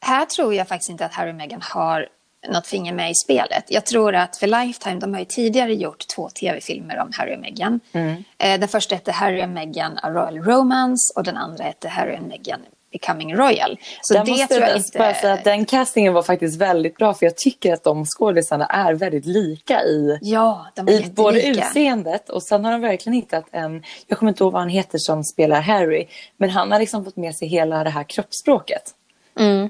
Här 0.00 0.24
tror 0.24 0.54
jag 0.54 0.68
faktiskt 0.68 0.90
inte 0.90 1.04
att 1.04 1.14
Harry 1.14 1.30
och 1.30 1.34
Meghan 1.34 1.62
har 1.62 2.08
något 2.48 2.66
finger 2.66 2.92
med 2.92 3.10
i 3.10 3.14
spelet. 3.14 3.64
Jag 3.68 3.86
tror 3.86 4.14
att 4.14 4.36
för 4.36 4.46
Lifetime, 4.46 5.00
de 5.00 5.12
har 5.12 5.20
ju 5.20 5.26
tidigare 5.26 5.74
gjort 5.74 6.06
två 6.06 6.28
tv-filmer 6.28 6.98
om 6.98 7.10
Harry 7.12 7.36
och 7.36 7.40
Meghan. 7.40 7.80
Mm. 7.92 8.24
Eh, 8.38 8.60
den 8.60 8.68
första 8.68 8.94
hette 8.94 9.12
Harry 9.12 9.44
och 9.44 9.48
Meghan 9.48 9.98
A 10.02 10.10
Royal 10.10 10.38
Romance 10.38 11.12
och 11.16 11.24
den 11.24 11.36
andra 11.36 11.64
hette 11.64 11.88
Harry 11.88 12.16
och 12.16 12.22
Meghan 12.22 12.60
Becoming 12.92 13.36
Royal. 13.36 13.78
Så 14.02 14.14
den 14.14 14.24
det 14.24 14.30
måste 14.30 14.46
tror 14.46 14.60
jag 14.60 14.76
inte... 14.76 14.98
bara 14.98 15.14
säga 15.14 15.32
att 15.32 15.44
den 15.44 15.64
castingen 15.64 16.12
var 16.12 16.22
faktiskt 16.22 16.60
väldigt 16.60 16.96
bra 16.96 17.14
för 17.14 17.26
jag 17.26 17.36
tycker 17.36 17.72
att 17.72 17.84
de 17.84 18.04
skådisarna 18.04 18.66
är 18.66 18.94
väldigt 18.94 19.26
lika 19.26 19.82
i, 19.82 20.18
ja, 20.22 20.66
i 20.88 21.10
både 21.10 21.46
utseendet 21.46 22.28
och 22.28 22.42
sen 22.42 22.64
har 22.64 22.72
de 22.72 22.80
verkligen 22.80 23.14
hittat 23.14 23.44
en, 23.50 23.82
jag 24.06 24.18
kommer 24.18 24.32
inte 24.32 24.44
ihåg 24.44 24.52
vad 24.52 24.62
han 24.62 24.68
heter 24.68 24.98
som 24.98 25.24
spelar 25.24 25.60
Harry, 25.60 26.06
men 26.36 26.50
han 26.50 26.72
har 26.72 26.78
liksom 26.78 27.04
fått 27.04 27.16
med 27.16 27.36
sig 27.36 27.48
hela 27.48 27.84
det 27.84 27.90
här 27.90 28.04
kroppsspråket. 28.04 28.94
Mm. 29.38 29.68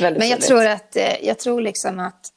Väldigt 0.00 0.18
Men 0.18 0.28
jag 0.28 0.40
tror, 0.40 0.66
att, 0.66 0.96
eh, 0.96 1.24
jag 1.26 1.38
tror 1.38 1.60
liksom 1.60 2.00
att 2.00 2.32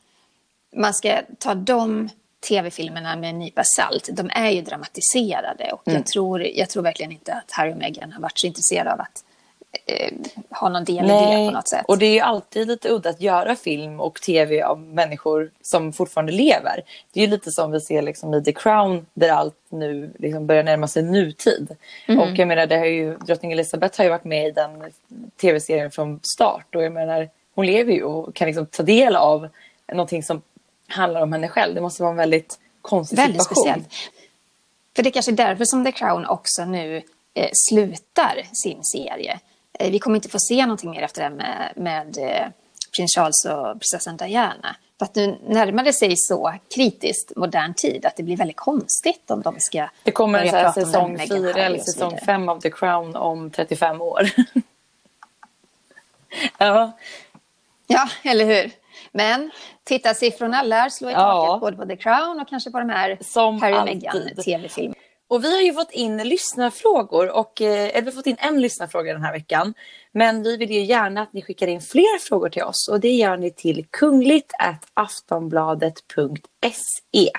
man 0.76 0.94
ska 0.94 1.22
ta 1.40 1.56
de 1.56 2.10
tv-filmerna 2.48 3.16
med 3.16 3.30
en 3.30 3.40
nypa 3.40 3.64
salt. 3.64 4.10
De 4.12 4.30
är 4.34 4.50
ju 4.50 4.62
dramatiserade 4.62 5.72
och 5.72 5.88
mm. 5.88 5.98
jag, 5.98 6.06
tror, 6.06 6.42
jag 6.42 6.70
tror 6.70 6.84
verkligen 6.84 7.12
inte 7.12 7.34
att 7.34 7.52
Harry 7.52 7.74
och 7.74 7.78
Meghan 7.78 8.12
har 8.12 8.22
varit 8.22 8.40
så 8.40 8.48
intresserade 8.48 8.94
av 8.94 9.02
att 9.02 9.24
eh, 9.86 10.14
ha 10.50 10.70
någon 10.70 10.84
del 10.84 11.08
Nej. 11.08 11.34
i 11.34 11.44
det 11.44 11.50
på 11.50 11.56
något 11.56 11.70
sätt. 11.70 11.86
Och 11.88 11.98
det 11.98 12.06
är 12.06 12.14
ju 12.14 12.20
alltid 12.20 12.68
lite 12.68 12.90
udda 12.90 13.10
att 13.10 13.22
göra 13.22 13.56
film 13.56 14.00
och 14.00 14.22
tv 14.22 14.62
av 14.62 14.80
människor 14.80 15.52
som 15.62 15.94
fortfarande 15.94 16.32
lever. 16.32 16.84
Det 17.14 17.20
är 17.20 17.26
ju 17.26 17.32
lite 17.32 17.52
som 17.52 17.72
vi 17.72 17.82
ser 17.82 18.02
liksom 18.02 18.34
i 18.34 18.44
The 18.44 18.54
Crown 18.54 19.06
där 19.14 19.30
allt 19.30 19.56
nu 19.70 20.14
liksom 20.20 20.48
börjar 20.48 20.64
närma 20.64 20.88
sig 20.88 21.04
nutid. 21.04 21.76
Mm. 22.08 22.20
Och 22.20 22.38
jag 22.38 22.48
menar, 22.48 22.68
det 22.68 22.78
har 22.78 22.86
ju, 22.86 23.18
drottning 23.18 23.52
Elizabeth 23.52 23.98
har 23.98 24.04
ju 24.04 24.10
varit 24.10 24.24
med 24.24 24.48
i 24.48 24.52
den 24.52 24.92
tv-serien 25.42 25.92
från 25.92 26.20
start 26.24 26.76
och 26.76 26.84
jag 26.84 26.94
menar 26.94 27.30
hon 27.60 27.66
lever 27.66 27.94
ju 27.94 28.04
och 28.04 28.36
kan 28.36 28.46
liksom 28.46 28.66
ta 28.66 28.84
del 28.84 29.16
av 29.16 29.50
någonting 29.92 30.24
som 30.24 30.42
handlar 30.88 31.22
om 31.22 31.34
henne 31.34 31.48
själv. 31.48 31.76
Det 31.76 31.82
måste 31.82 32.04
vara 32.04 32.12
en 32.12 32.18
väldigt 32.18 32.60
konstig 32.82 33.18
väldigt 33.18 33.44
situation. 33.44 33.64
Speciellt. 33.64 33.94
För 34.96 35.04
det 35.04 35.10
är 35.10 35.12
kanske 35.12 35.32
är 35.32 35.36
därför 35.36 35.66
som 35.66 35.86
The 35.86 35.92
Crown 35.92 36.26
också 36.26 36.66
nu 36.66 37.02
eh, 37.34 37.50
slutar 37.54 38.42
sin 38.54 38.84
serie. 38.84 39.40
Eh, 39.74 39.92
vi 39.92 40.00
kommer 40.00 40.16
inte 40.16 40.30
få 40.30 40.40
se 40.40 40.62
någonting 40.62 40.92
mer 40.92 41.02
efter 41.02 41.24
det 41.24 41.30
med, 41.30 41.72
med 41.76 42.18
eh, 42.18 42.48
prins 42.96 43.16
Charles 43.16 43.46
och 43.46 43.80
prinsessan 43.80 44.18
Diana. 44.18 44.76
För 45.00 45.06
att 45.06 45.16
nu 45.16 45.38
närmar 45.48 45.84
det 45.84 45.94
sig 45.94 46.18
så 46.18 46.54
kritiskt 46.76 47.36
modern 47.36 47.74
tid 47.74 48.06
att 48.06 48.16
det 48.16 48.24
blir 48.24 48.38
väldigt 48.38 48.58
konstigt 48.58 49.32
om 49.32 49.42
de 49.42 49.60
ska 49.60 49.90
Det 50.04 50.12
kommer 50.12 50.40
en 50.40 50.50
här 50.50 50.72
säsong 50.72 51.20
fyra 51.30 51.66
eller 51.66 51.80
säsong 51.80 52.18
fem 52.26 52.50
av 52.50 52.62
The 52.62 52.72
Crown 52.72 53.16
om 53.16 53.52
35 53.52 54.02
år. 54.02 54.22
ja, 56.58 56.92
Ja, 57.92 58.10
eller 58.24 58.46
hur? 58.46 58.72
Men 59.12 59.52
tittarsiffrorna 59.84 60.64
lär 60.64 60.90
slå 60.90 61.10
i 61.10 61.14
taket 61.14 61.48
ja. 61.48 61.58
både 61.62 61.78
på 61.78 61.86
The 61.86 61.98
Crown 61.98 62.40
och 62.40 62.50
kanske 62.50 62.72
på 62.72 62.80
de 62.80 62.90
här 62.90 63.18
Som 63.22 63.62
Harry 63.62 63.76
och 63.76 63.86
Meghan 63.86 64.36
tv-filmerna. 64.44 64.96
Och 65.30 65.44
vi 65.44 65.56
har 65.56 65.62
ju 65.62 65.74
fått 65.74 65.92
in 65.92 66.18
lyssnarfrågor 66.18 67.38
och 67.38 67.62
eh, 67.62 67.90
eller 67.90 68.02
vi 68.02 68.06
har 68.06 68.12
fått 68.12 68.28
in 68.28 68.38
en 68.40 68.62
lyssnarfråga 68.62 69.14
den 69.14 69.24
här 69.24 69.34
veckan. 69.34 69.74
Men 70.12 70.44
vi 70.44 70.58
vill 70.58 70.72
ju 70.72 70.84
gärna 70.84 71.22
att 71.22 71.34
ni 71.34 71.42
skickar 71.42 71.68
in 71.68 71.82
fler 71.82 72.20
frågor 72.20 72.50
till 72.50 72.64
oss 72.64 72.88
och 72.92 73.00
det 73.00 73.12
gör 73.12 73.38
ni 73.38 73.52
till 73.52 73.86
kungligt 73.90 74.52
aftonbladet.se. 74.94 77.30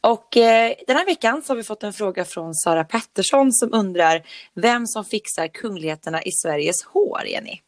Och 0.00 0.36
eh, 0.36 0.74
den 0.86 0.96
här 0.96 1.06
veckan 1.06 1.42
så 1.42 1.52
har 1.52 1.56
vi 1.56 1.62
fått 1.62 1.82
en 1.82 1.92
fråga 1.92 2.24
från 2.24 2.54
Sara 2.54 2.84
Pettersson 2.84 3.52
som 3.52 3.74
undrar 3.74 4.22
vem 4.54 4.86
som 4.86 5.04
fixar 5.04 5.48
kungligheterna 5.48 6.22
i 6.22 6.32
Sveriges 6.32 6.84
hår, 6.84 7.26
Jenny? 7.26 7.60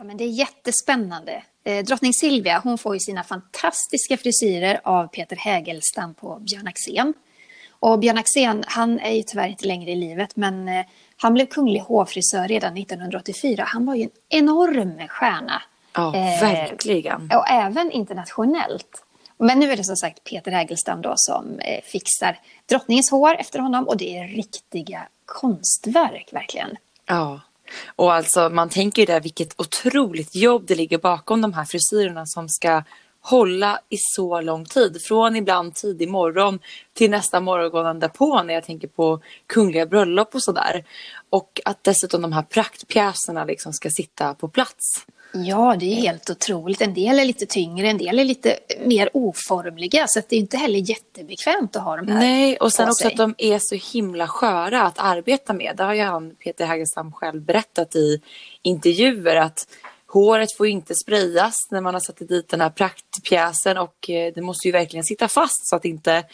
Ja, 0.00 0.04
men 0.04 0.16
det 0.16 0.24
är 0.24 0.28
jättespännande. 0.28 1.42
Eh, 1.64 1.84
drottning 1.84 2.12
Silvia 2.12 2.60
hon 2.64 2.78
får 2.78 2.94
ju 2.94 3.00
sina 3.00 3.24
fantastiska 3.24 4.16
frisyrer 4.16 4.80
av 4.84 5.06
Peter 5.06 5.36
Hägelstam 5.36 6.14
på 6.14 6.38
Björn 6.38 6.66
Axén. 6.66 7.14
Och 7.70 7.98
Björn 7.98 8.18
Axén, 8.18 8.64
han 8.66 8.98
är 8.98 9.10
ju 9.10 9.22
tyvärr 9.22 9.48
inte 9.48 9.66
längre 9.66 9.90
i 9.90 9.96
livet, 9.96 10.36
men 10.36 10.68
eh, 10.68 10.86
han 11.16 11.34
blev 11.34 11.46
kunglig 11.46 11.80
hovfrisör 11.80 12.48
redan 12.48 12.76
1984. 12.76 13.64
Han 13.66 13.86
var 13.86 13.94
ju 13.94 14.02
en 14.02 14.10
enorm 14.28 15.08
stjärna. 15.08 15.62
Ja, 15.92 16.16
eh, 16.16 16.40
verkligen. 16.40 17.30
Och 17.34 17.50
även 17.50 17.90
internationellt. 17.90 19.04
Men 19.38 19.58
nu 19.58 19.72
är 19.72 19.76
det 19.76 19.84
som 19.84 19.96
sagt 19.96 20.24
Peter 20.24 20.50
Hägelstam 20.50 21.02
då 21.02 21.12
som 21.16 21.58
eh, 21.58 21.80
fixar 21.84 22.38
drottningens 22.66 23.10
hår 23.10 23.34
efter 23.34 23.58
honom 23.58 23.88
och 23.88 23.96
det 23.96 24.18
är 24.18 24.28
riktiga 24.28 25.08
konstverk 25.26 26.28
verkligen. 26.32 26.76
Ja. 27.06 27.40
Och 27.96 28.12
alltså 28.12 28.48
man 28.48 28.68
tänker 28.68 29.02
ju 29.02 29.06
där 29.06 29.20
vilket 29.20 29.60
otroligt 29.60 30.34
jobb 30.34 30.64
det 30.66 30.74
ligger 30.74 30.98
bakom 30.98 31.40
de 31.40 31.52
här 31.52 31.64
frisyrerna 31.64 32.26
som 32.26 32.48
ska 32.48 32.82
hålla 33.20 33.80
i 33.88 33.96
så 33.98 34.40
lång 34.40 34.64
tid. 34.64 35.02
Från 35.02 35.36
ibland 35.36 35.74
tidig 35.74 36.08
morgon 36.08 36.58
till 36.92 37.10
nästa 37.10 37.40
morgon 37.40 38.00
därpå 38.00 38.42
när 38.42 38.54
jag 38.54 38.64
tänker 38.64 38.88
på 38.88 39.20
kungliga 39.46 39.86
bröllop 39.86 40.34
och 40.34 40.42
sådär. 40.42 40.84
Och 41.30 41.60
att 41.64 41.84
dessutom 41.84 42.22
de 42.22 42.32
här 42.32 42.42
praktpjäserna 42.42 43.44
liksom 43.44 43.72
ska 43.72 43.90
sitta 43.90 44.34
på 44.34 44.48
plats. 44.48 45.06
Ja, 45.32 45.76
det 45.78 45.86
är 45.86 45.94
helt 45.94 46.30
otroligt. 46.30 46.80
En 46.80 46.94
del 46.94 47.18
är 47.18 47.24
lite 47.24 47.46
tyngre, 47.46 47.88
en 47.88 47.98
del 47.98 48.18
är 48.18 48.24
lite 48.24 48.58
mer 48.84 49.10
oformliga. 49.12 50.06
Så 50.08 50.20
det 50.28 50.36
är 50.36 50.40
inte 50.40 50.56
heller 50.56 50.78
jättebekvämt 50.78 51.76
att 51.76 51.82
ha 51.82 51.96
de 51.96 52.08
här 52.08 52.18
Nej, 52.18 52.56
och 52.56 52.72
sen 52.72 52.88
också 52.88 53.02
sig. 53.02 53.06
att 53.06 53.16
de 53.16 53.34
är 53.38 53.58
så 53.58 53.74
himla 53.96 54.28
sköra 54.28 54.82
att 54.82 54.98
arbeta 54.98 55.52
med. 55.52 55.76
Det 55.76 55.84
har 55.84 55.94
ju 55.94 56.02
han, 56.02 56.34
Peter 56.44 56.66
Hägerstam 56.66 57.12
själv 57.12 57.42
berättat 57.42 57.96
i 57.96 58.20
intervjuer 58.62 59.36
att 59.36 59.66
håret 60.12 60.56
får 60.56 60.66
inte 60.66 60.94
sprayas 60.94 61.54
när 61.70 61.80
man 61.80 61.94
har 61.94 62.00
satt 62.00 62.28
dit 62.28 62.48
den 62.48 62.60
här 62.60 62.70
praktpjäsen 62.70 63.78
och 63.78 64.10
eh, 64.10 64.32
det 64.34 64.42
måste 64.42 64.68
ju 64.68 64.72
verkligen 64.72 65.04
sitta 65.04 65.28
fast 65.28 65.68
så 65.68 65.76
att 65.76 65.84
inte 65.84 66.24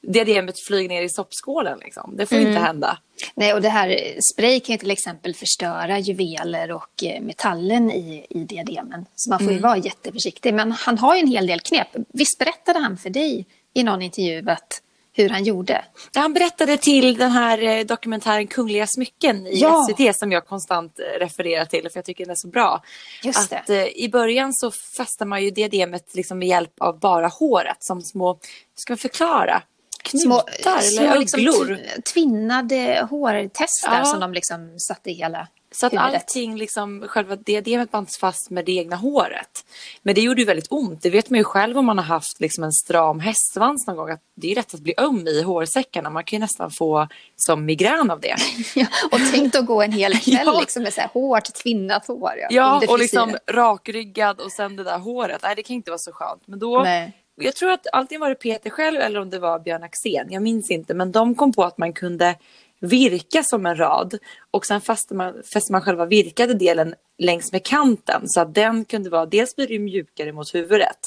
diademet 0.00 0.54
flyger 0.66 0.88
ner 0.88 1.02
i 1.02 1.08
soppskålen. 1.08 1.78
Liksom. 1.78 2.16
Det 2.16 2.26
får 2.26 2.38
ju 2.38 2.48
inte 2.48 2.60
hända. 2.60 2.98
Nej, 3.34 3.54
och 3.54 3.62
det 3.62 3.68
här 3.68 3.88
eh, 3.88 4.18
spray 4.32 4.60
kan 4.60 4.72
ju 4.72 4.78
till 4.78 4.90
exempel 4.90 5.34
förstöra 5.34 5.98
juveler 5.98 6.72
och 6.72 7.04
eh, 7.04 7.22
metallen 7.22 7.90
i, 7.90 8.26
i 8.30 8.44
diademen. 8.44 9.06
Så 9.14 9.30
man 9.30 9.38
får 9.38 9.52
ju 9.52 9.58
vara 9.58 9.76
jätteförsiktig. 9.76 10.54
Men 10.54 10.72
han 10.72 10.98
har 10.98 11.14
ju 11.14 11.20
en 11.20 11.28
hel 11.28 11.46
del 11.46 11.60
knep. 11.60 11.88
Visst 12.08 12.38
berättade 12.38 12.78
han 12.78 12.98
för 12.98 13.10
dig 13.10 13.46
i 13.74 13.82
någon 13.82 14.02
intervju 14.02 14.50
att, 14.50 14.82
hur 15.14 15.28
han 15.28 15.44
gjorde? 15.44 15.84
Han 16.14 16.32
berättade 16.32 16.76
till 16.76 17.16
den 17.16 17.30
här 17.30 17.62
eh, 17.62 17.84
dokumentären 17.84 18.46
Kungliga 18.46 18.86
smycken 18.86 19.46
i 19.46 19.58
Ja. 19.60 19.86
SVT 19.88 20.16
som 20.16 20.32
jag 20.32 20.46
konstant 20.46 20.98
eh, 20.98 21.18
refererar 21.18 21.64
till 21.64 21.82
för 21.90 21.98
jag 21.98 22.04
tycker 22.04 22.24
den 22.24 22.30
är 22.30 22.36
så 22.36 22.48
bra. 22.48 22.82
Just 23.22 23.52
att 23.52 23.70
eh, 23.70 23.86
i 23.86 24.08
början 24.12 24.52
så 24.54 24.70
fäster 24.70 25.24
man 25.26 25.44
ju 25.44 25.50
diademet 25.50 26.14
liksom 26.14 26.38
med 26.38 26.48
hjälp 26.48 26.72
av 26.80 26.98
bara 26.98 27.28
håret 27.28 27.76
som 27.80 28.00
små, 28.02 28.38
ska 28.74 28.92
man 28.92 28.98
förklara, 28.98 29.62
knutar 30.02 30.80
små 30.80 31.02
eller 31.02 31.18
liksom, 31.18 31.40
ugglor. 31.40 31.64
tv- 31.76 32.02
tvinnade 32.02 33.06
hårtestar 33.10 33.98
Ja. 33.98 34.04
som 34.04 34.20
de 34.20 34.32
liksom 34.32 34.74
satte 34.78 35.10
i 35.10 35.14
hela 35.14 35.48
Så 35.72 35.86
att 35.86 35.92
huvudet. 35.92 36.14
allting, 36.14 36.56
liksom, 36.56 37.04
själva 37.08 37.36
diademet 37.36 37.90
bands 37.90 38.18
fast 38.18 38.50
med 38.50 38.64
det 38.64 38.72
egna 38.72 38.96
håret. 38.96 39.64
Men 40.02 40.14
det 40.14 40.20
gjorde 40.20 40.40
ju 40.40 40.46
väldigt 40.46 40.66
ont. 40.72 41.02
Det 41.02 41.10
vet 41.10 41.30
man 41.30 41.38
ju 41.38 41.44
själv 41.44 41.78
om 41.78 41.86
man 41.86 41.98
har 41.98 42.04
haft 42.04 42.40
liksom, 42.40 42.64
en 42.64 42.72
stram 42.72 43.20
hästsvans 43.20 43.86
någon 43.86 43.96
gång. 43.96 44.10
Att 44.10 44.20
det 44.34 44.50
är 44.50 44.54
lätt 44.54 44.74
att 44.74 44.80
bli 44.80 44.94
öm 44.96 45.26
i 45.28 45.42
hårsäckarna. 45.42 46.10
Man 46.10 46.24
kan 46.24 46.36
ju 46.36 46.40
nästan 46.40 46.70
få 46.70 47.08
som 47.36 47.64
migrän 47.64 48.10
av 48.10 48.20
det. 48.20 48.36
Ja, 48.74 48.86
och 49.10 49.18
tänk 49.32 49.54
att 49.54 49.66
gå 49.66 49.82
en 49.82 49.92
hel 49.92 50.18
kväll 50.18 50.40
Ja. 50.46 50.60
liksom, 50.60 50.82
med 50.82 50.92
så 50.94 51.00
här 51.00 51.08
hårt 51.12 51.54
tvinnat 51.54 52.06
hår. 52.06 52.32
Ja, 52.50 52.74
under 52.74 52.90
och 52.90 52.98
liksom 52.98 53.36
rakryggad 53.50 54.40
och 54.40 54.52
sen 54.52 54.76
det 54.76 54.84
där 54.84 54.98
håret. 54.98 55.40
Nej, 55.42 55.54
det 55.56 55.62
kan 55.62 55.76
inte 55.76 55.90
vara 55.90 55.98
så 55.98 56.12
skönt. 56.12 56.42
Men 56.46 56.58
då, 56.58 56.82
Nej. 56.82 57.12
jag 57.36 57.54
tror 57.54 57.70
att 57.72 57.86
antingen 57.92 58.20
var 58.20 58.28
det 58.28 58.34
Peter 58.34 58.70
själv 58.70 59.00
eller 59.00 59.20
om 59.20 59.30
det 59.30 59.38
var 59.38 59.58
Björn 59.58 59.82
Axén. 59.82 60.26
Jag 60.30 60.42
minns 60.42 60.70
inte. 60.70 60.94
Men 60.94 61.12
de 61.12 61.34
kom 61.34 61.52
på 61.52 61.64
att 61.64 61.78
man 61.78 61.92
kunde 61.92 62.34
virka 62.82 63.42
som 63.42 63.66
en 63.66 63.76
rad 63.76 64.18
och 64.50 64.66
sen 64.66 64.80
fäste 64.80 65.14
man, 65.14 65.42
fäste 65.52 65.72
man 65.72 65.80
själva 65.82 66.06
virkade 66.06 66.54
delen 66.54 66.94
längs 67.18 67.52
med 67.52 67.64
kanten 67.64 68.22
så 68.24 68.40
att 68.40 68.54
den 68.54 68.84
kunde 68.84 69.10
vara, 69.10 69.26
dels 69.26 69.56
blir 69.56 69.66
det 69.66 69.72
ju 69.72 69.78
mjukare 69.78 70.32
mot 70.32 70.54
huvudet 70.54 70.98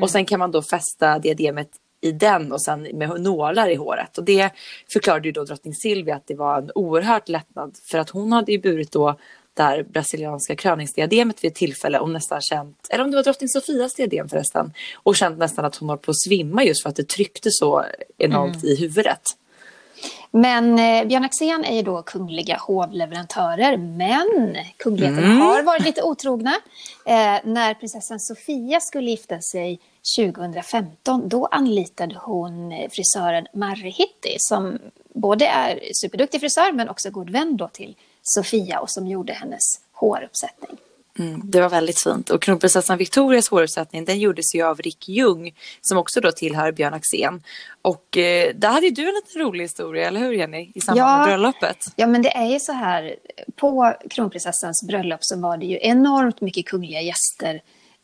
och 0.00 0.10
sen 0.10 0.24
kan 0.24 0.38
man 0.38 0.50
då 0.50 0.62
fästa 0.62 1.18
diademet 1.18 1.68
i 2.00 2.12
den 2.12 2.52
och 2.52 2.62
sen 2.62 2.82
med 2.82 3.20
nålar 3.20 3.68
i 3.68 3.74
håret. 3.74 4.18
Och 4.18 4.24
det 4.24 4.50
förklarade 4.92 5.28
ju 5.28 5.32
då 5.32 5.44
drottning 5.44 5.74
Silvia 5.74 6.16
att 6.16 6.26
det 6.26 6.34
var 6.34 6.58
en 6.58 6.70
oerhört 6.74 7.28
lättnad 7.28 7.76
för 7.90 7.98
att 7.98 8.10
hon 8.10 8.32
hade 8.32 8.52
ju 8.52 8.58
burit 8.58 8.92
då 8.92 9.18
det 9.54 9.62
här 9.62 9.82
brasilianska 9.82 10.56
kröningsdiademet 10.56 11.44
vid 11.44 11.50
ett 11.50 11.56
tillfälle 11.56 11.98
och 11.98 12.10
nästan 12.10 12.40
känt, 12.40 12.88
eller 12.90 13.04
om 13.04 13.10
det 13.10 13.16
var 13.16 13.24
drottning 13.24 13.48
Sofias 13.48 13.94
diadem 13.94 14.28
förresten, 14.28 14.72
och 14.94 15.16
känt 15.16 15.38
nästan 15.38 15.64
att 15.64 15.76
hon 15.76 15.88
var 15.88 15.96
på 15.96 16.10
att 16.10 16.20
svimma 16.20 16.64
just 16.64 16.82
för 16.82 16.90
att 16.90 16.96
det 16.96 17.08
tryckte 17.08 17.48
så 17.52 17.84
enormt 18.18 18.64
i 18.64 18.76
huvudet. 18.76 19.22
Men 20.30 20.78
eh, 20.78 21.04
Björn 21.08 21.24
Axén 21.24 21.64
är 21.64 21.76
ju 21.76 21.82
då 21.82 22.02
kungliga 22.02 22.56
hovleverantörer, 22.60 23.76
men 23.76 24.56
kungligheterna 24.76 25.26
Mm. 25.26 25.40
har 25.40 25.62
varit 25.62 25.84
lite 25.84 26.02
otrogna. 26.02 26.54
Eh, 27.06 27.38
när 27.44 27.74
prinsessan 27.74 28.20
Sofia 28.20 28.80
skulle 28.80 29.10
gifta 29.10 29.40
sig 29.40 29.80
2015, 30.16 31.28
då 31.28 31.46
anlitade 31.46 32.14
hon 32.22 32.72
eh, 32.72 32.90
frisören 32.90 33.46
Marre 33.52 33.88
Hitti 33.88 34.36
som 34.38 34.78
både 35.14 35.46
är 35.46 35.80
superduktig 35.92 36.40
frisör 36.40 36.72
men 36.72 36.88
också 36.88 37.10
god 37.10 37.30
vän 37.30 37.56
då 37.56 37.68
till 37.68 37.96
Sofia 38.22 38.80
och 38.80 38.90
som 38.90 39.06
gjorde 39.06 39.32
hennes 39.32 39.80
håruppsättning. 39.92 40.76
Mm, 41.18 41.40
det 41.44 41.60
var 41.60 41.68
väldigt 41.68 42.02
fint. 42.02 42.30
Och 42.30 42.42
kronprinsessan 42.42 42.98
Victorias 42.98 43.48
håruppsättning 43.48 44.04
den 44.04 44.18
gjordes 44.18 44.54
ju 44.54 44.62
av 44.62 44.78
Rick 44.78 45.08
Ljung 45.08 45.54
som 45.80 45.98
också 45.98 46.20
då 46.20 46.32
tillhör 46.32 46.72
Björn 46.72 46.94
Axén. 46.94 47.42
Och 47.82 48.16
eh, 48.16 48.54
där 48.54 48.68
hade 48.68 48.90
du 48.90 49.08
en 49.08 49.14
liten 49.14 49.42
rolig 49.42 49.64
historia, 49.64 50.08
eller 50.08 50.20
hur 50.20 50.32
Jenny? 50.32 50.72
I 50.74 50.80
samband 50.80 51.08
Ja. 51.10 51.16
med 51.18 51.26
bröllopet. 51.26 51.76
Ja, 51.96 52.06
men 52.06 52.22
det 52.22 52.36
är 52.36 52.46
ju 52.46 52.60
så 52.60 52.72
här. 52.72 53.14
På 53.56 53.94
kronprinsessans 54.10 54.84
bröllop 54.88 55.18
så 55.24 55.40
var 55.40 55.56
det 55.56 55.66
ju 55.66 55.78
enormt 55.82 56.40
mycket 56.40 56.66
kungliga 56.66 57.00
gäster 57.00 57.60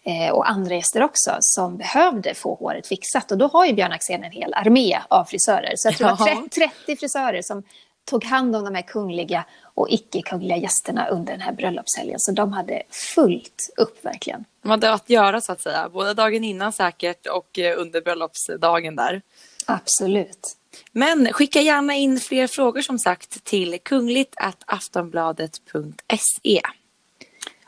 eh, 0.07 0.35
och 0.35 0.51
andra 0.51 0.75
gäster 0.75 1.03
också 1.03 1.37
som 1.41 1.77
behövde 1.77 2.35
få 2.35 2.55
håret 2.55 2.87
fixat. 2.87 3.33
Och 3.33 3.39
då 3.39 3.47
har 3.47 3.67
ju 3.67 3.73
Björn 3.73 3.93
Axén 3.93 4.25
en 4.25 4.33
hel 4.33 4.55
armé 4.55 4.99
av 5.09 5.25
frisörer. 5.25 5.73
Så 5.77 5.89
jag 5.89 5.97
tror 5.97 6.09
det 6.09 6.15
var 6.15 6.29
Ja. 6.29 6.35
30, 6.51 6.71
30 6.87 6.97
frisörer 7.01 7.43
som 7.43 7.63
tog 8.05 8.25
hand 8.25 8.57
om 8.57 8.65
de 8.65 8.75
här 8.75 8.83
kungliga 8.83 9.45
och 9.75 9.91
icke-kungliga 9.91 10.57
gästerna 10.57 11.07
under 11.09 11.33
den 11.33 11.41
här 11.41 11.53
bröllopshelgen. 11.53 12.21
Så 12.21 12.33
de 12.33 12.53
hade 12.53 12.83
fullt 13.15 13.71
upp 13.77 14.05
verkligen. 14.05 14.45
De 14.63 14.69
hade 14.69 14.93
att 14.93 15.11
göra 15.11 15.41
så 15.41 15.53
att 15.53 15.61
säga, 15.61 15.89
både 15.89 16.15
dagen 16.15 16.45
innan 16.45 16.73
säkert 16.73 17.27
och 17.27 17.59
eh, 17.59 17.81
under 17.81 18.01
bröllopsdagen 18.01 18.97
där. 18.97 19.23
Absolut. 19.67 20.57
Men 20.93 21.33
skicka 21.33 21.61
gärna 21.61 21.95
in 21.95 22.21
fler 22.21 22.47
frågor 22.47 22.81
som 22.81 22.99
sagt 22.99 23.45
till 23.45 23.79
kungligt 23.83 24.35
aftonbladet.se. 24.67 26.61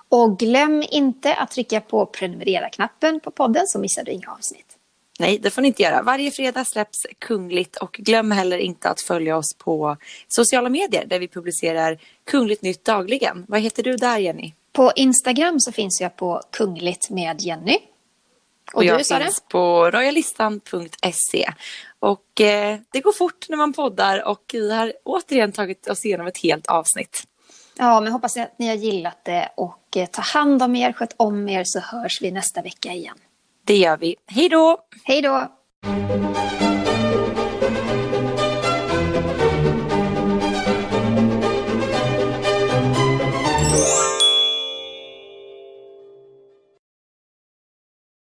Och 0.09 0.39
glöm 0.39 0.85
inte 0.91 1.35
att 1.35 1.51
trycka 1.51 1.81
på 1.81 2.07
prenumerera-knappen 2.07 3.21
på 3.21 3.31
podden 3.31 3.67
så 3.67 3.79
missar 3.79 4.05
du 4.05 4.13
inga 4.13 4.31
avsnitt. 4.31 4.66
Nej, 5.19 5.39
det 5.39 5.51
får 5.51 5.63
ni 5.63 5.69
inte 5.69 5.83
göra. 5.83 6.03
Varje 6.03 6.31
fredag 6.31 6.65
släpps 6.65 7.07
Kungligt 7.19 7.77
och 7.77 7.93
glöm 7.93 8.31
heller 8.31 8.59
inte 8.59 8.89
att 8.89 9.01
följa 9.01 9.37
oss 9.37 9.55
på 9.59 9.97
sociala 10.29 10.69
medier 10.69 11.05
där 11.07 11.19
vi 11.19 11.29
publicerar 11.29 11.99
Kungligt 12.25 12.63
Nytt 12.63 12.85
dagligen. 12.85 13.45
Vad 13.49 13.61
heter 13.61 13.83
du 13.83 13.97
där 13.97 14.19
Jenny? 14.19 14.53
På 14.73 14.93
Instagram 14.97 15.61
så 15.61 15.73
finns 15.73 16.01
jag 16.01 16.17
på 16.17 16.43
kungligt 16.51 17.11
med 17.11 17.41
Jenny. 17.41 17.79
Och, 18.73 18.85
jag 18.85 19.01
du 19.01 19.05
sa 19.05 19.19
det? 19.19 19.25
finns 19.25 19.43
på 19.49 19.91
royalistan.se. 19.91 21.53
Och 21.99 22.41
eh, 22.41 22.79
det 22.93 23.01
går 23.01 23.13
fort 23.13 23.49
när 23.49 23.57
man 23.57 23.73
poddar 23.73 24.29
och 24.29 24.45
vi 24.53 24.73
har 24.73 24.93
återigen 25.05 25.53
tagit 25.53 25.89
oss 25.89 26.05
igenom 26.05 26.27
ett 26.27 26.39
helt 26.39 26.67
avsnitt. 26.67 27.23
Ja, 27.79 28.01
men 28.01 28.13
hoppas 28.13 28.37
att 28.37 28.59
ni 28.59 28.69
har 28.69 28.75
gillat 28.75 29.25
det 29.25 29.53
och 29.57 29.97
eh, 29.97 30.07
ta 30.07 30.23
hand 30.23 30.63
om 30.63 30.77
er, 30.77 30.93
sköt 30.93 31.15
om 31.17 31.49
er 31.49 31.63
så 31.65 31.81
hörs 31.81 32.23
vi 32.23 32.31
nästa 32.31 32.63
vecka 32.63 32.93
igen. 32.93 33.17
Det 33.67 33.77
gör 33.77 33.97
vi. 33.97 34.15
Hej 34.27 34.49
då! 34.49 34.79
Hej 35.05 35.23
då! 35.23 35.49